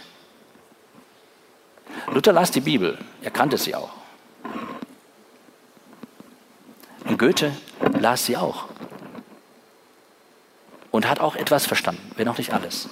Luther 2.12 2.34
las 2.34 2.52
die 2.52 2.62
Bibel, 2.62 2.98
er 3.22 3.32
kannte 3.32 3.58
sie 3.58 3.76
auch. 3.76 3.92
Und 7.06 7.20
Goethe 7.20 7.52
las 8.00 8.26
sie 8.26 8.38
auch. 8.38 8.66
Und 10.92 11.08
hat 11.08 11.20
auch 11.20 11.36
etwas 11.36 11.66
verstanden, 11.66 12.12
wenn 12.16 12.28
auch 12.28 12.38
nicht 12.38 12.54
alles. 12.54 12.90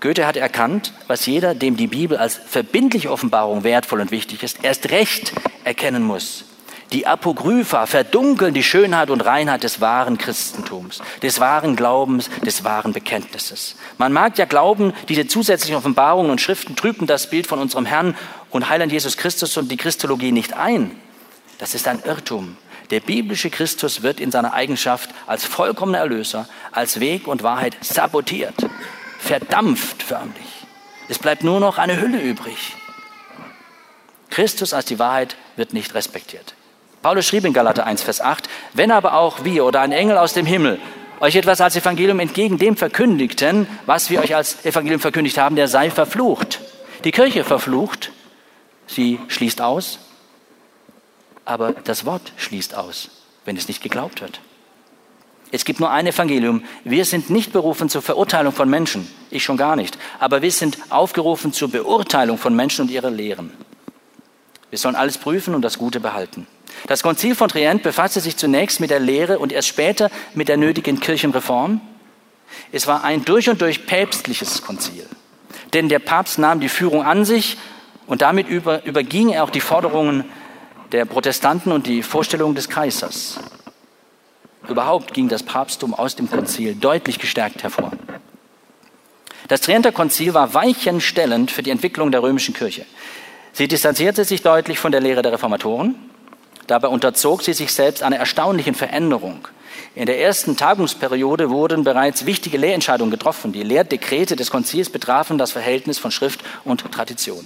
Goethe 0.00 0.26
hat 0.26 0.36
erkannt, 0.36 0.92
was 1.06 1.26
jeder, 1.26 1.54
dem 1.54 1.76
die 1.76 1.86
Bibel 1.86 2.16
als 2.16 2.34
verbindliche 2.34 3.10
Offenbarung 3.10 3.64
wertvoll 3.64 4.00
und 4.00 4.10
wichtig 4.10 4.42
ist, 4.42 4.64
erst 4.64 4.90
recht 4.90 5.32
erkennen 5.64 6.02
muss. 6.02 6.44
Die 6.92 7.06
Apokrypha 7.06 7.86
verdunkeln 7.86 8.52
die 8.52 8.62
Schönheit 8.62 9.08
und 9.08 9.22
Reinheit 9.22 9.62
des 9.62 9.80
wahren 9.80 10.18
Christentums, 10.18 11.00
des 11.22 11.40
wahren 11.40 11.74
Glaubens, 11.74 12.28
des 12.44 12.64
wahren 12.64 12.92
Bekenntnisses. 12.92 13.76
Man 13.96 14.12
mag 14.12 14.36
ja 14.36 14.44
glauben, 14.44 14.92
diese 15.08 15.26
zusätzlichen 15.26 15.76
Offenbarungen 15.76 16.30
und 16.30 16.40
Schriften 16.40 16.76
trüben 16.76 17.06
das 17.06 17.30
Bild 17.30 17.46
von 17.46 17.60
unserem 17.60 17.86
Herrn 17.86 18.14
und 18.50 18.68
Heiland 18.68 18.92
Jesus 18.92 19.16
Christus 19.16 19.56
und 19.56 19.70
die 19.70 19.78
Christologie 19.78 20.32
nicht 20.32 20.52
ein. 20.52 20.94
Das 21.58 21.74
ist 21.74 21.88
ein 21.88 22.02
Irrtum. 22.04 22.58
Der 22.90 23.00
biblische 23.00 23.48
Christus 23.48 24.02
wird 24.02 24.20
in 24.20 24.30
seiner 24.30 24.52
Eigenschaft 24.52 25.08
als 25.26 25.46
vollkommener 25.46 25.98
Erlöser, 25.98 26.46
als 26.72 27.00
Weg 27.00 27.26
und 27.26 27.42
Wahrheit 27.42 27.74
sabotiert, 27.80 28.66
verdampft 29.18 30.02
förmlich. 30.02 30.66
Es 31.08 31.18
bleibt 31.18 31.42
nur 31.42 31.58
noch 31.58 31.78
eine 31.78 31.98
Hülle 31.98 32.20
übrig. 32.20 32.76
Christus 34.28 34.74
als 34.74 34.84
die 34.84 34.98
Wahrheit 34.98 35.36
wird 35.56 35.72
nicht 35.72 35.94
respektiert. 35.94 36.54
Paulus 37.02 37.26
schrieb 37.26 37.44
in 37.44 37.52
Galater 37.52 37.84
1, 37.84 38.02
Vers 38.02 38.20
8, 38.20 38.48
wenn 38.74 38.92
aber 38.92 39.14
auch 39.14 39.44
wir 39.44 39.64
oder 39.64 39.80
ein 39.80 39.90
Engel 39.90 40.16
aus 40.16 40.34
dem 40.34 40.46
Himmel 40.46 40.78
euch 41.18 41.36
etwas 41.36 41.60
als 41.60 41.76
Evangelium 41.76 42.20
entgegen 42.20 42.58
dem 42.58 42.76
verkündigten, 42.76 43.66
was 43.86 44.08
wir 44.08 44.20
euch 44.20 44.34
als 44.34 44.64
Evangelium 44.64 45.00
verkündigt 45.00 45.38
haben, 45.38 45.56
der 45.56 45.68
sei 45.68 45.90
verflucht. 45.90 46.60
Die 47.04 47.10
Kirche 47.10 47.44
verflucht, 47.44 48.12
sie 48.86 49.18
schließt 49.28 49.60
aus, 49.60 49.98
aber 51.44 51.72
das 51.72 52.04
Wort 52.06 52.32
schließt 52.36 52.76
aus, 52.76 53.10
wenn 53.44 53.56
es 53.56 53.68
nicht 53.68 53.82
geglaubt 53.82 54.20
wird. 54.20 54.40
Es 55.50 55.64
gibt 55.64 55.80
nur 55.80 55.90
ein 55.90 56.06
Evangelium. 56.06 56.64
Wir 56.82 57.04
sind 57.04 57.30
nicht 57.30 57.52
berufen 57.52 57.88
zur 57.88 58.00
Verurteilung 58.00 58.52
von 58.52 58.70
Menschen, 58.70 59.06
ich 59.30 59.44
schon 59.44 59.56
gar 59.56 59.76
nicht, 59.76 59.98
aber 60.18 60.40
wir 60.40 60.50
sind 60.50 60.78
aufgerufen 60.88 61.52
zur 61.52 61.70
Beurteilung 61.70 62.38
von 62.38 62.54
Menschen 62.54 62.82
und 62.82 62.90
ihrer 62.90 63.10
Lehren. 63.10 63.52
Wir 64.72 64.78
sollen 64.78 64.96
alles 64.96 65.18
prüfen 65.18 65.54
und 65.54 65.60
das 65.60 65.76
Gute 65.76 66.00
behalten. 66.00 66.46
Das 66.86 67.02
Konzil 67.02 67.34
von 67.34 67.50
Trient 67.50 67.82
befasste 67.82 68.20
sich 68.20 68.38
zunächst 68.38 68.80
mit 68.80 68.88
der 68.88 69.00
Lehre 69.00 69.38
und 69.38 69.52
erst 69.52 69.68
später 69.68 70.10
mit 70.32 70.48
der 70.48 70.56
nötigen 70.56 70.98
Kirchenreform. 70.98 71.82
Es 72.72 72.86
war 72.86 73.04
ein 73.04 73.22
durch 73.22 73.50
und 73.50 73.60
durch 73.60 73.84
päpstliches 73.84 74.62
Konzil, 74.62 75.06
denn 75.74 75.90
der 75.90 75.98
Papst 75.98 76.38
nahm 76.38 76.58
die 76.60 76.70
Führung 76.70 77.04
an 77.04 77.26
sich 77.26 77.58
und 78.06 78.22
damit 78.22 78.48
über, 78.48 78.82
überging 78.86 79.28
er 79.28 79.44
auch 79.44 79.50
die 79.50 79.60
Forderungen 79.60 80.24
der 80.90 81.04
Protestanten 81.04 81.70
und 81.70 81.86
die 81.86 82.02
Vorstellungen 82.02 82.54
des 82.54 82.70
Kaisers. 82.70 83.40
Überhaupt 84.70 85.12
ging 85.12 85.28
das 85.28 85.42
Papsttum 85.42 85.92
aus 85.92 86.16
dem 86.16 86.30
Konzil 86.30 86.76
deutlich 86.76 87.18
gestärkt 87.18 87.62
hervor. 87.62 87.92
Das 89.48 89.60
Trienter 89.60 89.92
Konzil 89.92 90.32
war 90.32 90.54
weichenstellend 90.54 91.50
für 91.50 91.62
die 91.62 91.68
Entwicklung 91.68 92.10
der 92.10 92.22
römischen 92.22 92.54
Kirche. 92.54 92.86
Sie 93.52 93.68
distanzierte 93.68 94.24
sich 94.24 94.42
deutlich 94.42 94.78
von 94.78 94.92
der 94.92 95.00
Lehre 95.00 95.22
der 95.22 95.32
Reformatoren 95.32 95.94
Dabei 96.66 96.88
unterzog 96.88 97.42
sie 97.42 97.52
sich 97.52 97.72
selbst 97.72 98.02
einer 98.02 98.16
erstaunlichen 98.16 98.74
Veränderung. 98.74 99.48
In 99.94 100.06
der 100.06 100.20
ersten 100.20 100.56
Tagungsperiode 100.56 101.50
wurden 101.50 101.84
bereits 101.84 102.24
wichtige 102.24 102.56
Lehrentscheidungen 102.56 103.10
getroffen. 103.10 103.52
Die 103.52 103.62
Lehrdekrete 103.62 104.36
des 104.36 104.50
Konzils 104.50 104.88
betrafen 104.88 105.38
das 105.38 105.52
Verhältnis 105.52 105.98
von 105.98 106.10
Schrift 106.10 106.40
und 106.64 106.90
Tradition. 106.92 107.44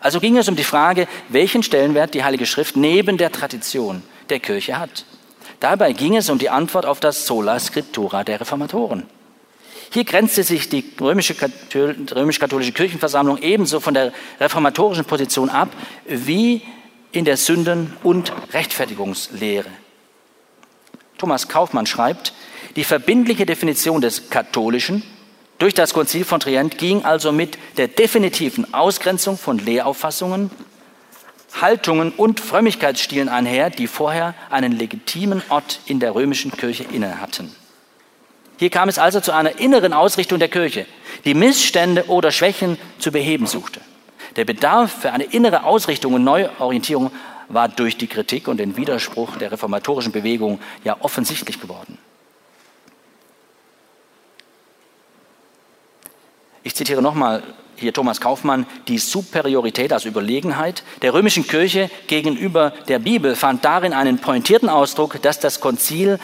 Also 0.00 0.20
ging 0.20 0.36
es 0.36 0.48
um 0.48 0.56
die 0.56 0.64
Frage, 0.64 1.08
welchen 1.28 1.62
Stellenwert 1.62 2.14
die 2.14 2.24
Heilige 2.24 2.46
Schrift 2.46 2.76
neben 2.76 3.18
der 3.18 3.32
Tradition 3.32 4.02
der 4.28 4.40
Kirche 4.40 4.78
hat. 4.78 5.04
Dabei 5.58 5.92
ging 5.92 6.16
es 6.16 6.30
um 6.30 6.38
die 6.38 6.48
Antwort 6.48 6.86
auf 6.86 7.00
das 7.00 7.26
Sola 7.26 7.58
Scriptura 7.58 8.24
der 8.24 8.40
Reformatoren. 8.40 9.06
Hier 9.90 10.04
grenzte 10.04 10.44
sich 10.44 10.68
die 10.68 10.84
römisch-katholische 11.00 12.72
Kirchenversammlung 12.72 13.38
ebenso 13.38 13.80
von 13.80 13.94
der 13.94 14.12
reformatorischen 14.38 15.04
Position 15.04 15.50
ab 15.50 15.70
wie 16.06 16.62
in 17.12 17.24
der 17.24 17.36
Sünden- 17.36 17.92
und 18.04 18.32
Rechtfertigungslehre. 18.52 19.68
Thomas 21.18 21.48
Kaufmann 21.48 21.86
schreibt, 21.86 22.32
die 22.76 22.84
verbindliche 22.84 23.46
Definition 23.46 24.00
des 24.00 24.30
Katholischen 24.30 25.02
durch 25.60 25.74
das 25.74 25.92
Konzil 25.92 26.24
von 26.24 26.40
Trient 26.40 26.78
ging 26.78 27.04
also 27.04 27.32
mit 27.32 27.58
der 27.76 27.86
definitiven 27.86 28.72
Ausgrenzung 28.72 29.36
von 29.36 29.58
Lehrauffassungen, 29.58 30.50
Haltungen 31.60 32.12
und 32.12 32.40
Frömmigkeitsstilen 32.40 33.28
einher, 33.28 33.68
die 33.68 33.86
vorher 33.86 34.34
einen 34.48 34.72
legitimen 34.72 35.42
Ort 35.50 35.80
in 35.84 36.00
der 36.00 36.14
römischen 36.14 36.50
Kirche 36.50 36.84
inne 36.84 37.20
hatten. 37.20 37.54
Hier 38.60 38.68
kam 38.68 38.90
es 38.90 38.98
also 38.98 39.20
zu 39.20 39.32
einer 39.32 39.58
inneren 39.58 39.94
Ausrichtung 39.94 40.38
der 40.38 40.50
Kirche, 40.50 40.84
die 41.24 41.32
Missstände 41.32 42.04
oder 42.08 42.30
Schwächen 42.30 42.76
zu 42.98 43.10
beheben 43.10 43.46
suchte. 43.46 43.80
Der 44.36 44.44
Bedarf 44.44 45.00
für 45.00 45.12
eine 45.12 45.24
innere 45.24 45.64
Ausrichtung 45.64 46.12
und 46.12 46.24
Neuorientierung 46.24 47.10
war 47.48 47.68
durch 47.70 47.96
die 47.96 48.06
Kritik 48.06 48.48
und 48.48 48.58
den 48.58 48.76
Widerspruch 48.76 49.38
der 49.38 49.50
reformatorischen 49.50 50.12
Bewegung 50.12 50.60
ja 50.84 50.98
offensichtlich 51.00 51.58
geworden. 51.58 51.96
Ich 56.62 56.74
zitiere 56.74 57.00
nochmal 57.00 57.42
hier 57.76 57.94
Thomas 57.94 58.20
Kaufmann, 58.20 58.66
die 58.88 58.98
Superiorität, 58.98 59.90
also 59.90 60.06
Überlegenheit 60.06 60.82
der 61.00 61.14
römischen 61.14 61.46
Kirche 61.46 61.90
gegenüber 62.08 62.74
der 62.88 62.98
Bibel 62.98 63.36
fand 63.36 63.64
darin 63.64 63.94
einen 63.94 64.18
pointierten 64.18 64.68
Ausdruck, 64.68 65.22
dass 65.22 65.40
das 65.40 65.60
Konzil 65.60 66.18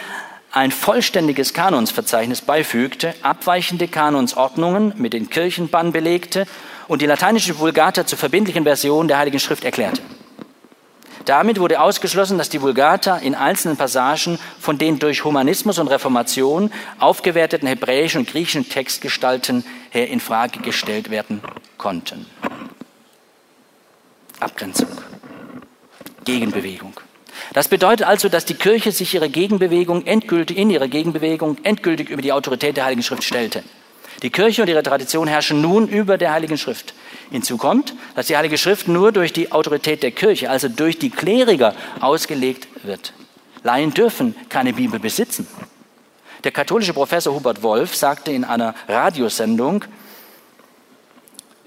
ein 0.56 0.70
vollständiges 0.70 1.52
Kanonsverzeichnis 1.52 2.40
beifügte, 2.40 3.14
abweichende 3.20 3.88
Kanonsordnungen 3.88 4.94
mit 4.96 5.12
den 5.12 5.28
Kirchenbann 5.28 5.92
belegte 5.92 6.46
und 6.88 7.02
die 7.02 7.06
lateinische 7.06 7.58
Vulgata 7.58 8.06
zur 8.06 8.18
verbindlichen 8.18 8.64
Version 8.64 9.06
der 9.06 9.18
Heiligen 9.18 9.38
Schrift 9.38 9.64
erklärte. 9.64 10.00
Damit 11.26 11.60
wurde 11.60 11.80
ausgeschlossen, 11.80 12.38
dass 12.38 12.48
die 12.48 12.62
Vulgata 12.62 13.18
in 13.18 13.34
einzelnen 13.34 13.76
Passagen 13.76 14.38
von 14.58 14.78
den 14.78 14.98
durch 14.98 15.24
Humanismus 15.24 15.78
und 15.78 15.88
Reformation 15.88 16.72
aufgewerteten 17.00 17.68
hebräischen 17.68 18.20
und 18.20 18.28
griechischen 18.30 18.66
Textgestalten 18.66 19.62
her 19.90 20.08
in 20.08 20.20
Frage 20.20 20.60
gestellt 20.60 21.10
werden 21.10 21.42
konnten. 21.76 22.24
Abgrenzung. 24.40 24.88
Gegenbewegung. 26.24 26.94
Das 27.52 27.68
bedeutet 27.68 28.06
also, 28.06 28.28
dass 28.28 28.44
die 28.44 28.54
Kirche 28.54 28.92
sich 28.92 29.14
ihre 29.14 29.28
Gegenbewegung 29.28 30.06
endgültig, 30.06 30.56
in 30.58 30.70
ihrer 30.70 30.88
Gegenbewegung 30.88 31.58
endgültig 31.62 32.10
über 32.10 32.22
die 32.22 32.32
Autorität 32.32 32.76
der 32.76 32.84
Heiligen 32.84 33.02
Schrift 33.02 33.24
stellte. 33.24 33.62
Die 34.22 34.30
Kirche 34.30 34.62
und 34.62 34.68
ihre 34.68 34.82
Tradition 34.82 35.28
herrschen 35.28 35.60
nun 35.60 35.88
über 35.88 36.16
der 36.16 36.32
Heiligen 36.32 36.56
Schrift. 36.56 36.94
Hinzu 37.30 37.58
kommt, 37.58 37.94
dass 38.14 38.26
die 38.26 38.36
Heilige 38.36 38.56
Schrift 38.56 38.88
nur 38.88 39.12
durch 39.12 39.32
die 39.32 39.52
Autorität 39.52 40.02
der 40.02 40.10
Kirche, 40.10 40.48
also 40.48 40.68
durch 40.68 40.98
die 40.98 41.10
Kleriker, 41.10 41.74
ausgelegt 42.00 42.68
wird. 42.82 43.12
Laien 43.62 43.92
dürfen 43.92 44.34
keine 44.48 44.72
Bibel 44.72 45.00
besitzen. 45.00 45.46
Der 46.44 46.52
katholische 46.52 46.94
Professor 46.94 47.34
Hubert 47.34 47.62
Wolf 47.62 47.96
sagte 47.96 48.30
in 48.30 48.44
einer 48.44 48.74
Radiosendung, 48.88 49.84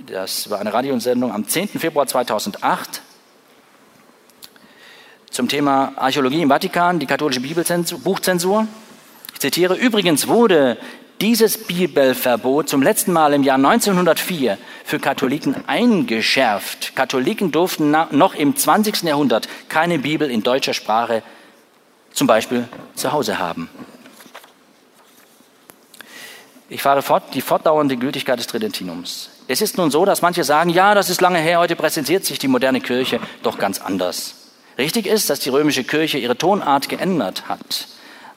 das 0.07 0.49
war 0.49 0.59
eine 0.59 0.73
Radiosendung 0.73 1.31
am 1.33 1.47
10. 1.47 1.67
Februar 1.67 2.07
2008, 2.07 3.01
zum 5.31 5.47
Thema 5.47 5.93
Archäologie 5.95 6.41
im 6.41 6.49
Vatikan, 6.49 6.99
die 6.99 7.05
katholische 7.05 7.41
Bibelbuchzensur. 7.41 8.67
Ich 9.33 9.39
zitiere, 9.39 9.75
übrigens 9.75 10.27
wurde 10.27 10.77
dieses 11.21 11.57
Bibelverbot 11.57 12.69
zum 12.69 12.81
letzten 12.81 13.11
Mal 13.11 13.33
im 13.33 13.43
Jahr 13.43 13.57
1904 13.57 14.57
für 14.85 14.99
Katholiken 14.99 15.55
eingeschärft. 15.67 16.95
Katholiken 16.95 17.51
durften 17.51 17.95
noch 18.11 18.35
im 18.35 18.55
20. 18.55 19.03
Jahrhundert 19.03 19.49
keine 19.67 19.99
Bibel 19.99 20.31
in 20.31 20.43
deutscher 20.43 20.73
Sprache 20.73 21.23
zum 22.11 22.27
Beispiel 22.27 22.67
zu 22.95 23.11
Hause 23.11 23.39
haben. 23.39 23.69
Ich 26.69 26.83
fahre 26.83 27.01
fort, 27.01 27.23
die 27.33 27.41
fortdauernde 27.41 27.97
Gültigkeit 27.97 28.37
des 28.37 28.47
Tridentinums. 28.47 29.31
Es 29.47 29.61
ist 29.61 29.77
nun 29.77 29.89
so, 29.89 30.05
dass 30.05 30.21
manche 30.21 30.43
sagen, 30.43 30.69
ja, 30.69 30.93
das 30.93 31.09
ist 31.09 31.19
lange 31.19 31.39
her, 31.39 31.59
heute 31.59 31.75
präsentiert 31.75 32.25
sich 32.25 32.37
die 32.37 32.47
moderne 32.47 32.79
Kirche 32.79 33.19
doch 33.41 33.57
ganz 33.57 33.81
anders. 33.81 34.38
Richtig 34.79 35.07
ist, 35.07 35.29
dass 35.29 35.41
die 35.41 35.49
römische 35.49 35.83
Kirche 35.83 36.17
ihre 36.17 36.37
Tonart 36.37 36.87
geändert 36.87 37.49
hat, 37.49 37.89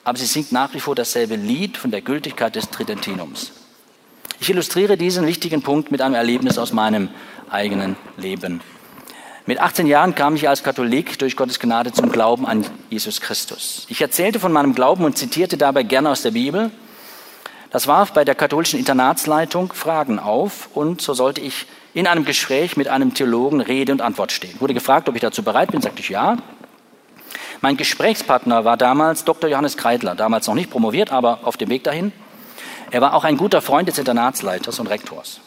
aber 0.02 0.18
sie 0.18 0.26
singt 0.26 0.50
nach 0.50 0.74
wie 0.74 0.80
vor 0.80 0.96
dasselbe 0.96 1.36
Lied 1.36 1.76
von 1.76 1.92
der 1.92 2.00
Gültigkeit 2.00 2.56
des 2.56 2.68
Tridentinums. 2.68 3.52
Ich 4.40 4.50
illustriere 4.50 4.96
diesen 4.96 5.24
wichtigen 5.24 5.62
Punkt 5.62 5.92
mit 5.92 6.00
einem 6.02 6.16
Erlebnis 6.16 6.58
aus 6.58 6.72
meinem 6.72 7.10
eigenen 7.48 7.94
Leben. 8.16 8.60
Mit 9.46 9.60
18 9.60 9.86
Jahren 9.86 10.16
kam 10.16 10.34
ich 10.34 10.48
als 10.48 10.64
Katholik 10.64 11.16
durch 11.20 11.36
Gottes 11.36 11.60
Gnade 11.60 11.92
zum 11.92 12.10
Glauben 12.10 12.44
an 12.44 12.66
Jesus 12.90 13.20
Christus. 13.20 13.86
Ich 13.88 14.00
erzählte 14.00 14.40
von 14.40 14.50
meinem 14.50 14.74
Glauben 14.74 15.04
und 15.04 15.16
zitierte 15.16 15.56
dabei 15.56 15.84
gerne 15.84 16.10
aus 16.10 16.22
der 16.22 16.32
Bibel. 16.32 16.72
Das 17.70 17.86
warf 17.86 18.12
bei 18.14 18.24
der 18.24 18.34
katholischen 18.34 18.80
Internatsleitung 18.80 19.72
Fragen 19.72 20.18
auf 20.18 20.70
und 20.74 21.02
so 21.02 21.14
sollte 21.14 21.40
ich 21.40 21.66
in 21.94 22.06
einem 22.06 22.24
Gespräch 22.24 22.76
mit 22.76 22.88
einem 22.88 23.14
Theologen 23.14 23.60
Rede 23.60 23.92
und 23.92 24.00
Antwort 24.00 24.32
stehen. 24.32 24.60
Wurde 24.60 24.74
gefragt, 24.74 25.08
ob 25.08 25.14
ich 25.14 25.20
dazu 25.20 25.42
bereit 25.42 25.72
bin, 25.72 25.82
sagte 25.82 26.00
ich 26.00 26.08
ja. 26.08 26.38
Mein 27.60 27.76
Gesprächspartner 27.76 28.64
war 28.64 28.76
damals 28.76 29.24
Dr. 29.24 29.48
Johannes 29.48 29.76
Kreidler, 29.76 30.14
damals 30.14 30.46
noch 30.46 30.54
nicht 30.54 30.70
promoviert, 30.70 31.12
aber 31.12 31.40
auf 31.44 31.56
dem 31.56 31.68
Weg 31.68 31.84
dahin. 31.84 32.12
Er 32.90 33.00
war 33.00 33.14
auch 33.14 33.24
ein 33.24 33.36
guter 33.36 33.62
Freund 33.62 33.88
des 33.88 33.98
Internatsleiters 33.98 34.78
und 34.80 34.88
Rektors. 34.88 35.40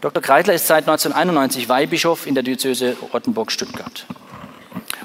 Dr. 0.00 0.22
Kreidler 0.22 0.54
ist 0.54 0.66
seit 0.66 0.88
1991 0.88 1.68
Weihbischof 1.68 2.26
in 2.26 2.34
der 2.34 2.42
Diözese 2.42 2.96
Rottenburg-Stuttgart. 3.12 4.06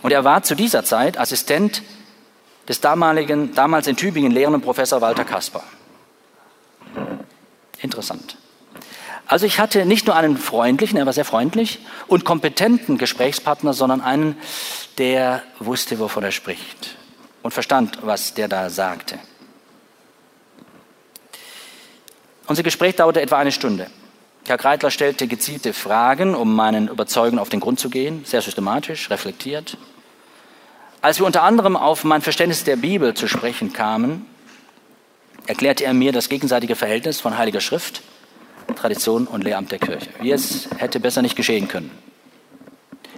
Und 0.03 0.11
er 0.11 0.23
war 0.23 0.43
zu 0.43 0.55
dieser 0.55 0.83
Zeit 0.83 1.17
Assistent 1.17 1.81
des 2.69 2.79
damaligen, 2.79 3.53
damals 3.55 3.87
in 3.87 3.95
Tübingen 3.95 4.31
lehrenden 4.31 4.61
Professor 4.61 5.01
Walter 5.01 5.25
Kasper. 5.25 5.63
Interessant. 7.81 8.37
Also 9.27 9.45
ich 9.45 9.59
hatte 9.59 9.85
nicht 9.85 10.05
nur 10.05 10.15
einen 10.15 10.37
freundlichen, 10.37 10.97
er 10.97 11.05
war 11.05 11.13
sehr 11.13 11.25
freundlich 11.25 11.79
und 12.07 12.25
kompetenten 12.25 12.97
Gesprächspartner, 12.97 13.73
sondern 13.73 14.01
einen, 14.01 14.37
der 14.97 15.41
wusste, 15.59 15.99
wovon 15.99 16.23
er 16.23 16.31
spricht 16.31 16.95
und 17.41 17.51
verstand, 17.51 17.99
was 18.01 18.33
der 18.33 18.47
da 18.47 18.69
sagte. 18.69 19.19
Unser 22.47 22.63
Gespräch 22.63 22.95
dauerte 22.95 23.21
etwa 23.21 23.37
eine 23.37 23.51
Stunde. 23.51 23.87
Herr 24.45 24.59
Kreitler 24.59 24.91
stellte 24.91 25.27
gezielte 25.27 25.73
Fragen, 25.73 26.35
um 26.35 26.55
meinen 26.55 26.87
Überzeugungen 26.87 27.39
auf 27.39 27.49
den 27.49 27.59
Grund 27.59 27.79
zu 27.79 27.89
gehen, 27.89 28.23
sehr 28.25 28.43
systematisch, 28.43 29.09
reflektiert. 29.09 29.77
Als 31.01 31.17
wir 31.17 31.25
unter 31.25 31.41
anderem 31.41 31.75
auf 31.75 32.03
mein 32.03 32.21
Verständnis 32.21 32.63
der 32.63 32.75
Bibel 32.75 33.15
zu 33.15 33.27
sprechen 33.27 33.73
kamen, 33.73 34.27
erklärte 35.47 35.83
er 35.83 35.95
mir 35.95 36.11
das 36.11 36.29
gegenseitige 36.29 36.75
Verhältnis 36.75 37.19
von 37.19 37.37
Heiliger 37.39 37.61
Schrift 37.61 38.03
Tradition 38.75 39.27
und 39.27 39.43
Lehramt 39.43 39.71
der 39.71 39.79
Kirche. 39.79 40.09
Wie 40.19 40.31
es 40.31 40.69
hätte 40.77 40.99
besser 40.99 41.21
nicht 41.21 41.35
geschehen 41.35 41.67
können, 41.67 41.91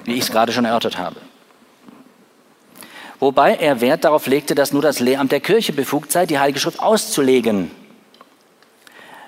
wie 0.06 0.14
ich 0.14 0.22
es 0.22 0.32
gerade 0.32 0.52
schon 0.52 0.66
erörtert 0.66 0.98
habe. 0.98 1.18
Wobei 3.20 3.56
er 3.56 3.82
Wert 3.82 4.04
darauf 4.04 4.28
legte, 4.28 4.54
dass 4.54 4.74
nur 4.74 4.82
das 4.82 5.00
Lehramt 5.00 5.32
der 5.32 5.40
Kirche 5.40 5.74
befugt 5.74 6.12
sei, 6.12 6.26
die 6.26 6.40
Heilige 6.40 6.60
Schrift 6.60 6.80
auszulegen. 6.80 7.72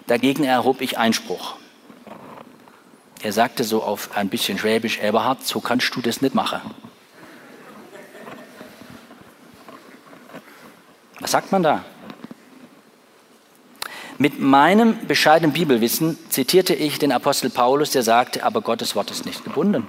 Dagegen 0.05 0.43
erhob 0.43 0.81
ich 0.81 0.97
Einspruch. 0.97 1.55
Er 3.21 3.33
sagte 3.33 3.63
so 3.63 3.83
auf 3.83 4.15
ein 4.15 4.29
bisschen 4.29 4.57
Schwäbisch, 4.57 4.99
Eberhard, 4.99 5.45
so 5.45 5.59
kannst 5.59 5.93
du 5.95 6.01
das 6.01 6.21
nicht 6.21 6.35
machen. 6.35 6.61
Was 11.19 11.31
sagt 11.31 11.51
man 11.51 11.63
da? 11.63 11.83
Mit 14.21 14.37
meinem 14.37 15.07
bescheidenen 15.07 15.53
Bibelwissen 15.53 16.17
zitierte 16.29 16.75
ich 16.75 16.99
den 16.99 17.13
Apostel 17.13 17.49
Paulus, 17.49 17.91
der 17.91 18.03
sagte, 18.03 18.43
aber 18.43 18.59
Gottes 18.59 18.93
Wort 18.93 19.11
ist 19.11 19.25
nicht 19.25 19.45
gebunden. 19.45 19.87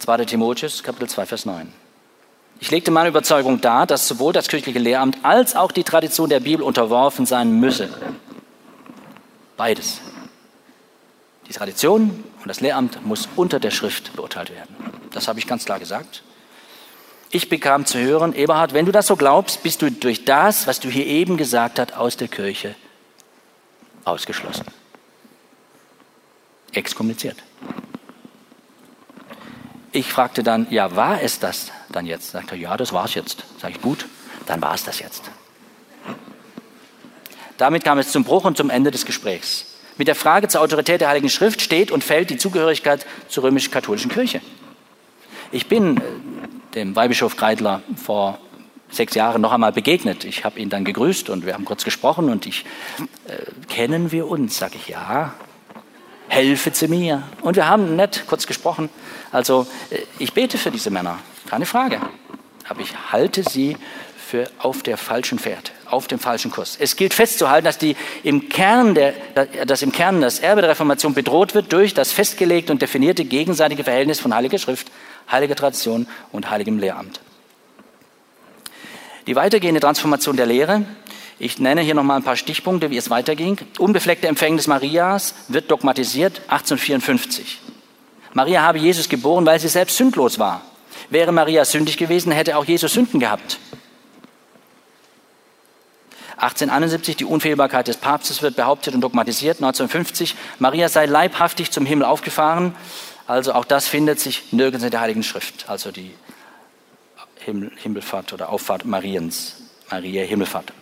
2. 0.00 0.26
Timotheus, 0.26 0.82
Kapitel 0.82 1.08
2, 1.08 1.24
Vers 1.24 1.46
9. 1.46 1.72
Ich 2.60 2.70
legte 2.70 2.90
meine 2.90 3.08
Überzeugung 3.08 3.62
dar, 3.62 3.86
dass 3.86 4.06
sowohl 4.06 4.34
das 4.34 4.48
kirchliche 4.48 4.78
Lehramt 4.78 5.16
als 5.22 5.56
auch 5.56 5.72
die 5.72 5.84
Tradition 5.84 6.28
der 6.28 6.40
Bibel 6.40 6.62
unterworfen 6.62 7.24
sein 7.24 7.50
müsse. 7.58 7.88
Beides. 9.56 10.02
Die 11.48 11.54
Tradition 11.54 12.10
und 12.42 12.46
das 12.46 12.60
Lehramt 12.60 13.06
muss 13.06 13.26
unter 13.36 13.58
der 13.58 13.70
Schrift 13.70 14.14
beurteilt 14.16 14.50
werden. 14.50 14.76
Das 15.12 15.28
habe 15.28 15.38
ich 15.38 15.46
ganz 15.46 15.64
klar 15.64 15.78
gesagt. 15.78 16.22
Ich 17.30 17.48
bekam 17.48 17.86
zu 17.86 17.98
hören, 17.98 18.34
Eberhard, 18.34 18.74
wenn 18.74 18.84
du 18.84 18.92
das 18.92 19.06
so 19.06 19.16
glaubst, 19.16 19.62
bist 19.62 19.80
du 19.80 19.90
durch 19.90 20.26
das, 20.26 20.66
was 20.66 20.78
du 20.78 20.90
hier 20.90 21.06
eben 21.06 21.38
gesagt 21.38 21.78
hast, 21.78 21.96
aus 21.96 22.18
der 22.18 22.28
Kirche 22.28 22.74
ausgeschlossen. 24.04 24.66
Exkommuniziert. 26.72 27.36
Ich 29.92 30.12
fragte 30.12 30.42
dann, 30.42 30.66
ja, 30.70 30.94
war 30.94 31.22
es 31.22 31.38
das 31.38 31.72
dann 31.90 32.06
jetzt? 32.06 32.30
Sagte 32.30 32.54
er, 32.54 32.60
ja, 32.60 32.76
das 32.76 32.92
war 32.92 33.06
es 33.06 33.14
jetzt. 33.14 33.44
Sag 33.58 33.70
ich, 33.70 33.80
gut, 33.80 34.06
dann 34.46 34.60
war 34.60 34.74
es 34.74 34.84
das 34.84 34.98
jetzt. 34.98 35.30
Damit 37.56 37.84
kam 37.84 37.98
es 37.98 38.12
zum 38.12 38.24
Bruch 38.24 38.44
und 38.44 38.56
zum 38.56 38.70
Ende 38.70 38.90
des 38.90 39.04
Gesprächs. 39.04 39.66
Mit 39.96 40.06
der 40.06 40.14
Frage 40.14 40.46
zur 40.46 40.60
Autorität 40.60 41.00
der 41.00 41.08
Heiligen 41.08 41.28
Schrift 41.28 41.60
steht 41.60 41.90
und 41.90 42.04
fällt 42.04 42.30
die 42.30 42.36
Zugehörigkeit 42.36 43.04
zur 43.28 43.44
römisch-katholischen 43.44 44.10
Kirche. 44.10 44.40
Ich 45.50 45.66
bin 45.66 45.96
äh, 45.96 46.00
dem 46.74 46.94
Weihbischof 46.94 47.36
Kreidler 47.36 47.82
vor 47.96 48.38
sechs 48.90 49.14
Jahren 49.14 49.42
noch 49.42 49.52
einmal 49.52 49.72
begegnet. 49.72 50.24
Ich 50.24 50.44
habe 50.44 50.60
ihn 50.60 50.70
dann 50.70 50.84
gegrüßt 50.84 51.30
und 51.30 51.44
wir 51.44 51.54
haben 51.54 51.64
kurz 51.64 51.84
gesprochen 51.84 52.30
und 52.30 52.46
ich, 52.46 52.64
äh, 53.26 53.38
kennen 53.68 54.12
wir 54.12 54.28
uns? 54.28 54.58
Sag 54.58 54.74
ich, 54.74 54.88
ja. 54.88 55.34
Helfe 56.28 56.72
zu 56.72 56.88
mir. 56.88 57.22
Und 57.42 57.56
wir 57.56 57.68
haben 57.68 57.96
nett 57.96 58.24
kurz 58.26 58.46
gesprochen. 58.46 58.90
Also 59.32 59.66
äh, 59.90 60.00
ich 60.18 60.34
bete 60.34 60.58
für 60.58 60.70
diese 60.70 60.90
Männer, 60.90 61.18
keine 61.48 61.66
Frage. 61.66 62.00
Aber 62.68 62.80
ich 62.80 62.92
halte 63.12 63.42
sie 63.42 63.76
für 64.28 64.50
auf 64.58 64.82
der 64.82 64.98
falschen 64.98 65.38
Pferd, 65.38 65.72
auf 65.86 66.06
dem 66.06 66.18
falschen 66.18 66.50
Kurs. 66.50 66.76
Es 66.78 66.96
gilt 66.96 67.14
festzuhalten, 67.14 67.64
dass, 67.64 67.78
die 67.78 67.96
im 68.22 68.50
Kern 68.50 68.94
der, 68.94 69.14
dass 69.64 69.80
im 69.80 69.90
Kern 69.90 70.20
das 70.20 70.38
Erbe 70.38 70.60
der 70.60 70.70
Reformation 70.70 71.14
bedroht 71.14 71.54
wird 71.54 71.72
durch 71.72 71.94
das 71.94 72.12
festgelegte 72.12 72.70
und 72.70 72.82
definierte 72.82 73.24
gegenseitige 73.24 73.84
Verhältnis 73.84 74.20
von 74.20 74.34
Heiliger 74.34 74.58
Schrift, 74.58 74.92
heiliger 75.30 75.56
Tradition 75.56 76.06
und 76.30 76.50
heiligem 76.50 76.78
Lehramt. 76.78 77.20
Die 79.26 79.34
weitergehende 79.34 79.80
Transformation 79.80 80.36
der 80.36 80.46
Lehre, 80.46 80.84
ich 81.38 81.58
nenne 81.58 81.82
hier 81.82 81.94
nochmal 81.94 82.16
ein 82.16 82.24
paar 82.24 82.36
Stichpunkte, 82.36 82.90
wie 82.90 82.96
es 82.96 83.10
weiterging. 83.10 83.58
Unbefleckte 83.78 84.26
Empfängnis 84.26 84.66
Marias 84.66 85.34
wird 85.48 85.70
dogmatisiert 85.70 86.40
1854. 86.48 87.60
Maria 88.34 88.62
habe 88.62 88.78
Jesus 88.78 89.08
geboren, 89.08 89.46
weil 89.46 89.60
sie 89.60 89.68
selbst 89.68 89.96
sündlos 89.96 90.38
war. 90.38 90.62
Wäre 91.10 91.32
Maria 91.32 91.64
sündig 91.64 91.96
gewesen, 91.96 92.32
hätte 92.32 92.56
auch 92.56 92.64
Jesus 92.64 92.92
Sünden 92.92 93.20
gehabt. 93.20 93.58
1871 96.38 97.16
die 97.16 97.24
Unfehlbarkeit 97.24 97.88
des 97.88 97.96
Papstes 97.96 98.42
wird 98.42 98.56
behauptet 98.56 98.94
und 98.94 99.00
dogmatisiert. 99.00 99.56
1950 99.56 100.36
Maria 100.58 100.88
sei 100.88 101.06
leibhaftig 101.06 101.70
zum 101.70 101.84
Himmel 101.86 102.04
aufgefahren. 102.04 102.74
Also 103.26 103.52
auch 103.52 103.64
das 103.64 103.88
findet 103.88 104.20
sich 104.20 104.52
nirgends 104.52 104.84
in 104.84 104.90
der 104.90 105.00
Heiligen 105.00 105.22
Schrift, 105.22 105.68
also 105.68 105.90
die 105.90 106.14
Himmelfahrt 107.44 108.32
oder 108.32 108.50
Auffahrt 108.50 108.84
Mariens, 108.84 109.56
Maria 109.90 110.24
Himmelfahrt. 110.24 110.72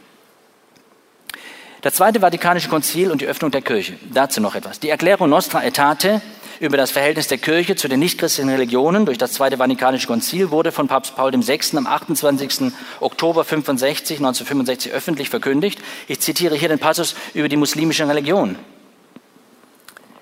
Das 1.87 1.95
Zweite 1.95 2.19
Vatikanische 2.19 2.69
Konzil 2.69 3.13
und 3.13 3.21
die 3.21 3.27
Öffnung 3.27 3.53
der 3.53 3.63
Kirche. 3.63 3.93
Dazu 4.13 4.41
noch 4.41 4.57
etwas. 4.57 4.81
Die 4.81 4.89
Erklärung 4.89 5.31
Nostra 5.31 5.61
Aetate 5.61 6.21
über 6.59 6.77
das 6.77 6.91
Verhältnis 6.91 7.29
der 7.29 7.39
Kirche 7.39 7.77
zu 7.77 7.87
den 7.87 8.01
nichtchristlichen 8.01 8.51
Religionen 8.51 9.07
durch 9.07 9.19
das 9.19 9.35
Zweite 9.35 9.59
Vatikanische 9.59 10.09
Konzil 10.09 10.51
wurde 10.51 10.73
von 10.73 10.89
Papst 10.89 11.15
Paul 11.15 11.33
VI. 11.33 11.77
am 11.77 11.87
28. 11.87 12.73
Oktober 12.99 13.45
65, 13.45 14.17
1965 14.17 14.91
öffentlich 14.91 15.31
verkündigt. 15.31 15.79
Ich 16.09 16.19
zitiere 16.19 16.57
hier 16.57 16.69
den 16.69 16.81
Passus 16.81 17.15
über 17.35 17.49
die 17.49 17.57
muslimische 17.57 18.09
Religion. 18.09 18.57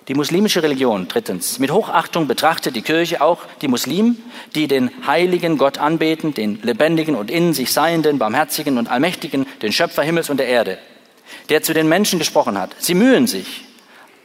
Die 0.09 0.15
muslimische 0.15 0.62
Religion, 0.62 1.09
drittens, 1.09 1.59
mit 1.61 1.71
Hochachtung 1.71 2.27
betrachtet 2.27 2.77
die 2.77 2.83
Kirche 2.83 3.23
auch 3.23 3.39
die 3.62 3.69
Muslimen, 3.69 4.23
die 4.55 4.69
den 4.69 4.91
heiligen 5.07 5.57
Gott 5.57 5.79
anbeten, 5.79 6.35
den 6.35 6.61
lebendigen 6.61 7.15
und 7.15 7.31
in 7.31 7.55
sich 7.55 7.73
seienden, 7.73 8.19
barmherzigen 8.19 8.77
und 8.77 8.91
allmächtigen, 8.91 9.47
den 9.62 9.73
Schöpfer 9.73 10.03
Himmels 10.03 10.29
und 10.29 10.37
der 10.37 10.49
Erde, 10.49 10.77
der 11.49 11.62
zu 11.62 11.74
den 11.74 11.88
Menschen 11.88 12.18
gesprochen 12.18 12.59
hat. 12.59 12.74
Sie 12.78 12.95
mühen 12.95 13.26
sich, 13.26 13.64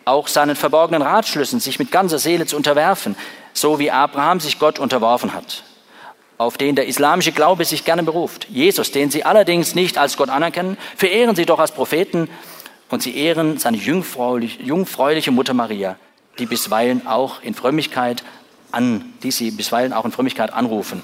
auch 0.05 0.28
seinen 0.28 0.55
verborgenen 0.55 1.01
Ratschlüssen 1.01 1.59
sich 1.59 1.80
mit 1.80 1.91
ganzer 1.91 2.20
Seele 2.20 2.45
zu 2.45 2.55
unterwerfen, 2.55 3.15
so 3.53 3.80
wie 3.80 3.91
Abraham 3.91 4.39
sich 4.39 4.59
Gott 4.59 4.80
unterworfen 4.80 5.34
hat, 5.34 5.63
auf 6.38 6.57
den 6.57 6.76
der 6.76 6.88
islamische 6.88 7.32
Glaube 7.32 7.65
sich 7.65 7.86
gerne 7.86 8.03
beruft. 8.03 8.47
Jesus, 8.49 8.91
den 8.91 9.11
sie 9.11 9.24
allerdings 9.24 9.76
nicht 9.76 9.97
als 9.97 10.17
Gott 10.17 10.30
anerkennen, 10.30 10.78
verehren 10.95 11.36
sie 11.36 11.45
doch 11.45 11.59
als 11.59 11.72
Propheten 11.72 12.30
und 12.89 13.03
sie 13.03 13.15
ehren 13.15 13.59
seine 13.59 13.78
jungfräuliche, 13.78 15.32
Mutter 15.32 15.53
Maria, 15.53 15.97
die 16.39 16.45
bisweilen 16.45 17.05
auch 17.05 17.41
in 17.43 17.53
Frömmigkeit 17.53 18.24
an, 18.72 19.13
die 19.24 19.32
sie 19.32 19.51
bisweilen 19.51 19.93
auch 19.93 20.05
in 20.05 20.11
Frömmigkeit 20.11 20.53
anrufen. 20.53 21.03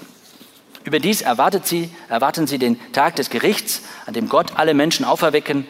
Überdies 0.84 1.22
erwartet 1.22 1.66
sie, 1.66 1.90
erwarten 2.10 2.46
sie 2.46 2.60
den 2.60 2.80
Tag 2.92 3.16
des 3.16 3.32
Gerichts, 3.32 3.82
an 4.06 4.14
dem 4.14 4.30
Gott 4.30 4.54
alle 4.56 4.76
Menschen 4.76 5.04
auferwecken 5.04 5.68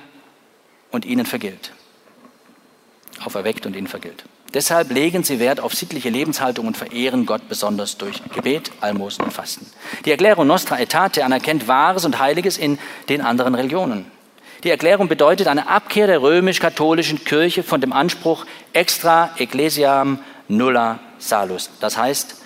und 0.92 1.06
ihnen 1.06 1.26
vergilt. 1.26 1.72
Auferweckt 3.24 3.66
und 3.66 3.76
ihnen 3.76 3.88
vergilt. 3.88 4.26
Deshalb 4.54 4.92
legen 4.92 5.24
sie 5.24 5.40
Wert 5.40 5.60
auf 5.60 5.74
sittliche 5.74 6.10
Lebenshaltung 6.10 6.68
und 6.68 6.78
verehren 6.78 7.26
Gott 7.26 7.50
besonders 7.50 7.98
durch 7.98 8.22
Gebet, 8.34 8.72
Almosen 8.80 9.26
und 9.26 9.32
Fasten. 9.32 9.66
Die 10.06 10.12
Erklärung 10.12 10.48
Nostra 10.48 10.76
Aetate 10.76 11.26
anerkennt 11.26 11.68
Wahres 11.68 12.06
und 12.06 12.20
Heiliges 12.20 12.58
in 12.58 12.80
den 13.10 13.22
anderen 13.22 13.56
Religionen. 13.56 14.10
Die 14.64 14.70
Erklärung 14.70 15.10
bedeutet 15.10 15.48
eine 15.48 15.68
Abkehr 15.68 16.08
der 16.08 16.22
römisch-katholischen 16.22 17.24
Kirche 17.24 17.64
von 17.64 17.82
dem 17.82 17.92
Anspruch 17.92 18.46
extra 18.72 19.32
ecclesiam 19.38 20.20
nulla 20.48 21.00
salus. 21.20 21.70
Das 21.82 21.98
heißt, 21.98 22.42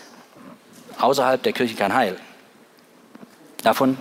außerhalb 0.98 1.44
der 1.44 1.54
Kirche 1.54 1.76
kein 1.76 1.94
Heil. 1.94 2.18
Davon 3.64 3.98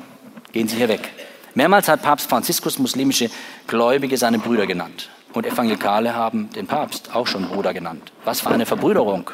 gehen 0.52 0.66
sie 0.66 0.76
hier 0.76 0.88
weg. 0.88 1.10
Mehrmals 1.54 1.88
hat 1.88 2.02
Papst 2.02 2.28
Franziskus 2.28 2.78
muslimische 2.78 3.30
Gläubige 3.66 4.16
seine 4.16 4.38
Brüder 4.38 4.66
genannt. 4.66 5.10
Und 5.32 5.46
Evangelikale 5.46 6.14
haben 6.14 6.50
den 6.50 6.66
Papst 6.66 7.14
auch 7.14 7.26
schon 7.26 7.48
Bruder 7.48 7.74
genannt. 7.74 8.12
Was 8.24 8.40
für 8.40 8.50
eine 8.50 8.66
Verbrüderung. 8.66 9.30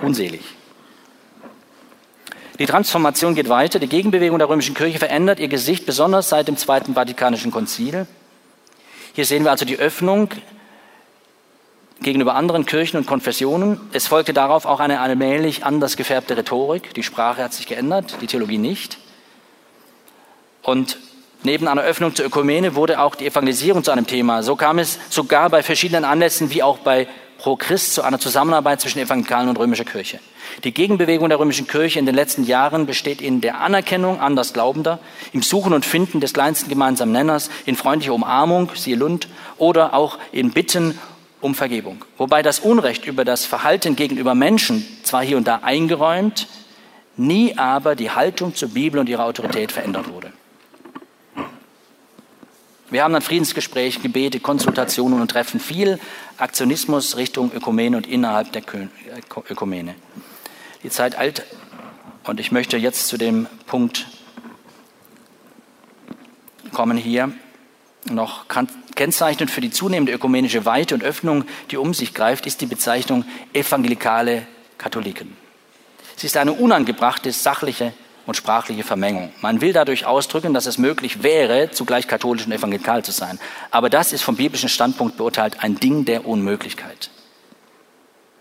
Unselig. 0.00 0.42
Die 2.58 2.66
Transformation 2.66 3.34
geht 3.34 3.48
weiter. 3.48 3.78
Die 3.78 3.88
Gegenbewegung 3.88 4.38
der 4.38 4.48
römischen 4.48 4.74
Kirche 4.74 4.98
verändert 4.98 5.38
ihr 5.38 5.48
Gesicht, 5.48 5.86
besonders 5.86 6.28
seit 6.28 6.48
dem 6.48 6.56
Zweiten 6.56 6.94
Vatikanischen 6.94 7.52
Konzil. 7.52 8.06
Hier 9.12 9.24
sehen 9.24 9.44
wir 9.44 9.50
also 9.50 9.64
die 9.64 9.78
Öffnung 9.78 10.30
gegenüber 12.00 12.34
anderen 12.34 12.66
Kirchen 12.66 12.96
und 12.96 13.06
Konfessionen. 13.06 13.80
Es 13.92 14.06
folgte 14.06 14.32
darauf 14.32 14.66
auch 14.66 14.80
eine 14.80 15.00
allmählich 15.00 15.64
anders 15.64 15.96
gefärbte 15.96 16.36
Rhetorik. 16.36 16.94
Die 16.94 17.02
Sprache 17.02 17.42
hat 17.42 17.52
sich 17.52 17.66
geändert, 17.66 18.16
die 18.20 18.26
Theologie 18.26 18.58
nicht. 18.58 18.98
Und 20.68 20.98
neben 21.44 21.66
einer 21.66 21.80
Öffnung 21.80 22.14
zur 22.14 22.26
Ökumene 22.26 22.74
wurde 22.74 23.00
auch 23.00 23.14
die 23.14 23.24
Evangelisierung 23.24 23.82
zu 23.84 23.90
einem 23.90 24.06
Thema. 24.06 24.42
So 24.42 24.54
kam 24.54 24.78
es 24.78 24.98
sogar 25.08 25.48
bei 25.48 25.62
verschiedenen 25.62 26.04
Anlässen 26.04 26.50
wie 26.50 26.62
auch 26.62 26.76
bei 26.80 27.08
Pro 27.38 27.56
Christ 27.56 27.94
zu 27.94 28.02
einer 28.02 28.20
Zusammenarbeit 28.20 28.82
zwischen 28.82 28.98
Evangelikalen 28.98 29.48
und 29.48 29.58
römischer 29.58 29.86
Kirche. 29.86 30.20
Die 30.64 30.74
Gegenbewegung 30.74 31.30
der 31.30 31.38
römischen 31.38 31.66
Kirche 31.66 31.98
in 31.98 32.04
den 32.04 32.14
letzten 32.14 32.44
Jahren 32.44 32.84
besteht 32.84 33.22
in 33.22 33.40
der 33.40 33.62
Anerkennung 33.62 34.20
Andersglaubender, 34.20 34.98
im 35.32 35.40
Suchen 35.40 35.72
und 35.72 35.86
Finden 35.86 36.20
des 36.20 36.34
kleinsten 36.34 36.68
gemeinsamen 36.68 37.12
Nenners, 37.12 37.48
in 37.64 37.74
freundlicher 37.74 38.12
Umarmung, 38.12 38.68
siehe 38.74 38.96
Lund, 38.96 39.26
oder 39.56 39.94
auch 39.94 40.18
in 40.32 40.50
Bitten 40.50 40.98
um 41.40 41.54
Vergebung. 41.54 42.04
Wobei 42.18 42.42
das 42.42 42.58
Unrecht 42.58 43.06
über 43.06 43.24
das 43.24 43.46
Verhalten 43.46 43.96
gegenüber 43.96 44.34
Menschen 44.34 44.86
zwar 45.02 45.22
hier 45.22 45.38
und 45.38 45.48
da 45.48 45.60
eingeräumt, 45.62 46.46
nie 47.16 47.56
aber 47.56 47.96
die 47.96 48.10
Haltung 48.10 48.54
zur 48.54 48.68
Bibel 48.68 49.00
und 49.00 49.08
ihrer 49.08 49.24
Autorität 49.24 49.72
verändert 49.72 50.12
wurde. 50.12 50.30
Wir 52.90 53.04
haben 53.04 53.12
dann 53.12 53.22
Friedensgespräche, 53.22 54.00
Gebete, 54.00 54.40
Konsultationen 54.40 55.20
und 55.20 55.30
treffen 55.30 55.60
viel 55.60 55.98
Aktionismus 56.38 57.18
Richtung 57.18 57.52
Ökumene 57.52 57.98
und 57.98 58.06
innerhalb 58.06 58.52
der 58.52 58.62
Ökumene. 59.50 59.94
Die 60.82 60.88
Zeit 60.88 61.18
eilt 61.18 61.44
und 62.24 62.40
ich 62.40 62.50
möchte 62.50 62.78
jetzt 62.78 63.08
zu 63.08 63.18
dem 63.18 63.46
Punkt 63.66 64.06
kommen 66.72 66.96
hier. 66.96 67.32
Noch 68.10 68.46
kennzeichnend 68.94 69.50
für 69.50 69.60
die 69.60 69.70
zunehmende 69.70 70.12
ökumenische 70.12 70.64
Weite 70.64 70.94
und 70.94 71.04
Öffnung, 71.04 71.44
die 71.70 71.76
um 71.76 71.92
sich 71.92 72.14
greift, 72.14 72.46
ist 72.46 72.62
die 72.62 72.66
Bezeichnung 72.66 73.24
evangelikale 73.52 74.46
Katholiken. 74.78 75.36
Sie 76.16 76.26
ist 76.26 76.36
eine 76.38 76.52
unangebrachte, 76.52 77.32
sachliche 77.32 77.92
und 78.28 78.34
sprachliche 78.34 78.84
Vermengung. 78.84 79.32
Man 79.40 79.62
will 79.62 79.72
dadurch 79.72 80.04
ausdrücken, 80.04 80.52
dass 80.52 80.66
es 80.66 80.76
möglich 80.76 81.22
wäre, 81.22 81.70
zugleich 81.70 82.06
katholisch 82.06 82.44
und 82.44 82.52
evangelikal 82.52 83.02
zu 83.02 83.10
sein. 83.10 83.38
Aber 83.70 83.88
das 83.88 84.12
ist 84.12 84.20
vom 84.20 84.36
biblischen 84.36 84.68
Standpunkt 84.68 85.16
beurteilt 85.16 85.64
ein 85.64 85.76
Ding 85.76 86.04
der 86.04 86.26
Unmöglichkeit. 86.26 87.08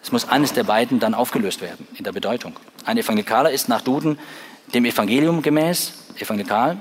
Es 0.03 0.11
muss 0.11 0.27
eines 0.27 0.51
der 0.51 0.65
beiden 0.65 0.99
dann 0.99 1.13
aufgelöst 1.13 1.61
werden 1.61 1.87
in 1.95 2.03
der 2.03 2.11
Bedeutung. 2.11 2.57
Ein 2.83 2.97
Evangelikaler 2.97 3.51
ist 3.51 3.69
nach 3.69 3.79
Duden 3.79 4.19
dem 4.73 4.83
Evangelium 4.83 5.41
gemäß, 5.41 5.93
evangelikal, 6.19 6.75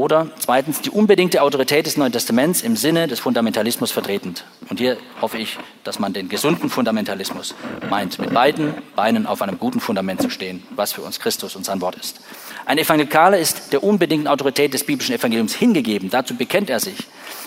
oder 0.00 0.28
zweitens 0.38 0.80
die 0.80 0.88
unbedingte 0.88 1.42
Autorität 1.42 1.84
des 1.84 1.98
Neuen 1.98 2.10
Testaments 2.10 2.62
im 2.62 2.74
Sinne 2.74 3.06
des 3.06 3.20
Fundamentalismus 3.20 3.92
vertretend. 3.92 4.44
Und 4.70 4.80
hier 4.80 4.96
hoffe 5.20 5.36
ich, 5.36 5.58
dass 5.84 5.98
man 5.98 6.14
den 6.14 6.30
gesunden 6.30 6.70
Fundamentalismus 6.70 7.54
meint, 7.90 8.18
mit 8.18 8.32
beiden 8.32 8.72
Beinen 8.96 9.26
auf 9.26 9.42
einem 9.42 9.58
guten 9.58 9.78
Fundament 9.78 10.22
zu 10.22 10.30
stehen, 10.30 10.62
was 10.70 10.92
für 10.94 11.02
uns 11.02 11.20
Christus 11.20 11.54
und 11.54 11.66
sein 11.66 11.82
Wort 11.82 11.96
ist. 11.96 12.20
Ein 12.64 12.78
Evangelikaler 12.78 13.38
ist 13.38 13.74
der 13.74 13.84
unbedingten 13.84 14.26
Autorität 14.26 14.72
des 14.72 14.84
biblischen 14.84 15.14
Evangeliums 15.14 15.54
hingegeben. 15.54 16.08
Dazu 16.08 16.34
bekennt 16.34 16.70
er 16.70 16.80
sich. 16.80 16.96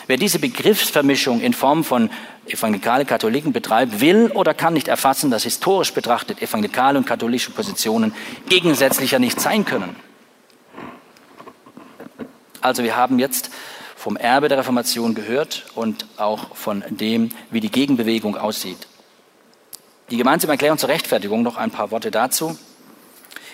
Wer 0.06 0.18
diese 0.18 0.38
Begriffsvermischung 0.38 1.42
in 1.42 1.54
Form 1.54 1.84
von 1.84 2.12
evangelikale 2.46 3.06
Katholiken 3.06 3.52
betreibt, 3.52 4.00
will 4.00 4.30
oder 4.32 4.54
kann 4.54 4.74
nicht 4.74 4.90
erfassen, 4.90 5.32
dass 5.32 5.44
historisch 5.44 5.92
betrachtet 5.94 6.40
evangelikale 6.40 7.00
und 7.00 7.08
katholische 7.08 7.50
Positionen 7.50 8.14
gegensätzlicher 8.48 9.18
nicht 9.18 9.42
sein 9.42 9.66
können. 9.66 9.96
Also 12.64 12.82
wir 12.84 12.96
haben 12.96 13.20
jetzt 13.20 13.52
vom 13.98 14.16
Erbe 14.16 14.48
der 14.48 14.58
Reformation 14.58 15.16
gehört 15.16 15.66
und 15.76 16.06
auch 16.16 16.56
von 16.56 16.82
dem, 16.90 17.30
wie 17.52 17.60
die 17.60 17.70
Gegenbewegung 17.70 18.38
aussieht. 18.38 18.88
Die 20.10 20.16
gemeinsame 20.16 20.54
Erklärung 20.54 20.78
zur 20.78 20.88
Rechtfertigung, 20.88 21.44
noch 21.44 21.58
ein 21.58 21.72
paar 21.72 21.92
Worte 21.92 22.10
dazu. 22.10 22.58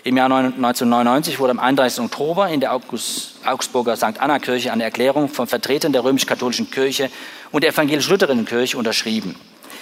Im 0.04 0.16
Jahr 0.16 0.28
1999 0.28 1.40
wurde 1.40 1.52
am 1.52 1.60
31. 1.60 2.04
Oktober 2.04 2.50
in 2.50 2.60
der 2.60 2.72
Augsburger 2.74 3.96
St. 3.98 4.20
Anna 4.20 4.38
Kirche 4.38 4.72
eine 4.72 4.84
Erklärung 4.84 5.28
von 5.28 5.48
Vertretern 5.48 5.92
der 5.92 6.04
römisch-katholischen 6.04 6.70
Kirche 6.70 7.10
und 7.52 7.64
der 7.64 7.72
evangelisch-lutherischen 7.72 8.46
Kirche 8.46 8.78
unterschrieben. 8.78 9.36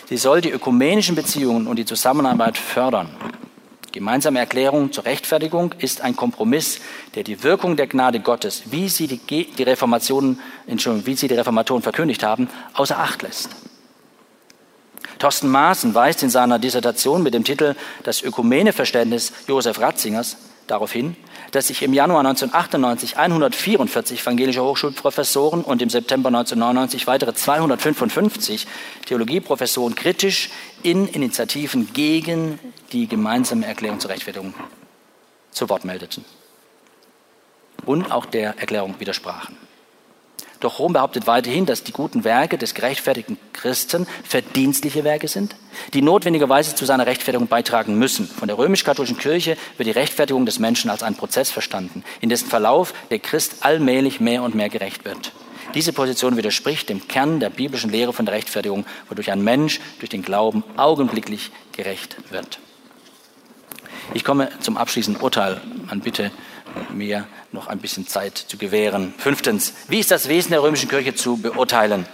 Sie 0.07 0.17
soll 0.17 0.39
die 0.39 0.51
ökumenischen 0.51 1.15
Beziehungen 1.15 1.67
und 1.67 1.75
die 1.75 1.86
Zusammenarbeit 1.86 2.57
fördern. 2.57 3.09
Gemeinsame 3.98 4.38
Erklärung 4.38 4.91
zur 4.91 5.06
Rechtfertigung 5.06 5.74
ist 5.80 6.02
ein 6.02 6.16
Kompromiss, 6.16 6.82
der 7.16 7.24
die 7.24 7.41
Wirkung 7.41 7.78
der 7.78 7.88
Gnade 7.88 8.20
Gottes, 8.20 8.62
wie 8.68 8.89
sie 8.89 9.08
die, 9.08 9.48
die 9.52 9.64
Reformationen, 9.64 10.39
Entschuldigung, 10.68 11.08
wie 11.08 11.16
sie 11.16 11.28
die 11.28 11.34
Reformatoren 11.34 11.82
verkündigt 11.82 12.22
haben, 12.22 12.48
außer 12.76 13.00
Acht 13.00 13.24
lässt. 13.24 13.50
Thorsten 15.18 15.48
Maaßen 15.50 15.95
weist 15.95 16.22
in 16.22 16.30
seiner 16.30 16.60
Dissertation 16.60 17.24
mit 17.24 17.34
dem 17.34 17.43
Titel 17.43 17.74
Das 18.04 18.22
Ökumeneverständnis 18.22 19.34
Josef 19.48 19.80
Ratzingers 19.80 20.38
darauf 20.68 20.91
hin, 20.91 21.16
dass 21.52 21.68
sich 21.68 21.82
im 21.82 21.93
Januar 21.93 22.20
1998 22.20 23.18
144 23.18 24.22
evangelische 24.22 24.64
Hochschulprofessoren 24.64 25.64
und 25.64 25.82
im 25.82 25.89
September 25.89 26.28
1999 26.28 27.08
weitere 27.08 27.34
255 27.34 28.68
Theologieprofessoren 29.08 29.95
kritisch 29.95 30.52
in 30.88 31.05
Initiativen 31.05 31.91
gegen 31.91 32.59
die 32.93 33.07
gemeinsame 33.07 33.65
Erklärung 33.65 33.99
zur 33.99 34.09
Rechtfertigung 34.09 34.53
zu 35.51 35.67
Wort 35.67 35.83
meldeten 35.83 36.23
und 37.85 38.09
auch 38.09 38.25
der 38.25 38.57
Erklärung 38.57 38.95
widersprachen. 38.97 39.57
Doch 40.61 40.79
Rom 40.79 40.93
behauptet 40.93 41.27
weiterhin, 41.27 41.65
dass 41.65 41.83
die 41.83 41.91
guten 41.91 42.23
Werke 42.23 42.57
des 42.57 42.73
gerechtfertigten 42.73 43.38
Christen 43.51 44.07
verdienstliche 44.23 45.03
Werke 45.03 45.27
sind, 45.27 45.57
die 45.93 46.01
notwendigerweise 46.01 46.73
zu 46.73 46.85
seiner 46.85 47.05
Rechtfertigung 47.05 47.47
beitragen 47.47 47.99
müssen. 47.99 48.25
Von 48.25 48.47
der 48.47 48.57
römisch-katholischen 48.57 49.17
Kirche 49.17 49.57
wird 49.75 49.88
die 49.88 49.91
Rechtfertigung 49.91 50.45
des 50.45 50.57
Menschen 50.57 50.89
als 50.89 51.03
ein 51.03 51.15
Prozess 51.15 51.51
verstanden, 51.51 52.05
in 52.21 52.29
dessen 52.29 52.47
Verlauf 52.47 52.93
der 53.11 53.19
Christ 53.19 53.57
allmählich 53.65 54.21
mehr 54.21 54.41
und 54.41 54.55
mehr 54.55 54.69
gerecht 54.69 55.03
wird. 55.03 55.33
Diese 55.74 55.93
Position 55.93 56.38
widerspricht 56.38 56.89
dem 56.89 57.07
Kern 57.07 57.39
der 57.39 57.49
biblischen 57.49 57.89
Lehre 57.89 58.13
von 58.13 58.26
der 58.26 58.36
Rechtfertigung, 58.36 58.86
wodurch 59.09 59.32
ein 59.32 59.43
Mensch 59.43 59.80
durch 59.99 60.09
den 60.09 60.22
Glauben 60.24 60.63
augenblicklich 60.76 61.51
gerecht 61.76 62.18
wird. 62.32 62.59
Ich 64.13 64.24
komme 64.24 64.49
zum 64.59 64.78
abschließenden 64.78 65.22
Urteil. 65.22 65.61
Man 65.88 65.99
bitte 65.99 66.32
mir 66.93 67.28
noch 67.51 67.68
ein 67.68 67.80
bisschen 67.80 68.07
Zeit 68.07 68.38
zu 68.38 68.57
gewähren. 68.57 69.13
Fünftens, 69.18 69.74
wie 69.88 69.99
ist 69.99 70.11
das 70.11 70.28
Wesen 70.30 70.51
der 70.51 70.63
römischen 70.63 70.89
Kirche 70.89 71.13
zu 71.13 71.38
beurteilen? 71.38 72.05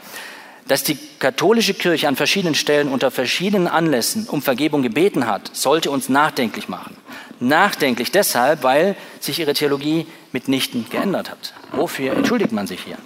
Dass 0.67 0.83
die 0.83 0.97
katholische 1.19 1.73
Kirche 1.73 2.07
an 2.07 2.15
verschiedenen 2.15 2.55
Stellen 2.55 2.87
unter 2.87 3.11
verschiedenen 3.11 3.67
Anlässen 3.67 4.27
um 4.27 4.41
Vergebung 4.41 4.81
gebeten 4.81 5.27
hat, 5.27 5.51
sollte 5.53 5.91
uns 5.91 6.09
nachdenklich 6.09 6.69
machen. 6.69 6.95
Nachdenklich 7.39 8.11
deshalb, 8.11 8.63
weil 8.63 8.95
sich 9.19 9.39
ihre 9.39 9.53
Theologie 9.53 10.07
mitnichten 10.31 10.85
geändert 10.89 11.29
hat. 11.29 11.53
Wofür 11.73 12.13
entschuldigt 12.13 12.53
man 12.53 12.67
sich 12.67 12.81
hier? 12.83 12.97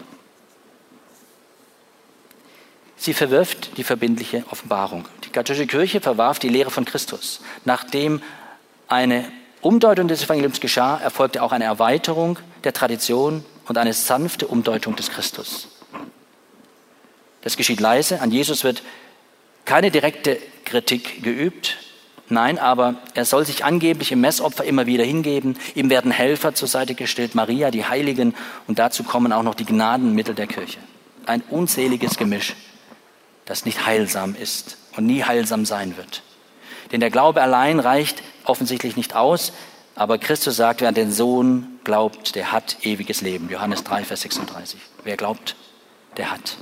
Sie 2.98 3.14
verwirft 3.14 3.78
die 3.78 3.84
verbindliche 3.84 4.44
Offenbarung. 4.50 5.06
Die 5.24 5.30
katholische 5.30 5.68
Kirche 5.68 6.02
verwarf 6.02 6.40
die 6.40 6.50
Lehre 6.50 6.72
von 6.72 6.84
Christus. 6.84 7.42
Nachdem 7.64 8.22
eine 8.88 9.26
Umdeutung 9.62 10.08
des 10.08 10.24
Evangeliums 10.24 10.60
geschah, 10.60 10.98
erfolgte 10.98 11.44
auch 11.44 11.52
eine 11.52 11.66
Erweiterung 11.66 12.40
der 12.64 12.74
Tradition 12.74 13.46
und 13.68 13.78
eine 13.78 13.94
sanfte 13.94 14.48
Umdeutung 14.48 14.96
des 14.96 15.10
Christus. 15.10 15.68
Das 17.42 17.56
geschieht 17.56 17.80
leise. 17.80 18.22
An 18.22 18.32
Jesus 18.32 18.64
wird 18.64 18.82
keine 19.66 19.92
direkte 19.92 20.38
Kritik 20.66 21.24
geübt. 21.24 21.78
Nein, 22.30 22.60
aber 22.60 22.96
er 23.14 23.24
soll 23.24 23.46
sich 23.46 23.64
angeblich 23.64 24.12
im 24.12 24.20
Messopfer 24.20 24.66
immer 24.66 24.86
wieder 24.86 25.06
hingeben. 25.06 25.58
Ihm 25.76 25.90
werden 25.90 26.12
Helfer 26.12 26.54
zur 26.54 26.68
Seite 26.68 26.94
gestellt, 26.94 27.36
Maria, 27.36 27.72
die 27.72 27.86
Heiligen, 27.86 28.36
und 28.68 28.80
dazu 28.80 29.04
kommen 29.04 29.32
auch 29.32 29.44
noch 29.44 29.56
die 29.56 29.66
Gnadenmittel 29.66 30.36
der 30.36 30.48
Kirche. 30.48 30.80
Ein 31.26 31.42
unzähliges 31.50 32.18
Gemisch, 32.18 32.56
das 33.48 33.66
nicht 33.66 33.86
heilsam 33.86 34.36
ist 34.36 34.78
und 34.96 35.08
nie 35.08 35.24
heilsam 35.24 35.66
sein 35.66 35.98
wird. 35.98 36.22
Denn 36.92 37.00
der 37.00 37.10
Glaube 37.10 37.42
allein 37.42 37.80
reicht 37.80 38.22
offensichtlich 38.44 38.96
nicht 38.96 39.16
aus, 39.16 39.54
aber 39.96 40.20
Christus 40.20 40.56
sagt, 40.56 40.82
wer 40.82 40.90
an 40.90 40.94
den 40.94 41.12
Sohn 41.12 41.80
glaubt, 41.84 42.36
der 42.36 42.52
hat 42.52 42.78
ewiges 42.86 43.22
Leben. 43.22 43.50
Johannes 43.50 43.84
3, 43.84 44.04
Vers 44.04 44.22
36. 44.22 44.80
Wer 45.04 45.18
glaubt, 45.18 45.56
der 46.18 46.30
hat. 46.30 46.58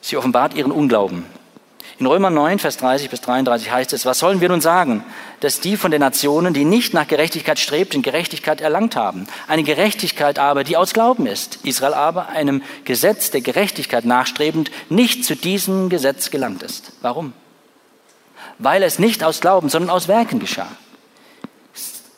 Sie 0.00 0.16
offenbart 0.16 0.54
ihren 0.54 0.72
Unglauben. 0.72 1.26
In 1.98 2.04
Römer 2.04 2.28
9, 2.28 2.58
Vers 2.58 2.76
30 2.76 3.08
bis 3.08 3.22
33 3.22 3.70
heißt 3.70 3.92
es, 3.94 4.04
was 4.04 4.18
sollen 4.18 4.42
wir 4.42 4.50
nun 4.50 4.60
sagen? 4.60 5.02
Dass 5.40 5.60
die 5.60 5.78
von 5.78 5.90
den 5.90 6.00
Nationen, 6.00 6.52
die 6.52 6.66
nicht 6.66 6.92
nach 6.92 7.08
Gerechtigkeit 7.08 7.58
strebten, 7.58 8.02
Gerechtigkeit 8.02 8.60
erlangt 8.60 8.96
haben. 8.96 9.26
Eine 9.48 9.62
Gerechtigkeit 9.62 10.38
aber, 10.38 10.62
die 10.62 10.76
aus 10.76 10.92
Glauben 10.92 11.26
ist. 11.26 11.60
Israel 11.64 11.94
aber 11.94 12.28
einem 12.28 12.62
Gesetz 12.84 13.30
der 13.30 13.40
Gerechtigkeit 13.40 14.04
nachstrebend 14.04 14.70
nicht 14.90 15.24
zu 15.24 15.36
diesem 15.36 15.88
Gesetz 15.88 16.30
gelangt 16.30 16.62
ist. 16.62 16.92
Warum? 17.00 17.32
Weil 18.58 18.82
es 18.82 18.98
nicht 18.98 19.24
aus 19.24 19.40
Glauben, 19.40 19.70
sondern 19.70 19.90
aus 19.90 20.06
Werken 20.06 20.38
geschah. 20.38 20.68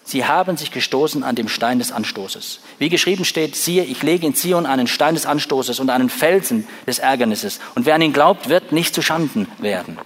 Sie 0.09 0.25
haben 0.25 0.57
sich 0.57 0.71
gestoßen 0.71 1.23
an 1.23 1.35
dem 1.35 1.49
Stein 1.49 1.81
des 1.81 1.93
Anstoßes. 1.93 2.61
Wie 2.79 2.89
geschrieben 2.89 3.27
steht, 3.27 3.55
siehe, 3.55 3.85
ich 3.85 4.03
lege 4.03 4.27
in 4.27 4.35
Zion 4.35 4.65
einen 4.65 4.87
Stein 4.87 5.13
des 5.13 5.27
Anstoßes 5.27 5.81
und 5.81 5.91
einen 5.91 6.09
Felsen 6.09 6.67
des 6.87 6.99
Ärgernisses. 6.99 7.61
Und 7.75 7.85
wer 7.85 7.95
an 7.95 8.01
ihn 8.01 8.15
glaubt, 8.15 8.49
wird 8.49 8.73
nicht 8.73 8.95
zu 8.95 9.03
Schanden 9.03 9.49
werden. 9.59 9.99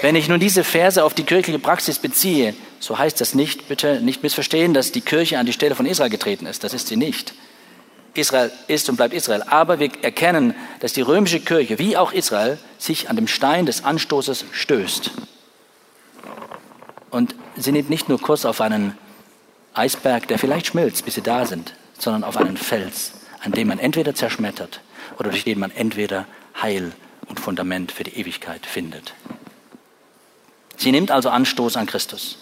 Wenn 0.00 0.14
ich 0.14 0.28
nun 0.28 0.38
diese 0.38 0.62
Verse 0.62 1.02
auf 1.02 1.14
die 1.14 1.24
kirchliche 1.24 1.58
Praxis 1.58 1.98
beziehe, 1.98 2.54
so 2.78 2.96
heißt 2.96 3.20
das 3.20 3.34
nicht, 3.34 3.66
bitte 3.66 4.00
nicht 4.00 4.22
missverstehen, 4.22 4.74
dass 4.74 4.92
die 4.92 5.00
Kirche 5.00 5.40
an 5.40 5.46
die 5.46 5.52
Stelle 5.52 5.74
von 5.74 5.84
Israel 5.84 6.10
getreten 6.10 6.46
ist. 6.46 6.62
Das 6.62 6.72
ist 6.72 6.86
sie 6.86 6.96
nicht. 6.96 7.34
Israel 8.14 8.52
ist 8.68 8.88
und 8.88 8.94
bleibt 8.94 9.12
Israel. 9.12 9.42
Aber 9.42 9.80
wir 9.80 9.90
erkennen, 10.02 10.54
dass 10.78 10.92
die 10.92 11.00
römische 11.00 11.40
Kirche, 11.40 11.80
wie 11.80 11.96
auch 11.96 12.12
Israel, 12.12 12.58
sich 12.78 13.10
an 13.10 13.16
dem 13.16 13.26
Stein 13.26 13.66
des 13.66 13.82
Anstoßes 13.82 14.44
stößt. 14.52 15.10
Und 17.14 17.36
sie 17.54 17.70
nimmt 17.70 17.90
nicht 17.90 18.08
nur 18.08 18.20
Kurs 18.20 18.44
auf 18.44 18.60
einen 18.60 18.98
Eisberg, 19.72 20.26
der 20.26 20.36
vielleicht 20.36 20.66
schmilzt, 20.66 21.04
bis 21.04 21.14
sie 21.14 21.22
da 21.22 21.46
sind, 21.46 21.76
sondern 21.96 22.24
auf 22.24 22.36
einen 22.36 22.56
Fels, 22.56 23.12
an 23.40 23.52
dem 23.52 23.68
man 23.68 23.78
entweder 23.78 24.16
zerschmettert 24.16 24.80
oder 25.20 25.30
durch 25.30 25.44
den 25.44 25.60
man 25.60 25.70
entweder 25.70 26.26
Heil 26.60 26.90
und 27.28 27.38
Fundament 27.38 27.92
für 27.92 28.02
die 28.02 28.16
Ewigkeit 28.16 28.66
findet. 28.66 29.14
Sie 30.76 30.90
nimmt 30.90 31.12
also 31.12 31.30
Anstoß 31.30 31.76
an 31.76 31.86
Christus. 31.86 32.38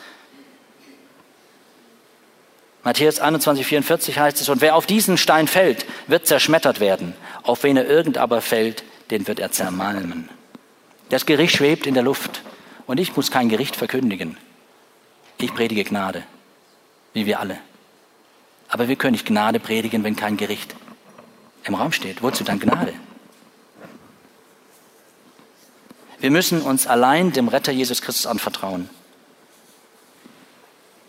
Matthäus 2.83 3.21
21, 3.21 3.67
44 3.67 4.19
heißt 4.19 4.41
es, 4.41 4.49
und 4.49 4.63
wer 4.63 4.75
auf 4.75 4.87
diesen 4.87 5.19
Stein 5.19 5.49
fällt, 5.49 5.85
wird 6.07 6.27
zerschmettert 6.27 6.81
werden. 6.81 7.13
Auf 7.43 7.63
wen 7.63 7.77
er 7.77 7.87
irgend 7.87 8.17
aber 8.17 8.41
fällt, 8.41 8.85
den 9.11 9.29
wird 9.29 9.39
er 9.39 9.53
zermalmen. 9.53 10.31
Das 11.11 11.27
Gericht 11.27 11.57
schwebt 11.57 11.87
in 11.87 11.93
der 11.93 12.03
Luft 12.03 12.41
und 12.87 12.99
ich 12.99 13.15
muss 13.15 13.31
kein 13.31 13.51
Gericht 13.51 13.77
verkündigen. 13.77 14.39
Ich 15.43 15.53
predige 15.53 15.83
Gnade, 15.83 16.23
wie 17.15 17.27
wir 17.27 17.41
alle. 17.41 17.59
Aber 18.69 18.87
wir 18.87 18.95
können 18.95 19.13
nicht 19.13 19.27
Gnade 19.27 19.59
predigen, 19.59 20.05
wenn 20.05 20.15
kein 20.15 20.37
Gericht 20.37 20.73
im 21.65 21.75
Raum 21.75 21.91
steht. 21.91 22.23
Wozu 22.23 22.45
dann 22.45 22.61
Gnade? 22.61 22.95
Wir 26.21 26.31
müssen 26.31 26.63
uns 26.63 26.87
allein 26.87 27.33
dem 27.33 27.49
Retter 27.49 27.73
Jesus 27.73 28.03
Christus 28.03 28.25
anvertrauen. 28.27 28.89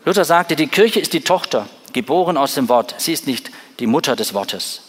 Luther 0.04 0.24
sagte, 0.24 0.56
die 0.56 0.66
Kirche 0.66 0.98
ist 0.98 1.12
die 1.12 1.20
Tochter, 1.20 1.68
geboren 1.92 2.36
aus 2.36 2.54
dem 2.54 2.68
Wort. 2.68 2.96
Sie 2.98 3.12
ist 3.12 3.28
nicht 3.28 3.52
die 3.78 3.86
Mutter 3.86 4.16
des 4.16 4.34
Wortes. 4.34 4.82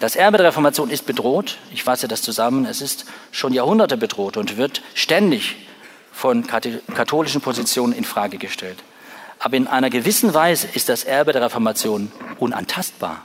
Das 0.00 0.16
Erbe 0.16 0.38
der 0.38 0.46
Reformation 0.46 0.90
ist 0.90 1.06
bedroht. 1.06 1.58
Ich 1.72 1.84
fasse 1.84 2.08
das 2.08 2.22
zusammen. 2.22 2.66
Es 2.66 2.80
ist 2.80 3.04
schon 3.30 3.52
Jahrhunderte 3.52 3.96
bedroht 3.96 4.36
und 4.36 4.56
wird 4.56 4.82
ständig 4.94 5.54
von 6.20 6.46
katholischen 6.46 7.40
Positionen 7.40 7.94
in 7.94 8.04
Frage 8.04 8.36
gestellt. 8.36 8.76
Aber 9.38 9.56
in 9.56 9.66
einer 9.66 9.88
gewissen 9.88 10.34
Weise 10.34 10.68
ist 10.74 10.90
das 10.90 11.02
Erbe 11.02 11.32
der 11.32 11.40
Reformation 11.40 12.12
unantastbar. 12.38 13.24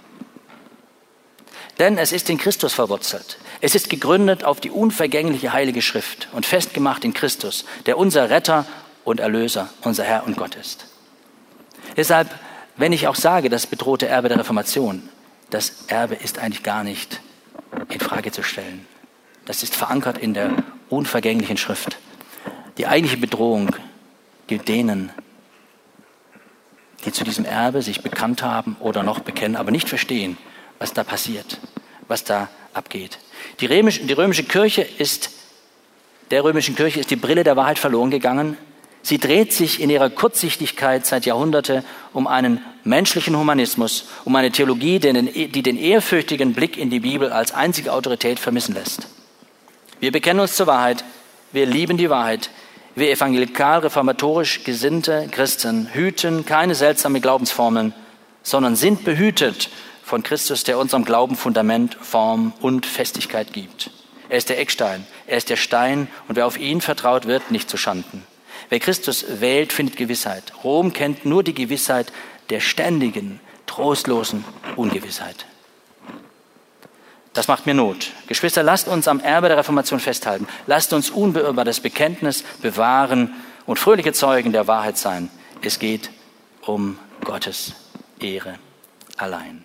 Denn 1.78 1.98
es 1.98 2.14
ist 2.14 2.30
in 2.30 2.38
Christus 2.38 2.74
verwurzelt. 2.74 3.38
Es 3.60 3.76
ist 3.76 3.90
gegründet 3.90 4.46
auf 4.46 4.62
die 4.62 4.72
unvergängliche 4.72 5.52
Heilige 5.52 5.82
Schrift 5.82 6.30
und 6.32 6.46
festgemacht 6.46 7.04
in 7.04 7.14
Christus, 7.14 7.66
der 7.86 7.98
unser 7.98 8.30
Retter 8.30 8.66
und 9.04 9.20
Erlöser, 9.20 9.68
unser 9.82 10.06
Herr 10.06 10.26
und 10.26 10.38
Gott 10.38 10.56
ist. 10.56 10.86
Deshalb, 11.98 12.30
wenn 12.78 12.94
ich 12.94 13.10
auch 13.10 13.16
sage, 13.16 13.50
das 13.50 13.68
bedrohte 13.68 14.08
Erbe 14.08 14.30
der 14.30 14.40
Reformation, 14.40 15.10
das 15.50 15.84
Erbe 15.88 16.16
ist 16.16 16.40
eigentlich 16.40 16.64
gar 16.64 16.86
nicht 16.86 17.20
in 17.90 18.00
Frage 18.00 18.32
zu 18.32 18.42
stellen. 18.42 18.88
Das 19.44 19.64
ist 19.64 19.76
verankert 19.76 20.18
in 20.18 20.34
der 20.34 20.52
unvergänglichen 20.88 21.58
Schrift. 21.58 21.98
Die 22.78 22.88
eigentliche 22.88 23.18
Bedrohung 23.18 23.76
gilt 24.48 24.68
denen, 24.68 25.12
die 27.06 27.12
zu 27.12 27.24
diesem 27.24 27.46
Erbe 27.46 27.82
sich 27.82 28.02
bekannt 28.02 28.42
haben 28.42 28.76
oder 28.80 29.04
noch 29.04 29.20
bekennen, 29.20 29.56
aber 29.56 29.72
nicht 29.72 29.88
verstehen, 29.88 30.38
was 30.80 30.94
da 30.94 31.04
passiert, 31.04 31.60
was 32.08 32.24
da 32.24 32.50
abgeht. 32.74 33.20
Die 33.60 33.68
römische, 33.68 34.04
die 34.06 34.14
römische 34.14 34.44
Kirche 34.44 34.82
ist, 34.82 35.30
der 36.32 36.44
römischen 36.44 36.76
Kirche 36.76 37.00
ist 37.00 37.12
die 37.12 37.16
Brille 37.16 37.44
der 37.44 37.56
Wahrheit 37.56 37.80
verloren 37.80 38.10
gegangen. 38.10 38.58
Sie 39.04 39.20
dreht 39.20 39.54
sich 39.54 39.80
in 39.80 39.92
ihrer 39.92 40.10
Kurzsichtigkeit 40.10 41.06
seit 41.06 41.28
Jahrhunderte 41.28 41.84
um 42.12 42.26
einen 42.26 42.60
menschlichen 42.84 43.38
Humanismus, 43.38 44.08
um 44.26 44.36
eine 44.36 44.52
Theologie, 44.52 45.00
die 45.00 45.62
den 45.62 45.78
ehrfürchtigen 45.78 46.54
Blick 46.54 46.76
in 46.76 46.90
die 46.90 47.02
Bibel 47.02 47.32
als 47.32 47.54
einzige 47.54 47.94
Autorität 47.94 48.40
vermissen 48.40 48.74
lässt. 48.74 49.08
Wir 50.00 50.12
bekennen 50.12 50.40
uns 50.40 50.56
zur 50.56 50.68
Wahrheit, 50.68 51.06
wir 51.52 51.68
lieben 51.68 51.98
die 51.98 52.10
Wahrheit, 52.10 52.50
wir 52.96 53.12
evangelikal-reformatorisch 53.12 54.64
gesinnte 54.64 55.28
Christen 55.32 55.94
hüten 55.94 56.46
keine 56.46 56.76
seltsamen 56.76 57.22
Glaubensformeln, 57.22 57.94
sondern 58.42 58.76
sind 58.76 59.04
behütet 59.04 59.70
von 60.04 60.24
Christus, 60.24 60.64
der 60.64 60.80
unserem 60.80 61.04
Glauben 61.04 61.36
Fundament, 61.36 61.98
Form 62.00 62.54
und 62.62 62.86
Festigkeit 62.86 63.54
gibt. 63.54 63.92
Er 64.30 64.38
ist 64.38 64.50
der 64.50 64.60
Eckstein, 64.60 65.06
er 65.28 65.38
ist 65.38 65.50
der 65.50 65.56
Stein 65.56 66.08
und 66.28 66.36
wer 66.36 66.48
auf 66.48 66.58
ihn 66.58 66.82
vertraut, 66.82 67.28
wird 67.28 67.52
nicht 67.52 67.70
zu 67.70 67.78
Schanden. 67.78 68.24
Wer 68.70 68.80
Christus 68.80 69.26
wählt, 69.40 69.74
findet 69.74 69.98
Gewissheit. 69.98 70.54
Rom 70.64 70.94
kennt 70.94 71.26
nur 71.26 71.44
die 71.44 71.54
Gewissheit 71.54 72.12
der 72.50 72.60
ständigen, 72.60 73.40
trostlosen 73.68 74.44
Ungewissheit. 74.76 75.46
Das 77.36 77.50
macht 77.50 77.66
mir 77.66 77.74
Not. 77.74 78.12
Geschwister, 78.28 78.64
lasst 78.64 78.88
uns 78.88 79.10
am 79.10 79.20
Erbe 79.20 79.50
der 79.50 79.58
Reformation 79.58 80.00
festhalten. 80.00 80.48
Lasst 80.68 80.94
uns 80.94 81.10
unbeirrbar 81.10 81.66
das 81.66 81.82
Bekenntnis 81.82 82.44
bewahren 82.62 83.34
und 83.66 83.78
fröhliche 83.78 84.14
Zeugen 84.14 84.54
der 84.54 84.68
Wahrheit 84.68 84.98
sein. 84.98 85.30
Es 85.62 85.78
geht 85.78 86.10
um 86.62 86.98
Gottes 87.26 87.74
Ehre 88.20 88.56
allein. 89.18 89.65